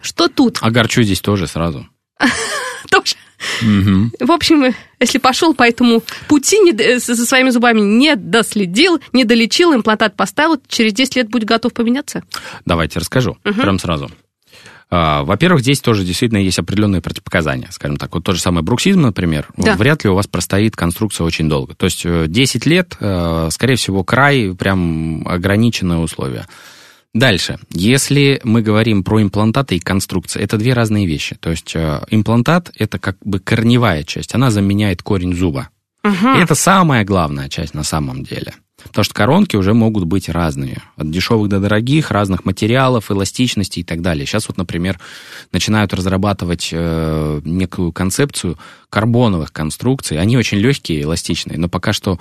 Что 0.00 0.26
тут? 0.28 0.58
Огорчу 0.60 1.02
здесь 1.02 1.20
тоже 1.20 1.46
сразу. 1.46 1.86
Тоже. 2.90 3.16
В 4.20 4.32
общем, 4.32 4.74
если 5.00 5.18
пошел 5.18 5.54
по 5.54 5.64
этому 5.64 6.02
пути 6.28 6.58
не, 6.58 6.98
со 6.98 7.14
своими 7.14 7.50
зубами, 7.50 7.80
не 7.80 8.14
доследил, 8.16 9.00
не 9.12 9.24
долечил, 9.24 9.74
имплантат 9.74 10.16
поставил, 10.16 10.60
через 10.68 10.92
10 10.92 11.16
лет 11.16 11.28
будет 11.28 11.44
готов 11.44 11.72
поменяться? 11.72 12.22
Давайте 12.64 13.00
расскажу, 13.00 13.36
угу. 13.44 13.54
прям 13.54 13.78
сразу. 13.78 14.10
А, 14.90 15.24
во-первых, 15.24 15.62
здесь 15.62 15.80
тоже 15.80 16.04
действительно 16.04 16.38
есть 16.38 16.58
определенные 16.58 17.00
противопоказания, 17.00 17.68
скажем 17.70 17.96
так. 17.96 18.14
Вот 18.14 18.24
тот 18.24 18.36
же 18.36 18.40
самый 18.40 18.62
бруксизм, 18.62 19.00
например, 19.00 19.48
да. 19.56 19.76
вряд 19.76 20.04
ли 20.04 20.10
у 20.10 20.14
вас 20.14 20.26
простоит 20.26 20.76
конструкция 20.76 21.24
очень 21.24 21.48
долго. 21.48 21.74
То 21.74 21.86
есть 21.86 22.06
10 22.06 22.66
э, 22.66 22.70
лет, 22.70 22.96
э, 23.00 23.48
скорее 23.50 23.76
всего, 23.76 24.04
край, 24.04 24.54
прям 24.54 25.26
ограниченное 25.26 25.98
условие. 25.98 26.46
Дальше. 27.14 27.58
Если 27.70 28.40
мы 28.42 28.60
говорим 28.60 29.04
про 29.04 29.22
имплантаты 29.22 29.76
и 29.76 29.80
конструкции, 29.80 30.42
это 30.42 30.58
две 30.58 30.72
разные 30.72 31.06
вещи. 31.06 31.36
То 31.36 31.50
есть 31.50 31.74
э, 31.76 32.00
имплантат– 32.10 32.72
это 32.76 32.98
как 32.98 33.16
бы 33.24 33.38
корневая 33.38 34.02
часть, 34.02 34.34
она 34.34 34.50
заменяет 34.50 35.02
корень 35.02 35.34
зуба. 35.34 35.68
Угу. 36.02 36.36
И 36.36 36.40
это 36.40 36.54
самая 36.54 37.04
главная 37.04 37.48
часть 37.48 37.72
на 37.72 37.84
самом 37.84 38.24
деле. 38.24 38.52
Потому 38.84 39.04
что 39.04 39.14
коронки 39.14 39.56
уже 39.56 39.74
могут 39.74 40.04
быть 40.04 40.28
разными. 40.28 40.78
От 40.96 41.10
дешевых 41.10 41.48
до 41.48 41.58
дорогих, 41.60 42.10
разных 42.10 42.44
материалов, 42.44 43.10
эластичности 43.10 43.80
и 43.80 43.82
так 43.82 44.02
далее. 44.02 44.26
Сейчас 44.26 44.48
вот, 44.48 44.56
например, 44.56 45.00
начинают 45.52 45.92
разрабатывать 45.94 46.68
э, 46.72 47.40
некую 47.44 47.92
концепцию 47.92 48.58
карбоновых 48.90 49.52
конструкций. 49.52 50.20
Они 50.20 50.36
очень 50.36 50.58
легкие, 50.58 51.02
эластичные, 51.02 51.58
но 51.58 51.68
пока 51.68 51.92
что 51.92 52.18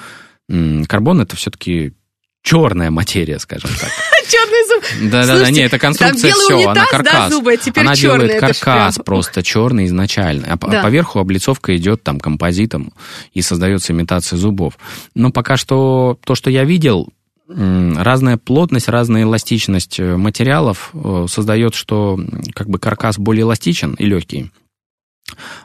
м- 0.50 0.86
карбон 0.86 1.22
это 1.22 1.36
все-таки 1.36 1.94
черная 2.42 2.92
материя, 2.92 3.40
скажем 3.40 3.70
так. 3.80 3.92
Черный 4.30 4.68
зуб. 4.68 5.12
Да, 5.12 5.26
да, 5.26 5.40
да, 5.40 5.52
не, 5.52 5.62
это 5.62 5.80
конструкция 5.80 6.32
все, 6.32 6.68
она 6.70 6.86
каркас. 6.86 7.32
а 7.34 7.80
она 7.80 7.96
делает 7.96 8.40
каркас 8.40 9.00
просто 9.04 9.44
черный 9.44 9.86
изначально, 9.86 10.48
а 10.50 10.58
поверху 10.58 11.20
облицовка 11.20 11.76
идет 11.76 12.04
там 12.04 12.20
композитом 12.20 12.94
и 13.34 13.42
создается 13.42 13.94
имитация 13.94 14.38
зубов. 14.38 14.78
Но 15.16 15.32
пока 15.32 15.58
что 15.58 16.18
то, 16.26 16.36
что 16.36 16.50
я 16.50 16.64
видел, 16.64 17.10
разная 17.48 18.38
плотность, 18.38 18.88
разная 18.88 19.24
эластичность 19.24 20.00
э, 20.00 20.16
материалов 20.16 20.92
э, 20.94 21.26
создает, 21.30 21.76
что 21.76 22.20
как 22.54 22.70
бы 22.70 22.80
каркас 22.80 23.18
более 23.18 23.44
эластичен 23.44 23.94
и 23.96 24.06
легкий, 24.06 24.50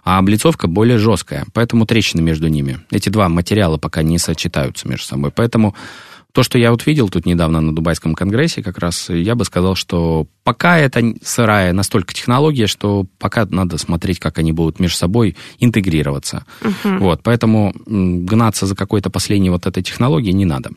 а 0.05 0.19
облицовка 0.19 0.67
более 0.67 0.99
жесткая, 0.99 1.47
поэтому 1.53 1.87
трещины 1.87 2.21
между 2.21 2.49
ними. 2.49 2.81
Эти 2.91 3.09
два 3.09 3.29
материала 3.29 3.77
пока 3.77 4.03
не 4.03 4.19
сочетаются 4.19 4.89
между 4.89 5.07
собой, 5.07 5.31
поэтому 5.31 5.75
то, 6.39 6.45
что 6.45 6.57
я 6.57 6.71
вот 6.71 6.87
видел 6.87 7.09
тут 7.09 7.27
недавно 7.27 7.61
на 7.61 7.75
Дубайском 7.75 8.15
конгрессе, 8.15 8.63
как 8.63 8.79
раз 8.79 9.09
я 9.09 9.35
бы 9.35 9.45
сказал, 9.45 9.75
что 9.75 10.29
пока 10.45 10.79
это 10.79 11.03
сырая 11.21 11.73
настолько 11.73 12.15
технология, 12.15 12.69
что 12.69 13.07
пока 13.19 13.45
надо 13.45 13.77
смотреть, 13.77 14.21
как 14.21 14.39
они 14.39 14.53
будут 14.53 14.79
между 14.79 14.99
собой 14.99 15.37
интегрироваться. 15.59 16.45
Uh-huh. 16.61 16.99
Вот, 16.99 17.25
поэтому 17.25 17.75
гнаться 17.87 18.67
за 18.67 18.77
какой-то 18.77 19.11
последней 19.11 19.51
вот 19.51 19.67
этой 19.67 19.83
технологией 19.83 20.33
не 20.33 20.45
надо. 20.45 20.71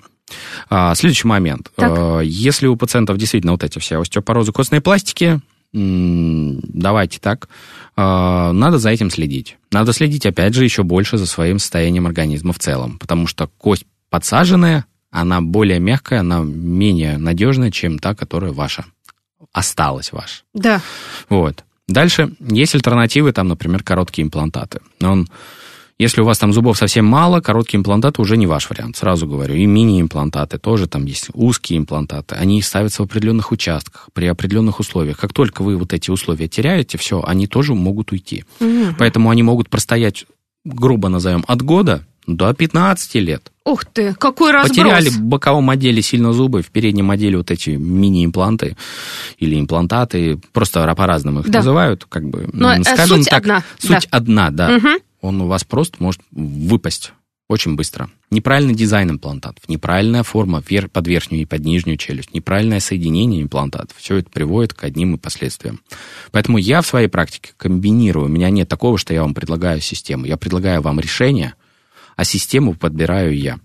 А, 0.68 0.96
следующий 0.96 1.28
момент. 1.28 1.70
Так. 1.76 1.92
А, 1.96 2.22
если 2.22 2.66
у 2.66 2.76
пациентов 2.76 3.20
действительно 3.20 3.52
вот 3.52 3.64
эти 3.64 3.78
все 3.78 4.02
остеопорозы 4.02 4.52
костной 4.52 4.82
пластики, 4.82 5.42
давайте 5.74 7.20
так, 7.20 7.50
а, 7.96 8.52
надо 8.52 8.80
за 8.80 8.90
этим 8.90 9.12
следить. 9.12 9.58
Надо 9.72 9.94
следить, 9.94 10.26
опять 10.26 10.56
же, 10.56 10.64
еще 10.64 10.82
больше 10.82 11.20
за 11.20 11.28
своим 11.28 11.60
состоянием 11.60 12.08
организма 12.08 12.52
в 12.52 12.58
целом, 12.58 12.98
потому 12.98 13.28
что 13.28 13.48
кость 13.60 13.86
подсаженная, 14.10 14.86
она 15.12 15.42
более 15.42 15.80
мягкая, 15.80 16.22
она 16.22 16.40
менее 16.40 17.18
надежная, 17.18 17.70
чем 17.70 18.00
та, 18.00 18.16
которая 18.16 18.54
ваша. 18.54 18.86
Осталась 19.52 20.12
ваша. 20.12 20.44
Да. 20.54 20.82
Вот. 21.30 21.66
Дальше 21.88 22.34
есть 22.40 22.74
альтернативы, 22.74 23.34
там, 23.34 23.50
например, 23.50 23.84
короткие 23.84 24.26
имплантаты. 24.26 24.80
Он, 25.02 25.28
если 26.00 26.22
у 26.22 26.26
вас 26.26 26.40
там 26.40 26.54
зубов 26.54 26.78
совсем 26.78 27.06
мало, 27.06 27.42
короткие 27.42 27.80
имплантаты 27.80 28.22
уже 28.22 28.38
не 28.38 28.48
ваш 28.48 28.70
вариант, 28.70 28.96
сразу 28.96 29.28
говорю. 29.28 29.56
И 29.56 29.66
мини-имплантаты 29.66 30.58
тоже 30.58 30.88
там 30.88 31.04
есть, 31.06 31.28
узкие 31.34 31.80
имплантаты. 31.80 32.36
Они 32.36 32.62
ставятся 32.62 33.02
в 33.02 33.06
определенных 33.08 33.52
участках, 33.52 34.08
при 34.14 34.28
определенных 34.28 34.80
условиях. 34.80 35.18
Как 35.18 35.34
только 35.34 35.64
вы 35.64 35.76
вот 35.76 35.92
эти 35.92 36.10
условия 36.10 36.48
теряете, 36.48 36.98
все, 36.98 37.22
они 37.22 37.48
тоже 37.48 37.74
могут 37.74 38.14
уйти. 38.14 38.46
Угу. 38.62 38.96
Поэтому 38.98 39.30
они 39.30 39.44
могут 39.44 39.70
простоять, 39.70 40.26
грубо 40.64 41.10
назовем, 41.10 41.44
от 41.48 41.62
года 41.62 42.06
до 42.26 42.54
15 42.54 43.16
лет. 43.16 43.51
Ух 43.64 43.86
ты, 43.86 44.16
какой 44.16 44.52
разброс. 44.52 44.76
Потеряли 44.76 45.10
в 45.10 45.22
боковом 45.22 45.70
отделе 45.70 46.02
сильно 46.02 46.34
зубы, 46.34 46.64
в 46.64 46.72
переднем 46.72 47.12
отделе 47.12 47.38
вот 47.38 47.52
эти 47.52 47.72
мини-импланты 47.72 48.76
или 49.38 49.60
имплантаты, 49.60 50.40
просто 50.52 50.92
по-разному 50.96 51.42
их 51.42 51.50
да. 51.50 51.60
называют, 51.60 52.06
как 52.10 52.28
бы, 52.28 52.50
Но, 52.54 52.74
э, 52.74 52.84
скажем 52.84 53.18
суть 53.20 53.30
так, 53.30 53.44
одна. 53.44 53.64
суть 53.78 54.08
да. 54.12 54.18
одна, 54.18 54.50
да. 54.50 54.76
Угу. 54.78 54.88
Он 55.22 55.42
у 55.42 55.48
вас 55.48 55.64
просто 55.64 55.98
может 56.00 56.22
выпасть 56.32 57.14
очень 57.52 57.76
быстро. 57.76 58.10
Неправильный 58.32 58.74
дизайн 58.74 59.12
имплантатов, 59.12 59.68
неправильная 59.68 60.24
форма 60.24 60.64
под 60.92 61.08
верхнюю 61.08 61.44
и 61.44 61.46
под 61.46 61.60
нижнюю 61.60 61.98
челюсть, 61.98 62.34
неправильное 62.34 62.80
соединение 62.80 63.44
имплантатов. 63.44 63.96
Все 63.98 64.18
это 64.18 64.30
приводит 64.32 64.74
к 64.74 64.86
одним 64.86 65.16
и 65.16 65.18
последствиям. 65.18 65.82
Поэтому 66.32 66.58
я 66.58 66.82
в 66.82 66.88
своей 66.88 67.10
практике 67.10 67.52
комбинирую. 67.58 68.26
У 68.26 68.30
меня 68.30 68.50
нет 68.50 68.70
такого, 68.70 68.98
что 68.98 69.14
я 69.14 69.22
вам 69.22 69.34
предлагаю 69.34 69.82
систему. 69.82 70.26
Я 70.26 70.38
предлагаю 70.38 70.82
вам 70.82 71.00
решение, 71.00 71.54
а 72.22 72.24
систему 72.24 72.76
подбираю 72.76 73.36
я, 73.36 73.58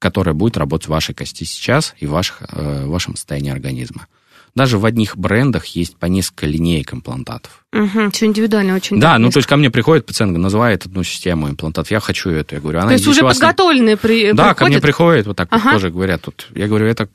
которая 0.00 0.34
будет 0.34 0.56
работать 0.56 0.88
в 0.88 0.90
вашей 0.90 1.14
кости 1.14 1.44
сейчас 1.44 1.94
и 2.00 2.06
в 2.06 2.10
ваших, 2.10 2.42
э, 2.42 2.86
вашем 2.86 3.14
состоянии 3.14 3.52
организма. 3.52 4.08
Даже 4.56 4.78
в 4.78 4.84
одних 4.84 5.16
брендах 5.16 5.64
есть 5.66 5.96
по 5.96 6.06
несколько 6.06 6.46
линеек 6.46 6.92
имплантатов. 6.92 7.64
Угу, 7.72 8.10
все 8.10 8.26
индивидуально 8.26 8.74
очень. 8.74 8.98
Да, 8.98 9.16
ну 9.18 9.30
то 9.30 9.38
есть 9.38 9.48
ко 9.48 9.56
мне 9.56 9.70
приходит 9.70 10.06
пациент, 10.06 10.36
называет 10.36 10.86
одну 10.86 11.04
систему 11.04 11.48
имплантатов, 11.48 11.92
я 11.92 12.00
хочу 12.00 12.30
эту. 12.30 12.56
Я 12.56 12.60
говорю, 12.60 12.80
она 12.80 12.88
то 12.88 12.94
есть 12.94 13.06
уже 13.06 13.20
подготовленные 13.20 13.96
при... 13.96 14.32
Да, 14.32 14.42
приходят? 14.42 14.58
ко 14.58 14.66
мне 14.66 14.80
приходит, 14.80 15.26
вот 15.28 15.36
так 15.36 15.46
ага. 15.52 15.62
вот 15.62 15.72
тоже 15.74 15.90
говорят. 15.90 16.22
Тут. 16.22 16.48
Я 16.52 16.66
говорю, 16.66 16.86
это 16.86 17.08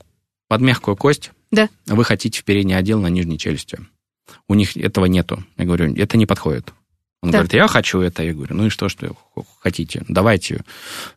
под 0.48 0.62
мягкую 0.62 0.96
кость. 0.96 1.30
Да. 1.50 1.68
Вы 1.84 2.04
хотите 2.04 2.40
в 2.40 2.44
передний 2.44 2.74
отдел 2.74 3.02
на 3.02 3.08
нижней 3.08 3.38
челюсти. 3.38 3.80
У 4.48 4.54
них 4.54 4.78
этого 4.78 5.04
нету. 5.04 5.44
Я 5.58 5.66
говорю, 5.66 5.94
это 5.94 6.16
не 6.16 6.24
подходит. 6.24 6.72
Он 7.26 7.32
да. 7.32 7.38
говорит, 7.38 7.54
я 7.54 7.66
хочу 7.66 8.00
это. 8.00 8.22
Я 8.22 8.32
говорю, 8.32 8.54
ну 8.54 8.66
и 8.66 8.68
что, 8.68 8.88
что 8.88 9.16
хотите? 9.60 10.04
Давайте. 10.08 10.62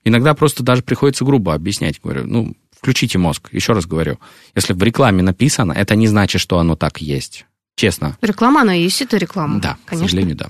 Иногда 0.04 0.34
просто 0.34 0.64
даже 0.64 0.82
приходится 0.82 1.24
грубо 1.24 1.54
объяснять. 1.54 2.02
Говорю, 2.02 2.26
ну, 2.26 2.56
включите 2.76 3.18
мозг. 3.18 3.50
Еще 3.52 3.74
раз 3.74 3.86
говорю, 3.86 4.20
если 4.56 4.74
в 4.74 4.82
рекламе 4.82 5.22
написано, 5.22 5.74
это 5.74 5.96
не 5.96 6.08
значит, 6.08 6.42
что 6.42 6.58
оно 6.58 6.76
так 6.76 7.00
есть. 7.00 7.46
Честно. 7.76 8.18
Реклама, 8.22 8.62
она 8.62 8.74
есть, 8.74 9.02
это 9.02 9.18
реклама. 9.18 9.62
Да, 9.62 9.78
Конечно. 9.86 10.08
к 10.08 10.10
сожалению, 10.10 10.36
да. 10.36 10.48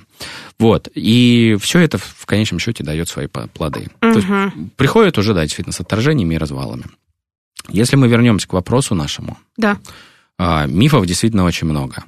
Вот. 0.58 0.88
И 0.96 1.58
все 1.62 1.80
это 1.80 1.98
в 2.00 2.26
конечном 2.26 2.60
счете 2.60 2.84
дает 2.84 3.08
свои 3.10 3.28
плоды. 3.28 3.90
Угу. 4.02 4.14
То 4.14 4.20
есть 4.20 4.28
приходит 4.78 5.18
уже, 5.18 5.34
да, 5.34 5.44
действительно, 5.44 5.74
с 5.74 5.80
отторжениями 5.80 6.36
и 6.36 6.38
развалами. 6.38 6.86
Если 7.68 7.98
мы 7.98 8.08
вернемся 8.08 8.48
к 8.48 8.54
вопросу 8.54 8.96
нашему, 8.96 9.38
да. 9.58 9.78
А, 10.40 10.66
мифов 10.66 11.06
действительно 11.06 11.44
очень 11.44 11.68
много. 11.68 12.04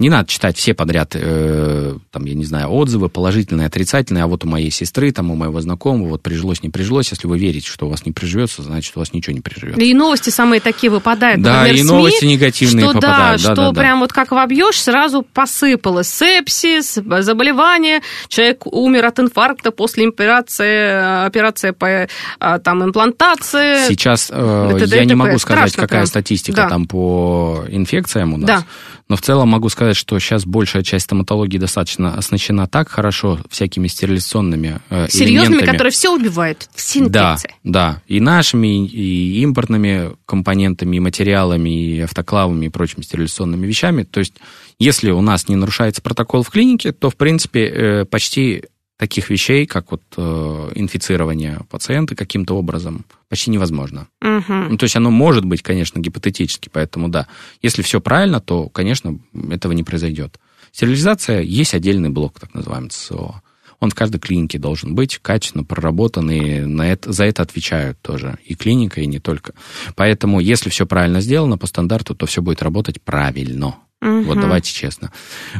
Не 0.00 0.10
надо 0.10 0.28
читать 0.28 0.56
все 0.56 0.74
подряд, 0.74 1.10
э, 1.14 1.96
там, 2.12 2.24
я 2.24 2.34
не 2.34 2.44
знаю, 2.44 2.68
отзывы, 2.68 3.08
положительные, 3.08 3.66
отрицательные, 3.66 4.22
а 4.22 4.26
вот 4.28 4.44
у 4.44 4.48
моей 4.48 4.70
сестры, 4.70 5.10
там, 5.10 5.32
у 5.32 5.34
моего 5.34 5.60
знакомого, 5.60 6.10
вот 6.10 6.22
прижилось, 6.22 6.62
не 6.62 6.68
прижилось. 6.68 7.10
Если 7.10 7.26
вы 7.26 7.36
верите, 7.36 7.68
что 7.68 7.86
у 7.86 7.88
вас 7.90 8.06
не 8.06 8.12
приживется, 8.12 8.62
значит, 8.62 8.96
у 8.96 9.00
вас 9.00 9.12
ничего 9.12 9.34
не 9.34 9.40
приживется. 9.40 9.80
И 9.82 9.92
новости 9.94 10.30
самые 10.30 10.60
такие 10.60 10.92
выпадают. 10.92 11.42
Да, 11.42 11.62
например, 11.62 11.74
и 11.74 11.78
СМИ, 11.78 11.88
новости 11.88 12.24
негативные 12.26 12.84
что, 12.84 12.94
попадают. 12.94 13.42
Да, 13.42 13.48
да, 13.48 13.54
что 13.54 13.72
да, 13.72 13.80
прям 13.80 13.96
да. 13.96 14.00
вот 14.02 14.12
как 14.12 14.30
вобьешь, 14.30 14.80
сразу 14.80 15.22
посыпалось. 15.22 16.08
Сепсис, 16.08 16.94
заболевание, 16.94 18.00
человек 18.28 18.66
умер 18.66 19.04
от 19.04 19.18
инфаркта 19.18 19.72
после 19.72 20.06
операции, 20.06 21.26
операции 21.26 21.72
по 21.72 22.08
а, 22.38 22.60
там, 22.60 22.84
имплантации. 22.84 23.88
Сейчас 23.88 24.30
э, 24.32 24.78
я 24.86 25.04
не 25.04 25.16
могу 25.16 25.38
сказать, 25.40 25.72
какая 25.72 25.88
прям. 25.88 26.06
статистика 26.06 26.56
да. 26.56 26.68
там 26.68 26.86
по 26.86 27.64
инфекциям 27.68 28.34
у 28.34 28.36
нас. 28.36 28.46
Да. 28.46 28.64
Но 29.08 29.16
в 29.16 29.22
целом 29.22 29.48
могу 29.48 29.70
сказать, 29.70 29.96
что 29.96 30.18
сейчас 30.18 30.44
большая 30.44 30.82
часть 30.82 31.06
стоматологии 31.06 31.56
достаточно 31.56 32.14
оснащена 32.14 32.66
так 32.66 32.88
хорошо 32.88 33.40
всякими 33.48 33.88
стерилизационными 33.88 34.80
э, 34.90 35.08
Серьезными, 35.08 35.54
элементами. 35.54 35.70
которые 35.70 35.92
все 35.92 36.14
убивают. 36.14 36.68
Все 36.74 37.00
инфекции. 37.00 37.54
Да, 37.64 37.92
да. 37.94 38.02
И 38.06 38.20
нашими, 38.20 38.86
и 38.86 39.40
импортными 39.42 40.12
компонентами, 40.26 40.96
и 40.96 41.00
материалами, 41.00 41.70
и 41.70 42.00
автоклавами, 42.00 42.66
и 42.66 42.68
прочими 42.68 43.02
стерилизационными 43.02 43.66
вещами. 43.66 44.02
То 44.02 44.20
есть, 44.20 44.34
если 44.78 45.10
у 45.10 45.22
нас 45.22 45.48
не 45.48 45.56
нарушается 45.56 46.02
протокол 46.02 46.42
в 46.42 46.50
клинике, 46.50 46.92
то, 46.92 47.08
в 47.08 47.16
принципе, 47.16 47.64
э, 47.64 48.04
почти 48.04 48.64
таких 48.98 49.30
вещей, 49.30 49.64
как 49.64 49.92
вот 49.92 50.02
э, 50.16 50.72
инфицирование 50.74 51.60
пациента 51.70 52.16
каким-то 52.16 52.54
образом, 52.56 53.06
почти 53.28 53.50
невозможно. 53.50 54.08
Угу. 54.20 54.52
Ну, 54.52 54.76
то 54.76 54.84
есть 54.84 54.96
оно 54.96 55.10
может 55.10 55.44
быть, 55.44 55.62
конечно, 55.62 56.00
гипотетически, 56.00 56.68
поэтому 56.70 57.08
да. 57.08 57.28
Если 57.62 57.82
все 57.82 58.00
правильно, 58.00 58.40
то, 58.40 58.68
конечно, 58.68 59.18
этого 59.50 59.72
не 59.72 59.84
произойдет. 59.84 60.38
Стерилизация 60.72 61.40
есть 61.40 61.74
отдельный 61.74 62.10
блок, 62.10 62.40
так 62.40 62.52
называемый 62.52 62.90
ЦСО. 62.90 63.40
Он 63.80 63.90
в 63.90 63.94
каждой 63.94 64.18
клинике 64.18 64.58
должен 64.58 64.96
быть 64.96 65.18
качественно 65.18 65.62
проработан, 65.62 66.28
и 66.32 66.60
на 66.60 66.90
это, 66.90 67.12
за 67.12 67.24
это 67.24 67.42
отвечают 67.42 68.00
тоже 68.02 68.38
и 68.44 68.56
клиника, 68.56 69.00
и 69.00 69.06
не 69.06 69.20
только. 69.20 69.54
Поэтому, 69.94 70.40
если 70.40 70.70
все 70.70 70.84
правильно 70.84 71.20
сделано 71.20 71.56
по 71.56 71.68
стандарту, 71.68 72.16
то 72.16 72.26
все 72.26 72.42
будет 72.42 72.62
работать 72.62 73.00
правильно. 73.00 73.76
Мгм. 74.00 74.24
Вот 74.24 74.40
давайте 74.40 74.72
честно. 74.72 75.10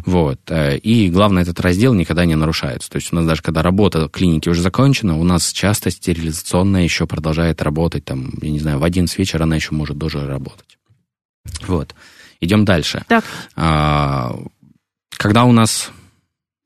Вот. 0.07 0.39
Э, 0.49 0.77
И 0.79 1.11
главное, 1.11 1.43
этот 1.43 1.59
раздел 1.61 1.93
никогда 1.95 2.25
не 2.25 2.37
нарушается. 2.37 2.89
То 2.89 2.97
есть 2.97 3.13
у 3.13 3.17
нас 3.17 3.27
даже 3.27 3.43
когда 3.43 3.63
работа 3.63 4.09
клиники 4.09 4.49
уже 4.49 4.63
закончена, 4.63 5.19
у 5.19 5.25
нас 5.25 5.53
часто 5.53 5.91
стерилизационная 5.91 6.85
еще 6.85 7.07
продолжает 7.07 7.61
работать. 7.63 8.05
Там, 8.05 8.31
я 8.41 8.51
не 8.51 8.61
знаю, 8.61 8.79
в 8.79 8.85
11 8.85 9.19
вечера 9.19 9.43
она 9.43 9.57
еще 9.57 9.75
может 9.75 9.99
тоже 9.99 10.25
работать. 10.27 10.79
Вот. 11.67 11.95
Идем 12.41 12.65
дальше. 12.65 13.05
Так. 13.09 13.25
А, 13.57 14.37
Когда 15.17 15.43
у 15.45 15.51
нас, 15.53 15.91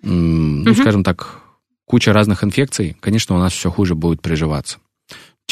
ну, 0.02 0.70
Мгм. 0.70 0.74
скажем 0.74 1.04
так, 1.04 1.40
куча 1.86 2.12
разных 2.12 2.44
инфекций, 2.44 2.96
конечно, 3.00 3.34
у 3.34 3.38
нас 3.38 3.54
все 3.54 3.70
хуже 3.70 3.94
будет 3.94 4.20
приживаться. 4.20 4.78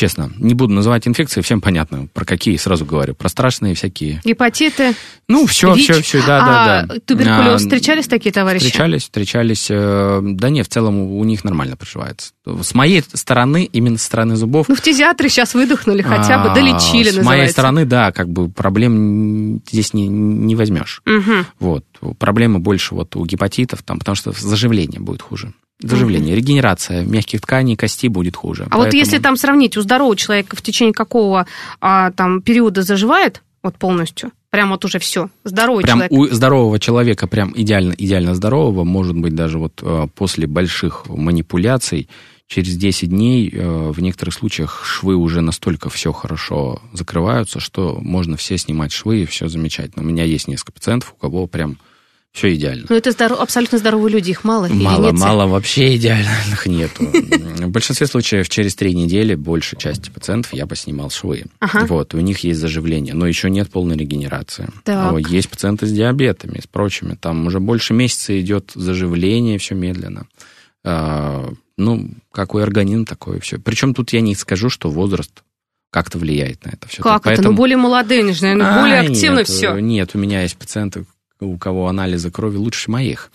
Честно, 0.00 0.30
не 0.38 0.54
буду 0.54 0.72
называть 0.72 1.06
инфекции, 1.06 1.42
всем 1.42 1.60
понятно, 1.60 2.08
про 2.14 2.24
какие 2.24 2.56
сразу 2.56 2.86
говорю. 2.86 3.14
Про 3.14 3.28
страшные 3.28 3.74
всякие. 3.74 4.22
Гепатиты, 4.24 4.94
Ну, 5.28 5.44
все, 5.44 5.74
ВИЧ. 5.74 5.84
все, 5.90 6.00
все, 6.00 6.26
да, 6.26 6.38
а, 6.42 6.46
да, 6.86 6.94
да. 6.94 7.00
туберкулез. 7.04 7.54
А, 7.56 7.58
Встречались 7.58 8.08
такие 8.08 8.32
товарищи? 8.32 8.64
Встречались, 8.64 9.02
встречались. 9.02 9.66
э, 9.68 10.20
Да 10.22 10.48
нет, 10.48 10.66
в 10.68 10.70
целом 10.70 10.98
у 11.02 11.22
них 11.24 11.44
нормально 11.44 11.76
проживается. 11.76 12.32
С 12.46 12.72
моей 12.74 13.02
стороны, 13.12 13.68
именно 13.70 13.98
со 13.98 14.06
стороны 14.06 14.36
зубов, 14.36 14.70
Ну, 14.70 14.74
в 14.74 14.78
фтизиатры 14.78 15.28
сейчас 15.28 15.52
выдохнули, 15.52 16.00
хотя 16.00 16.38
бы 16.42 16.48
а, 16.48 16.54
долечили, 16.54 17.10
С 17.10 17.16
называется. 17.16 17.22
моей 17.24 17.48
стороны, 17.48 17.84
да, 17.84 18.10
как 18.10 18.30
бы 18.30 18.48
проблем 18.48 19.60
здесь 19.70 19.92
не, 19.92 20.08
не 20.08 20.56
возьмешь. 20.56 21.02
Мгм. 21.04 21.44
Вот. 21.58 21.84
Проблемы 22.18 22.58
больше 22.58 22.94
вот 22.94 23.14
у 23.16 23.26
гепатитов, 23.26 23.82
там, 23.82 23.98
потому 23.98 24.14
что 24.16 24.32
заживление 24.32 24.98
будет 24.98 25.20
хуже. 25.20 25.52
Заживление, 25.82 26.34
регенерация 26.36 27.02
мягких 27.02 27.40
тканей, 27.40 27.76
кости 27.76 28.08
будет 28.08 28.36
хуже. 28.36 28.66
А 28.70 28.76
вот 28.76 28.84
Поэтому- 28.84 29.00
если 29.00 29.18
там 29.18 29.36
сравнить, 29.36 29.76
у 29.76 29.82
здорового 29.82 30.16
человека 30.16 30.56
в 30.56 30.62
течение 30.62 30.92
какого 30.94 31.46
а, 31.80 32.10
там 32.12 32.42
периода 32.42 32.82
заживает, 32.82 33.42
вот 33.62 33.76
полностью, 33.76 34.30
прям 34.50 34.70
вот 34.70 34.84
уже 34.84 34.98
все, 34.98 35.28
здоровый 35.44 35.84
Прям 35.84 35.98
человек. 35.98 36.12
у 36.12 36.26
здорового 36.34 36.78
человека, 36.78 37.26
прям 37.26 37.52
идеально, 37.54 37.94
идеально 37.96 38.34
здорового, 38.34 38.84
может 38.84 39.16
быть, 39.16 39.34
даже 39.34 39.58
вот 39.58 39.80
э, 39.82 40.06
после 40.14 40.46
больших 40.46 41.04
манипуляций, 41.08 42.08
через 42.46 42.74
10 42.76 43.10
дней 43.10 43.48
э, 43.52 43.90
в 43.90 44.00
некоторых 44.00 44.34
случаях 44.34 44.82
швы 44.84 45.14
уже 45.14 45.40
настолько 45.40 45.88
все 45.88 46.12
хорошо 46.12 46.82
закрываются, 46.92 47.60
что 47.60 47.98
можно 48.00 48.36
все 48.36 48.58
снимать 48.58 48.92
швы, 48.92 49.22
и 49.22 49.26
все 49.26 49.48
замечательно. 49.48 50.02
У 50.04 50.06
меня 50.08 50.24
есть 50.24 50.48
несколько 50.48 50.72
пациентов, 50.72 51.14
у 51.16 51.20
кого 51.20 51.46
прям 51.46 51.78
все 52.32 52.54
идеально. 52.54 52.86
Ну, 52.88 52.94
это 52.96 53.10
здоро- 53.10 53.36
абсолютно 53.36 53.78
здоровые 53.78 54.12
люди, 54.12 54.30
их 54.30 54.44
мало. 54.44 54.68
Мало, 54.68 55.06
нет? 55.10 55.20
мало, 55.20 55.46
вообще 55.46 55.96
идеальных 55.96 56.66
нету. 56.66 57.04
В 57.04 57.68
большинстве 57.68 58.06
случаев 58.06 58.48
через 58.48 58.74
три 58.76 58.94
недели 58.94 59.34
большей 59.34 59.78
части 59.78 60.10
пациентов 60.10 60.52
я 60.54 60.66
поснимал 60.66 61.10
швы. 61.10 61.46
Ага. 61.58 61.86
Вот, 61.86 62.14
у 62.14 62.20
них 62.20 62.38
есть 62.40 62.60
заживление, 62.60 63.14
но 63.14 63.26
еще 63.26 63.50
нет 63.50 63.68
полной 63.70 63.96
регенерации. 63.96 64.68
Так. 64.84 65.28
Есть 65.28 65.48
пациенты 65.50 65.86
с 65.86 65.92
диабетами, 65.92 66.60
с 66.60 66.66
прочими. 66.68 67.16
Там 67.20 67.46
уже 67.46 67.58
больше 67.58 67.94
месяца 67.94 68.38
идет 68.40 68.70
заживление, 68.74 69.58
все 69.58 69.74
медленно. 69.74 70.26
А, 70.84 71.52
ну, 71.76 72.10
какой 72.32 72.62
организм, 72.62 73.04
такое 73.06 73.40
все. 73.40 73.58
Причем 73.58 73.92
тут 73.92 74.12
я 74.12 74.20
не 74.20 74.34
скажу, 74.34 74.70
что 74.70 74.88
возраст 74.88 75.42
как-то 75.90 76.18
влияет 76.18 76.64
на 76.64 76.70
это 76.70 76.86
все. 76.88 77.02
Как 77.02 77.26
это? 77.26 77.42
Ну, 77.42 77.52
более 77.54 77.76
молодые, 77.76 78.20
они 78.20 78.32
же, 78.32 78.42
наверное, 78.42 78.72
А, 78.72 78.80
более 78.80 79.00
активно 79.00 79.38
нет, 79.38 79.48
все. 79.48 79.78
Нет, 79.78 80.10
у 80.14 80.18
меня 80.18 80.42
есть 80.42 80.56
пациенты, 80.56 81.04
у 81.40 81.56
кого 81.58 81.88
анализы 81.88 82.30
крови 82.30 82.56
лучше 82.56 82.90
моих. 82.90 83.30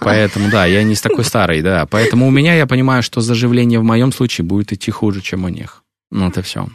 Поэтому, 0.00 0.50
да, 0.50 0.66
я 0.66 0.82
не 0.82 0.94
с 0.94 1.00
такой 1.00 1.24
старой, 1.24 1.62
да. 1.62 1.86
Поэтому 1.86 2.26
у 2.26 2.30
меня, 2.30 2.54
я 2.54 2.66
понимаю, 2.66 3.02
что 3.02 3.20
заживление 3.20 3.80
в 3.80 3.84
моем 3.84 4.12
случае 4.12 4.44
будет 4.44 4.72
идти 4.72 4.90
хуже, 4.90 5.20
чем 5.20 5.44
у 5.44 5.48
них. 5.48 5.82
Ну, 6.10 6.28
это 6.28 6.42
все. 6.42 6.68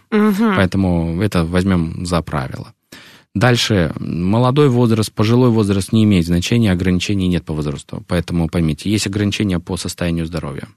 Поэтому 0.56 1.22
это 1.22 1.44
возьмем 1.46 2.06
за 2.06 2.22
правило. 2.22 2.74
Дальше, 3.36 3.92
молодой 4.00 4.70
возраст, 4.70 5.12
пожилой 5.12 5.50
возраст 5.50 5.92
не 5.92 6.04
имеет 6.04 6.26
значения, 6.26 6.72
ограничений 6.72 7.28
нет 7.28 7.44
по 7.44 7.54
возрасту. 7.54 8.04
Поэтому 8.08 8.48
поймите, 8.48 8.92
есть 8.92 9.08
ограничения 9.08 9.60
по 9.60 9.76
состоянию 9.76 10.28
здоровья. 10.28 10.68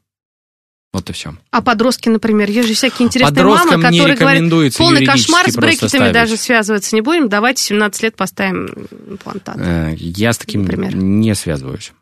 Вот 0.96 1.10
и 1.10 1.12
все. 1.12 1.34
А 1.50 1.60
подростки, 1.60 2.08
например, 2.08 2.48
есть 2.48 2.68
же 2.68 2.74
всякие 2.74 3.04
интересные 3.04 3.34
Подросткам 3.34 3.82
мамы, 3.82 3.98
которые 3.98 4.16
говорят, 4.16 4.74
полный 4.78 5.04
кошмар 5.04 5.50
с 5.50 5.54
брекетами 5.54 5.88
ставить. 5.88 6.12
даже 6.14 6.36
связываться 6.38 6.96
не 6.96 7.02
будем, 7.02 7.28
давайте 7.28 7.62
17 7.64 8.02
лет 8.02 8.16
поставим 8.16 8.88
имплантат. 9.06 9.56
Э, 9.58 9.94
Я 9.98 10.32
с 10.32 10.38
таким 10.38 10.62
Например. 10.62 10.96
не 10.96 11.34
связываюсь. 11.34 11.92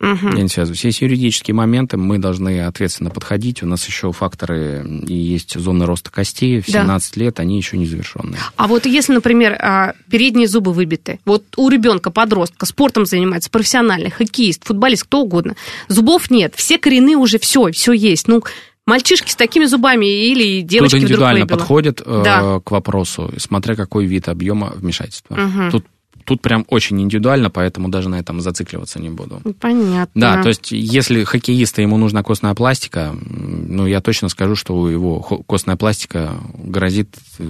Мгм. 0.00 0.36
Я 0.36 0.42
не 0.42 0.48
связываюсь. 0.48 0.84
Есть 0.84 1.00
юридические 1.02 1.54
моменты, 1.54 1.96
мы 1.96 2.18
должны 2.18 2.62
ответственно 2.62 3.10
подходить. 3.10 3.62
У 3.62 3.66
нас 3.66 3.86
еще 3.86 4.12
факторы 4.12 4.84
и 5.06 5.14
есть 5.14 5.58
зоны 5.58 5.86
роста 5.86 6.10
костей. 6.10 6.60
В 6.60 6.66
Да. 6.66 6.82
17 6.82 7.16
лет 7.16 7.38
они 7.40 7.56
еще 7.56 7.78
не 7.78 7.86
завершенные. 7.86 8.40
А 8.56 8.66
вот 8.66 8.86
если, 8.86 9.12
например, 9.14 9.52
а, 9.60 9.94
передние 10.10 10.48
зубы 10.48 10.72
выбиты, 10.72 11.20
вот 11.24 11.44
у 11.56 11.68
ребенка, 11.68 12.10
подростка, 12.10 12.66
спортом 12.66 13.06
занимается, 13.06 13.50
профессиональный, 13.50 14.10
хоккеист, 14.10 14.64
футболист, 14.64 15.04
кто 15.04 15.22
угодно, 15.22 15.54
зубов 15.88 16.30
нет, 16.30 16.54
все 16.56 16.76
коренные 16.78 17.16
уже 17.16 17.38
все, 17.38 17.70
все 17.70 17.92
есть. 17.92 18.26
Ну, 18.28 18.42
мальчишки 18.86 19.30
с 19.30 19.36
такими 19.36 19.64
зубами 19.64 20.04
или 20.04 20.60
девочки 20.60 20.96
Тут 20.96 20.98
вдруг 21.04 21.10
индивидуально 21.12 21.40
выбило. 21.42 21.56
подходит 21.56 22.02
э, 22.04 22.22
Да. 22.24 22.60
к 22.60 22.70
вопросу, 22.72 23.32
смотря 23.38 23.76
какой 23.76 24.04
вид 24.06 24.28
объема 24.28 24.72
вмешательства. 24.76 25.36
Мгм. 25.36 25.70
Тут, 25.70 25.86
тут 26.24 26.42
прям 26.42 26.64
очень 26.68 27.00
индивидуально, 27.00 27.50
поэтому 27.50 27.88
даже 27.88 28.08
на 28.08 28.18
этом 28.18 28.40
зацикливаться 28.40 29.00
не 29.00 29.10
буду. 29.10 29.40
Понятно. 29.60 30.08
Да, 30.14 30.42
то 30.42 30.48
есть 30.48 30.72
если 30.72 31.24
хоккеиста 31.24 31.82
ему 31.82 31.96
нужна 31.96 32.22
костная 32.22 32.54
пластика, 32.54 33.14
ну 33.14 33.86
я 33.86 34.00
точно 34.00 34.28
скажу, 34.28 34.56
что 34.56 34.74
у 34.74 34.88
его 34.88 35.20
костная 35.20 35.76
пластика 35.76 36.34
грозит 36.54 37.14
э, 37.38 37.44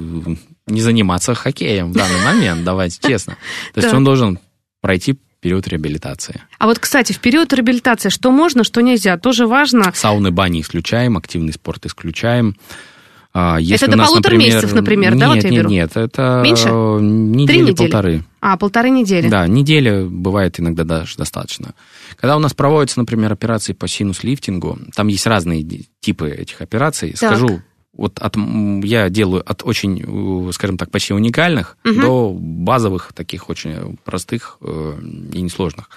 не 0.66 0.80
заниматься 0.80 1.34
хоккеем 1.34 1.92
в 1.92 1.94
данный 1.94 2.24
момент, 2.24 2.64
давайте 2.64 2.98
честно. 3.02 3.36
То 3.74 3.80
есть 3.80 3.94
он 3.94 4.04
должен 4.04 4.38
пройти 4.80 5.18
период 5.40 5.68
реабилитации. 5.68 6.40
А 6.58 6.66
вот, 6.66 6.78
кстати, 6.78 7.12
в 7.12 7.18
период 7.18 7.52
реабилитации 7.52 8.08
что 8.08 8.30
можно, 8.30 8.64
что 8.64 8.80
нельзя, 8.80 9.18
тоже 9.18 9.46
важно. 9.46 9.92
Сауны, 9.94 10.30
бани 10.30 10.62
исключаем, 10.62 11.18
активный 11.18 11.52
спорт 11.52 11.84
исключаем. 11.84 12.56
А, 13.36 13.58
если 13.58 13.88
Это 13.88 13.96
до 13.96 14.04
полутора 14.04 14.34
например, 14.34 14.54
месяцев, 14.54 14.72
например, 14.74 15.10
нет, 15.10 15.20
да, 15.20 15.26
вот 15.26 15.42
я 15.42 15.50
нет, 15.50 15.60
беру? 15.60 15.68
Нет, 15.68 15.96
это 15.96 16.40
Меньше? 16.44 16.68
э, 16.68 16.98
недели, 17.00 17.46
Три 17.46 17.60
недели? 17.62 17.76
полторы. 17.90 18.24
А, 18.40 18.56
полторы 18.56 18.90
недели. 18.90 19.28
Да, 19.28 19.44
неделя 19.48 20.04
бывает 20.04 20.60
иногда 20.60 20.84
даже 20.84 21.16
достаточно. 21.16 21.74
Когда 22.16 22.36
у 22.36 22.38
нас 22.38 22.54
проводятся, 22.54 23.00
например, 23.00 23.32
операции 23.32 23.72
по 23.72 23.88
синус-лифтингу, 23.88 24.78
там 24.94 25.08
есть 25.08 25.26
разные 25.26 25.66
типы 25.98 26.30
этих 26.30 26.60
операций. 26.60 27.10
Так. 27.10 27.36
Скажу, 27.36 27.60
вот 27.92 28.20
от, 28.20 28.36
я 28.84 29.08
делаю 29.08 29.42
от 29.44 29.62
очень, 29.64 30.48
э, 30.48 30.52
скажем 30.52 30.78
так, 30.78 30.92
почти 30.92 31.12
уникальных 31.12 31.76
Мгм. 31.82 32.00
до 32.02 32.36
базовых, 32.38 33.12
таких 33.14 33.48
очень 33.48 33.98
простых 34.04 34.58
э, 34.60 34.92
и 35.32 35.42
несложных. 35.42 35.90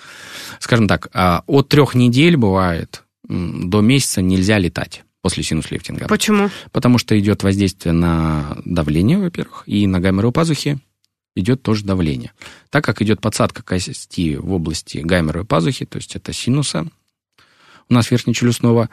Скажем 0.59 0.87
так, 0.87 1.09
а, 1.13 1.43
от 1.45 1.69
трех 1.69 1.93
недель 1.93 2.35
бывает 2.35 3.03
до 3.29 3.81
месяца 3.81 4.23
нельзя 4.23 4.57
летать 4.57 5.03
после 5.27 5.43
синус-лифтинга. 5.43 6.07
Почему? 6.07 6.49
Потому 6.71 6.97
что 6.97 7.19
идет 7.19 7.43
воздействие 7.43 7.91
на 7.91 8.57
давление, 8.63 9.17
во-первых, 9.17 9.63
и 9.65 9.85
на 9.85 9.99
гайморовые 9.99 10.31
пазухи 10.31 10.79
идет 11.35 11.61
тоже 11.61 11.83
давление. 11.83 12.31
Так 12.69 12.85
как 12.85 13.01
идет 13.01 13.19
подсадка 13.19 13.61
кости 13.61 14.37
в 14.37 14.53
области 14.53 14.99
гайморовой 14.99 15.45
пазухи, 15.45 15.83
то 15.83 15.97
есть 15.97 16.15
это 16.15 16.31
синуса 16.31 16.87
у 17.89 17.93
нас 17.93 18.09
верхнечелюстного, 18.09 18.87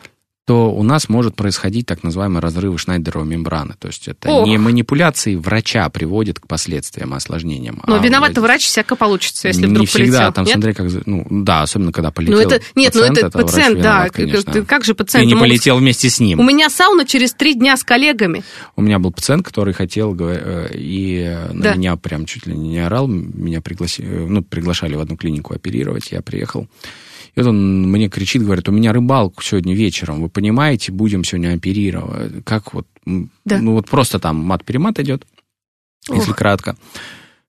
то 0.47 0.71
у 0.71 0.83
нас 0.83 1.09
может 1.09 1.37
происходить 1.37 1.87
так 1.87 2.03
называемые 2.03 2.41
разрывы 2.41 2.77
Шнайдеровой 2.77 3.27
мембраны. 3.27 3.75
То 3.79 3.89
есть 3.89 4.09
это 4.09 4.29
Ох. 4.29 4.47
не 4.47 4.59
манипуляции 4.59 5.37
врача 5.37 5.89
приводит 5.89 6.39
к 6.39 6.47
последствиям, 6.47 7.15
осложнениям. 7.15 7.83
Но 7.87 7.95
а 7.95 7.99
виноват 7.99 8.31
воздействие- 8.33 8.43
врач 8.43 8.63
всяка 8.67 8.95
получится, 8.95 9.49
если 9.49 9.63
не 9.63 9.69
вдруг 9.69 9.89
всегда, 9.89 10.19
полетел. 10.19 10.33
там 10.35 10.45
Нет? 10.45 10.53
смотри, 10.55 10.73
как... 10.75 11.07
Ну, 11.07 11.27
да, 11.31 11.63
особенно 11.63 11.93
когда 11.93 12.11
полетел 12.11 12.37
Ну, 12.37 12.41
это, 12.43 12.61
нет, 12.75 12.95
ну 12.95 13.01
пациент, 13.01 13.19
это, 13.19 13.31
врач 13.31 13.47
пациент, 13.47 13.75
да. 13.77 13.81
виноват, 13.81 14.05
Как- 14.05 14.15
конечно. 14.17 14.53
как, 14.53 14.67
как 14.67 14.85
же 14.85 14.93
Ты 14.93 14.99
пациент? 14.99 15.27
не 15.29 15.35
могут- 15.35 15.49
полетел 15.49 15.77
вместе 15.79 16.11
с 16.11 16.21
ним. 16.21 16.41
У 16.41 16.43
меня 16.43 16.69
сауна 16.69 17.07
через 17.07 17.33
три 17.33 17.55
дня 17.55 17.77
с 17.79 17.83
коллегами. 17.83 18.45
У 18.77 18.83
меня 18.83 18.99
был 18.99 19.13
пациент, 19.13 19.47
который 19.47 19.73
хотел, 19.73 20.15
э, 20.21 20.69
и 20.75 21.39
на 21.55 21.63
Да. 21.63 21.75
меня 21.75 21.97
прям 21.97 22.27
чуть 22.27 22.47
ли 22.47 22.55
не 22.55 22.81
орал, 22.85 23.09
меня 23.09 23.61
пригласи- 23.61 24.05
э, 24.05 24.27
ну, 24.29 24.43
приглашали 24.43 24.95
в 24.95 25.01
одну 25.01 25.17
клинику 25.17 25.55
оперировать, 25.55 26.13
я 26.13 26.21
приехал. 26.21 26.69
И 27.35 27.41
вот 27.41 27.49
он 27.49 27.91
мне 27.91 28.09
кричит, 28.09 28.43
говорит, 28.43 28.69
у 28.69 28.73
меня 28.73 28.93
рыбалку 28.93 29.43
сегодня 29.43 29.75
вечером, 29.75 30.21
вы 30.23 30.29
понимаете, 30.29 30.93
будем 30.93 31.25
сегодня 31.25 31.55
оперировать. 31.55 32.45
Как 32.45 32.75
вот, 32.75 32.87
Да. 33.07 33.59
ну 33.59 33.73
вот 33.73 33.89
просто 33.89 34.19
там 34.19 34.37
мат-перемат 34.37 34.99
идет, 35.01 35.27
если 36.11 36.31
Ох. 36.31 36.37
кратко. 36.37 36.77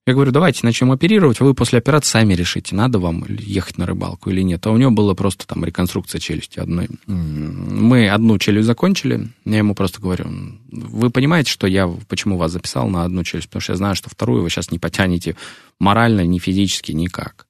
Я 0.07 0.13
говорю, 0.13 0.31
давайте 0.31 0.59
начнем 0.61 0.91
оперировать, 0.91 1.39
вы 1.39 1.55
после 1.55 1.79
операции 1.79 2.11
сами 2.11 2.35
решите, 2.35 2.75
надо 2.75 2.99
вам 2.99 3.25
ехать 3.27 3.79
на 3.79 3.87
рыбалку 3.87 4.29
или 4.29 4.41
нет. 4.41 4.63
А 4.67 4.69
у 4.69 4.77
него 4.77 4.91
была 4.91 5.15
просто 5.15 5.47
там 5.47 5.65
реконструкция 5.65 6.19
челюсти 6.19 6.59
одной. 6.59 6.89
Мы 7.07 8.07
одну 8.07 8.37
челюсть 8.37 8.67
закончили, 8.67 9.29
я 9.45 9.57
ему 9.57 9.73
просто 9.73 9.99
говорю, 9.99 10.25
вы 10.71 11.09
понимаете, 11.09 11.49
что 11.49 11.65
я 11.65 11.87
почему 12.07 12.37
вас 12.37 12.51
записал 12.51 12.87
на 12.87 13.03
одну 13.03 13.23
челюсть? 13.23 13.47
Потому 13.47 13.61
что 13.61 13.73
я 13.73 13.77
знаю, 13.77 13.95
что 13.95 14.11
вторую 14.11 14.43
вы 14.43 14.51
сейчас 14.51 14.69
не 14.69 14.77
потянете 14.77 15.35
морально, 15.79 16.23
ни 16.23 16.37
физически, 16.37 16.91
никак. 16.91 17.47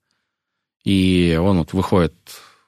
И 0.86 1.38
он 1.41 1.57
вот 1.57 1.73
выходит 1.73 2.13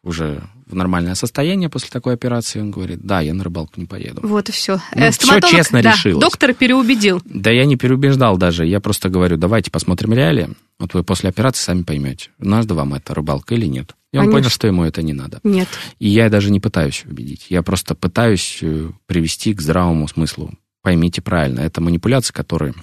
уже 0.03 0.43
в 0.67 0.75
нормальное 0.75 1.15
состояние 1.15 1.69
после 1.69 1.89
такой 1.89 2.13
операции, 2.13 2.59
он 2.59 2.71
говорит, 2.71 2.99
да, 3.01 3.21
я 3.21 3.33
на 3.33 3.43
рыбалку 3.43 3.79
не 3.79 3.85
поеду. 3.85 4.21
Вот 4.23 4.49
и 4.49 4.51
все. 4.51 4.79
Ну, 4.95 5.01
э, 5.01 5.11
все 5.11 5.39
честно 5.39 5.81
да, 5.81 5.93
решилось. 5.93 6.21
Доктор 6.21 6.53
переубедил. 6.53 7.21
Да 7.23 7.51
я 7.51 7.65
не 7.65 7.77
переубеждал 7.77 8.37
даже, 8.37 8.65
я 8.65 8.79
просто 8.81 9.09
говорю, 9.09 9.37
давайте 9.37 9.71
посмотрим 9.71 10.13
реалии, 10.13 10.49
вот 10.79 10.93
вы 10.93 11.03
после 11.03 11.29
операции 11.29 11.63
сами 11.63 11.83
поймете, 11.83 12.31
надо 12.37 12.73
вам 12.73 12.95
это 12.95 13.13
рыбалка 13.13 13.55
или 13.55 13.65
нет. 13.65 13.95
И 14.11 14.17
он 14.17 14.23
Конечно. 14.23 14.39
понял, 14.39 14.49
что 14.49 14.67
ему 14.67 14.83
это 14.83 15.01
не 15.01 15.13
надо. 15.13 15.39
Нет. 15.43 15.67
И 15.99 16.07
я 16.07 16.29
даже 16.29 16.51
не 16.51 16.59
пытаюсь 16.59 17.03
убедить, 17.05 17.47
я 17.49 17.61
просто 17.61 17.95
пытаюсь 17.95 18.59
э, 18.61 18.89
привести 19.05 19.53
к 19.53 19.61
здравому 19.61 20.07
смыслу. 20.07 20.51
Поймите 20.81 21.21
правильно, 21.21 21.61
это 21.61 21.81
манипуляции, 21.81 22.33
которые... 22.33 22.73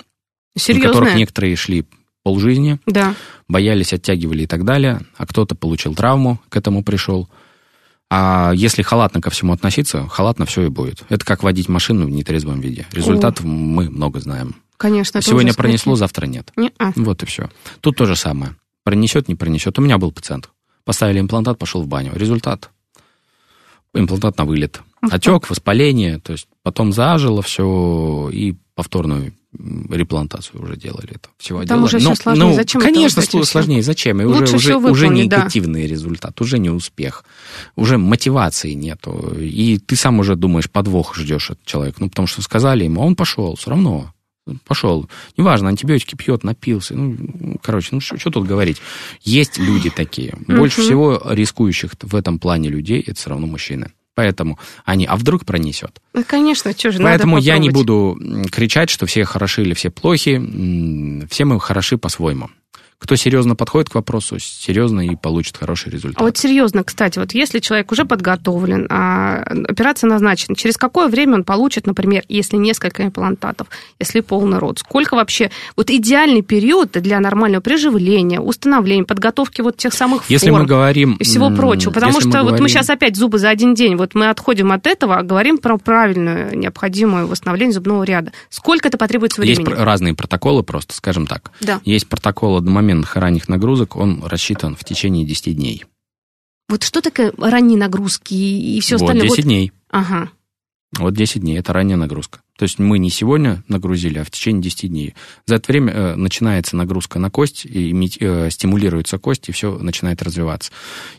Серьезные? 0.57 0.89
Которых 0.89 1.15
некоторые 1.17 1.57
шли 1.57 1.85
полжизни, 2.25 2.81
да. 2.87 3.15
боялись, 3.49 3.93
оттягивали 3.93 4.43
и 4.43 4.47
так 4.47 4.65
далее, 4.65 5.03
а 5.17 5.27
кто-то 5.27 5.55
получил 5.55 5.95
травму, 5.95 6.41
к 6.49 6.57
этому 6.57 6.83
пришел. 6.83 7.29
А 8.11 8.53
если 8.55 8.83
халатно 8.83 9.21
ко 9.21 9.31
всему 9.31 9.53
относиться, 9.53 10.09
халатно 10.09 10.47
все 10.47 10.63
и 10.63 10.69
будет. 10.69 11.05
Это 11.09 11.25
как 11.25 11.43
водить 11.43 11.69
машину 11.69 12.07
в 12.07 12.11
нетрезвом 12.11 12.61
виде. 12.61 12.87
Результат 12.93 13.41
О. 13.41 13.47
мы 13.47 13.91
много 13.91 14.21
знаем. 14.21 14.57
Конечно. 14.77 15.23
Сегодня 15.23 15.55
пронесло, 15.55 15.97
завтра 15.97 16.27
нет. 16.27 16.51
Не-а. 16.57 16.93
Вот 16.97 17.23
и 17.23 17.27
все. 17.27 17.51
Тут 17.81 17.97
то 17.97 18.07
же 18.07 18.17
самое. 18.17 18.57
Пронесет, 18.83 19.29
не 19.29 19.35
пронесет. 19.35 19.79
У 19.79 19.83
меня 19.83 19.99
был 19.99 20.11
пациент. 20.13 20.51
Поставили 20.85 21.21
имплантат, 21.21 21.59
пошел 21.59 21.83
в 21.83 21.87
баню. 21.87 22.13
Результат. 22.15 22.71
Имплантат 23.95 24.37
на 24.39 24.45
вылет. 24.45 24.81
Отек, 25.01 25.49
воспаление. 25.49 26.19
То 26.19 26.33
есть 26.33 26.49
потом 26.63 26.93
зажило 26.93 27.43
все 27.43 28.31
и 28.33 28.57
повторную 28.75 29.33
реплантацию 29.91 30.63
уже 30.63 30.77
делали 30.77 31.11
это 31.15 31.29
всего 31.39 31.61
Там 31.61 31.67
делали. 31.69 31.85
уже 31.85 31.99
Но, 32.01 32.15
все 32.15 32.23
сложнее. 32.23 32.45
Ну, 32.47 32.55
Зачем 32.55 32.81
конечно, 32.81 33.21
это 33.21 33.45
сложнее. 33.45 33.83
Зачем? 33.83 34.21
И 34.21 34.25
Лучше 34.25 34.57
уже, 34.57 34.77
уже, 34.77 34.91
уже 34.91 35.09
негативный 35.09 35.83
да. 35.83 35.89
результат, 35.89 36.41
уже 36.41 36.59
не 36.59 36.71
успех, 36.71 37.25
уже 37.77 37.99
мотивации 37.99 38.73
нету. 38.73 39.37
И 39.39 39.79
ты 39.79 39.97
сам 39.97 40.19
уже 40.19 40.37
думаешь, 40.37 40.71
подвох 40.71 41.17
ждешь 41.17 41.51
от 41.51 41.65
человека. 41.65 41.99
Ну, 42.01 42.09
потому 42.09 42.27
что 42.27 42.43
сказали 42.43 42.85
ему, 42.85 43.03
а 43.03 43.05
он 43.05 43.17
пошел, 43.17 43.57
все 43.57 43.71
равно. 43.71 44.13
Пошел. 44.67 45.09
Неважно, 45.39 45.71
антибиотики 45.71 46.17
пьет, 46.17 46.45
напился. 46.45 46.95
Ну, 46.95 47.57
короче, 47.63 47.89
ну 47.93 48.01
что, 48.01 48.19
что 48.19 48.31
тут 48.31 48.47
говорить? 48.47 48.77
Есть 49.23 49.59
люди 49.59 49.89
такие. 49.89 50.35
Больше 50.47 50.83
всего 50.83 51.21
рискующих 51.31 51.93
в 52.03 52.15
этом 52.15 52.39
плане 52.39 52.69
людей 52.69 53.01
это 53.01 53.15
все 53.15 53.31
равно 53.31 53.47
мужчины. 53.47 53.93
Поэтому 54.15 54.59
они, 54.85 55.07
а 55.07 55.17
вдруг 55.17 55.45
пронесет? 55.45 56.01
Ну, 56.13 56.25
конечно, 56.27 56.73
что 56.73 56.93
же, 56.93 57.03
Поэтому 57.03 57.39
я 57.39 57.59
не 57.59 57.71
буду 57.71 58.19
кричать, 58.51 58.91
что 58.91 59.07
все 59.07 59.25
хороши 59.25 59.63
или 59.63 59.75
все 59.75 59.91
плохи. 59.91 60.41
Все 61.29 61.45
мы 61.45 61.61
хороши 61.61 61.99
по-своему 61.99 62.51
кто 63.05 63.17
серьезно 63.17 63.55
подходит 63.55 63.91
к 63.91 63.95
вопросу, 63.97 64.39
серьезно 64.39 65.03
и 65.03 65.15
получит 65.15 65.59
хороший 65.59 65.93
результат. 65.93 66.23
А 66.23 66.25
вот 66.25 66.39
серьезно, 66.39 66.83
кстати, 66.85 67.19
вот 67.19 67.35
если 67.35 67.59
человек 67.59 67.93
уже 67.93 68.07
подготовлен, 68.07 68.87
а 68.89 69.43
операция 69.69 70.09
назначена, 70.09 70.57
через 70.57 70.79
какое 70.79 71.09
время 71.09 71.35
он 71.35 71.45
получит, 71.45 71.87
например, 71.87 72.25
если 72.31 72.57
несколько 72.57 73.05
имплантатов, 73.05 73.67
если 74.01 74.21
полный 74.21 74.57
рот? 74.57 74.79
Сколько 74.79 75.17
вообще, 75.17 75.51
вот 75.77 75.91
идеальный 75.91 76.41
период 76.41 76.93
для 76.93 77.21
нормального 77.21 77.61
приживления, 77.61 78.41
установления, 78.41 79.05
подготовки 79.05 79.61
вот 79.61 79.77
тех 79.77 79.93
самых 79.93 80.31
если 80.31 80.49
форм 80.49 80.63
мы 80.63 80.67
говорим, 80.67 81.17
и 81.17 81.25
всего 81.25 81.51
прочего? 81.51 81.93
Потому 81.93 82.21
что 82.21 82.29
мы 82.29 82.39
вот 82.39 82.45
говорим... 82.47 82.63
мы 82.63 82.69
сейчас 82.71 82.89
опять 82.89 83.17
зубы 83.17 83.39
за 83.39 83.51
один 83.51 83.75
день, 83.75 83.97
вот 83.97 84.15
мы 84.15 84.31
отходим 84.31 84.73
от 84.73 84.87
этого, 84.87 85.19
а 85.19 85.23
говорим 85.23 85.59
про 85.59 85.77
правильное, 85.77 86.55
необходимое 86.55 87.27
восстановление 87.27 87.75
зубного 87.75 88.03
ряда. 88.05 88.33
Сколько 88.49 88.89
это 88.89 88.97
потребуется 88.97 89.43
времени? 89.43 89.69
Есть 89.69 89.79
разные 89.79 90.15
протоколы 90.15 90.63
просто, 90.63 90.95
скажем 90.95 91.27
так. 91.27 91.51
Да. 91.61 91.83
Есть 91.85 92.09
протокол 92.09 92.57
одномоментный 92.57 92.94
обмен 92.95 93.07
ранних 93.15 93.49
нагрузок, 93.49 93.97
он 93.97 94.23
рассчитан 94.25 94.77
в 94.77 94.85
течение 94.85 95.27
10 95.27 95.57
дней. 95.57 95.85
Вот 96.69 96.83
что 96.83 97.03
такое 97.03 97.33
ранние 97.37 97.79
нагрузки 97.79 98.35
и 98.35 98.81
все 98.81 98.97
остальное? 98.97 99.29
Вот 99.29 99.37
10 99.37 99.37
вот... 99.37 99.45
дней. 99.45 99.73
Ага. 99.91 100.31
Вот 100.99 101.15
10 101.15 101.41
дней– 101.43 101.59
это 101.59 101.73
ранняя 101.73 101.99
нагрузка. 101.99 102.41
То 102.57 102.63
есть 102.63 102.79
мы 102.79 102.99
не 102.99 103.11
сегодня 103.11 103.65
нагрузили, 103.67 104.19
а 104.19 104.25
в 104.25 104.31
течение 104.31 104.63
10 104.63 104.89
дней. 104.89 105.15
За 105.45 105.57
это 105.57 105.73
время 105.73 105.93
э, 105.93 106.15
начинается 106.15 106.77
нагрузка 106.77 107.19
на 107.19 107.29
кость, 107.29 107.67
и 107.67 107.93
э, 108.21 108.51
стимулируется 108.51 109.19
кость, 109.19 109.49
и 109.49 109.53
все 109.53 109.77
начинает 109.79 110.23
развиваться. 110.23 110.71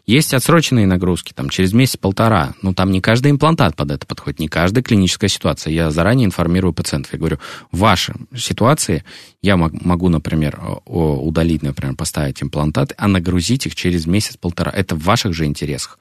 Есть 0.06 0.34
отсроченные 0.34 0.88
нагрузки, 0.88 1.34
там, 1.34 1.50
через 1.50 1.74
месяц-полтора. 1.74 2.54
Ну, 2.62 2.74
там 2.74 2.92
не 2.92 3.02
каждый 3.02 3.32
имплантат 3.32 3.76
под 3.76 3.92
это 3.92 4.06
подходит, 4.06 4.40
не 4.40 4.48
каждая 4.48 4.82
клиническая 4.82 5.30
ситуация. 5.30 5.74
Я 5.74 5.92
заранее 5.92 6.26
информирую 6.26 6.74
пациентов. 6.74 7.12
Я 7.12 7.20
говорю, 7.20 7.40
в 7.72 7.80
вашей 7.80 8.16
ситуации 8.36 9.04
я 9.42 9.58
могу, 9.58 10.08
например, 10.08 10.60
удалить, 10.86 11.64
например, 11.64 11.96
поставить 11.96 12.42
имплантат, 12.42 12.94
а 12.98 13.10
нагрузить 13.10 13.66
их 13.66 13.76
через 13.76 14.06
месяц-полтора. 14.06 14.72
Это 14.72 14.96
в 14.96 15.04
ваших 15.04 15.34
же 15.34 15.46
интересах. 15.46 16.00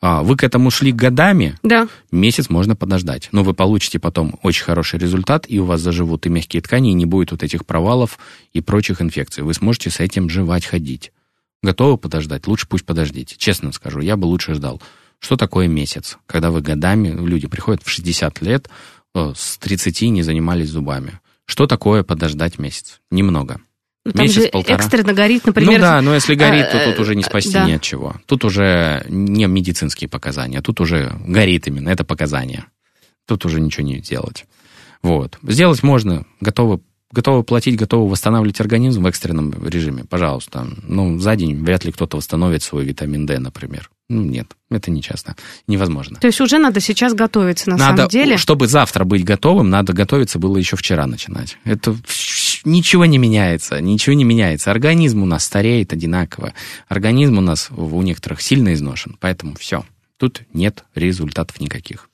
А, 0.00 0.22
вы 0.22 0.36
к 0.36 0.44
этому 0.44 0.70
шли 0.70 0.92
годами, 0.92 1.56
да. 1.62 1.88
месяц 2.12 2.50
можно 2.50 2.76
подождать. 2.76 3.28
Но 3.32 3.42
вы 3.42 3.54
получите 3.54 3.98
потом 3.98 4.38
очень 4.42 4.64
хороший 4.64 4.98
результат, 4.98 5.46
и 5.48 5.58
у 5.58 5.64
вас 5.64 5.80
заживут 5.80 6.26
и 6.26 6.28
мягкие 6.28 6.62
ткани, 6.62 6.90
и 6.90 6.94
не 6.94 7.06
будет 7.06 7.30
вот 7.30 7.42
этих 7.42 7.64
провалов 7.64 8.18
и 8.52 8.60
прочих 8.60 9.00
инфекций. 9.00 9.42
Вы 9.42 9.54
сможете 9.54 9.90
с 9.90 10.00
этим 10.00 10.28
жевать, 10.28 10.66
ходить. 10.66 11.12
Готовы 11.62 11.96
подождать? 11.96 12.46
Лучше 12.46 12.68
пусть 12.68 12.84
подождите. 12.84 13.36
Честно 13.38 13.72
скажу, 13.72 14.00
я 14.00 14.16
бы 14.16 14.26
лучше 14.26 14.54
ждал. 14.54 14.82
Что 15.18 15.36
такое 15.36 15.66
месяц? 15.66 16.18
Когда 16.26 16.50
вы 16.50 16.60
годами, 16.60 17.08
люди 17.08 17.48
приходят 17.48 17.82
в 17.82 17.88
60 17.88 18.42
лет, 18.42 18.68
с 19.14 19.56
30 19.58 20.02
не 20.02 20.22
занимались 20.22 20.68
зубами. 20.68 21.20
Что 21.46 21.66
такое 21.66 22.02
подождать 22.02 22.58
месяц? 22.58 23.00
Немного. 23.10 23.60
Ну, 24.06 24.12
там 24.12 24.22
Месяц, 24.22 24.42
же 24.42 24.48
полтора. 24.50 24.76
экстренно 24.76 25.12
горит, 25.12 25.46
например. 25.46 25.72
Ну 25.72 25.78
да, 25.80 26.00
но 26.00 26.14
если 26.14 26.36
горит, 26.36 26.70
то 26.70 26.78
тут 26.84 27.00
уже 27.00 27.16
не 27.16 27.24
спасти 27.24 27.52
да. 27.52 27.66
ни 27.66 27.72
от 27.72 27.82
чего. 27.82 28.14
Тут 28.26 28.44
уже 28.44 29.04
не 29.08 29.46
медицинские 29.46 30.08
показания, 30.08 30.62
тут 30.62 30.80
уже 30.80 31.12
горит 31.26 31.66
именно, 31.66 31.88
это 31.88 32.04
показания. 32.04 32.66
Тут 33.26 33.44
уже 33.44 33.60
ничего 33.60 33.84
не 33.84 33.98
делать. 33.98 34.44
Вот. 35.02 35.40
Сделать 35.42 35.82
можно, 35.82 36.24
готовы, 36.40 36.78
готовы 37.10 37.42
платить, 37.42 37.76
готовы 37.76 38.08
восстанавливать 38.08 38.60
организм 38.60 39.02
в 39.02 39.06
экстренном 39.06 39.52
режиме, 39.66 40.04
пожалуйста. 40.04 40.68
Ну, 40.84 41.18
за 41.18 41.34
день 41.34 41.60
вряд 41.64 41.84
ли 41.84 41.90
кто-то 41.90 42.16
восстановит 42.16 42.62
свой 42.62 42.84
витамин 42.84 43.26
D, 43.26 43.40
например. 43.40 43.90
Ну, 44.08 44.22
нет, 44.22 44.52
это 44.70 44.92
не 44.92 45.02
часто. 45.02 45.34
Невозможно. 45.66 46.20
То 46.20 46.28
есть 46.28 46.40
уже 46.40 46.58
надо 46.58 46.78
сейчас 46.78 47.12
готовиться, 47.12 47.70
на 47.70 47.76
надо, 47.76 47.96
самом 47.96 48.10
деле? 48.10 48.36
Чтобы 48.36 48.68
завтра 48.68 49.04
быть 49.04 49.24
готовым, 49.24 49.68
надо 49.68 49.92
готовиться 49.92 50.38
было 50.38 50.56
еще 50.56 50.76
вчера 50.76 51.08
начинать. 51.08 51.58
Это 51.64 51.96
ничего 52.66 53.06
не 53.06 53.16
меняется, 53.16 53.80
ничего 53.80 54.14
не 54.14 54.24
меняется. 54.24 54.70
Организм 54.70 55.22
у 55.22 55.26
нас 55.26 55.44
стареет 55.44 55.92
одинаково. 55.92 56.52
Организм 56.88 57.38
у 57.38 57.40
нас 57.40 57.70
у 57.74 58.02
некоторых 58.02 58.42
сильно 58.42 58.74
изношен, 58.74 59.16
поэтому 59.18 59.54
все. 59.54 59.84
Тут 60.18 60.42
нет 60.52 60.84
результатов 60.94 61.60
никаких. 61.60 62.10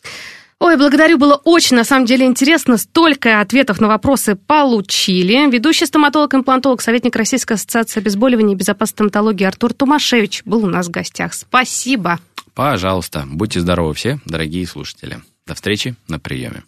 Ой, 0.62 0.76
благодарю, 0.76 1.18
было 1.18 1.34
очень, 1.42 1.76
на 1.76 1.82
самом 1.82 2.07
деле, 2.07 2.24
интересно. 2.24 2.78
Столько 2.78 3.40
ответов 3.40 3.80
на 3.80 3.88
вопросы 3.88 4.36
получили. 4.36 5.50
Ведущий 5.50 5.86
стоматолог-имплантолог, 5.86 6.80
советник 6.80 7.16
Российской 7.16 7.55
ассоциации 7.55 7.98
обезболивания 7.98 8.55
и 8.55 8.57
безопасной 8.57 8.92
стоматологии 8.92 9.44
Артур 9.44 9.74
Тумашевич 9.74 10.42
был 10.44 10.64
у 10.64 10.68
нас 10.68 10.86
в 10.86 10.90
гостях. 10.90 11.34
Спасибо. 11.34 12.20
Пожалуйста, 12.55 13.24
будьте 13.26 13.59
здоровы 13.59 13.94
все, 13.94 14.20
дорогие 14.24 14.64
слушатели. 14.66 15.20
До 15.48 15.55
встречи 15.55 15.96
на 16.07 16.20
приеме. 16.20 16.62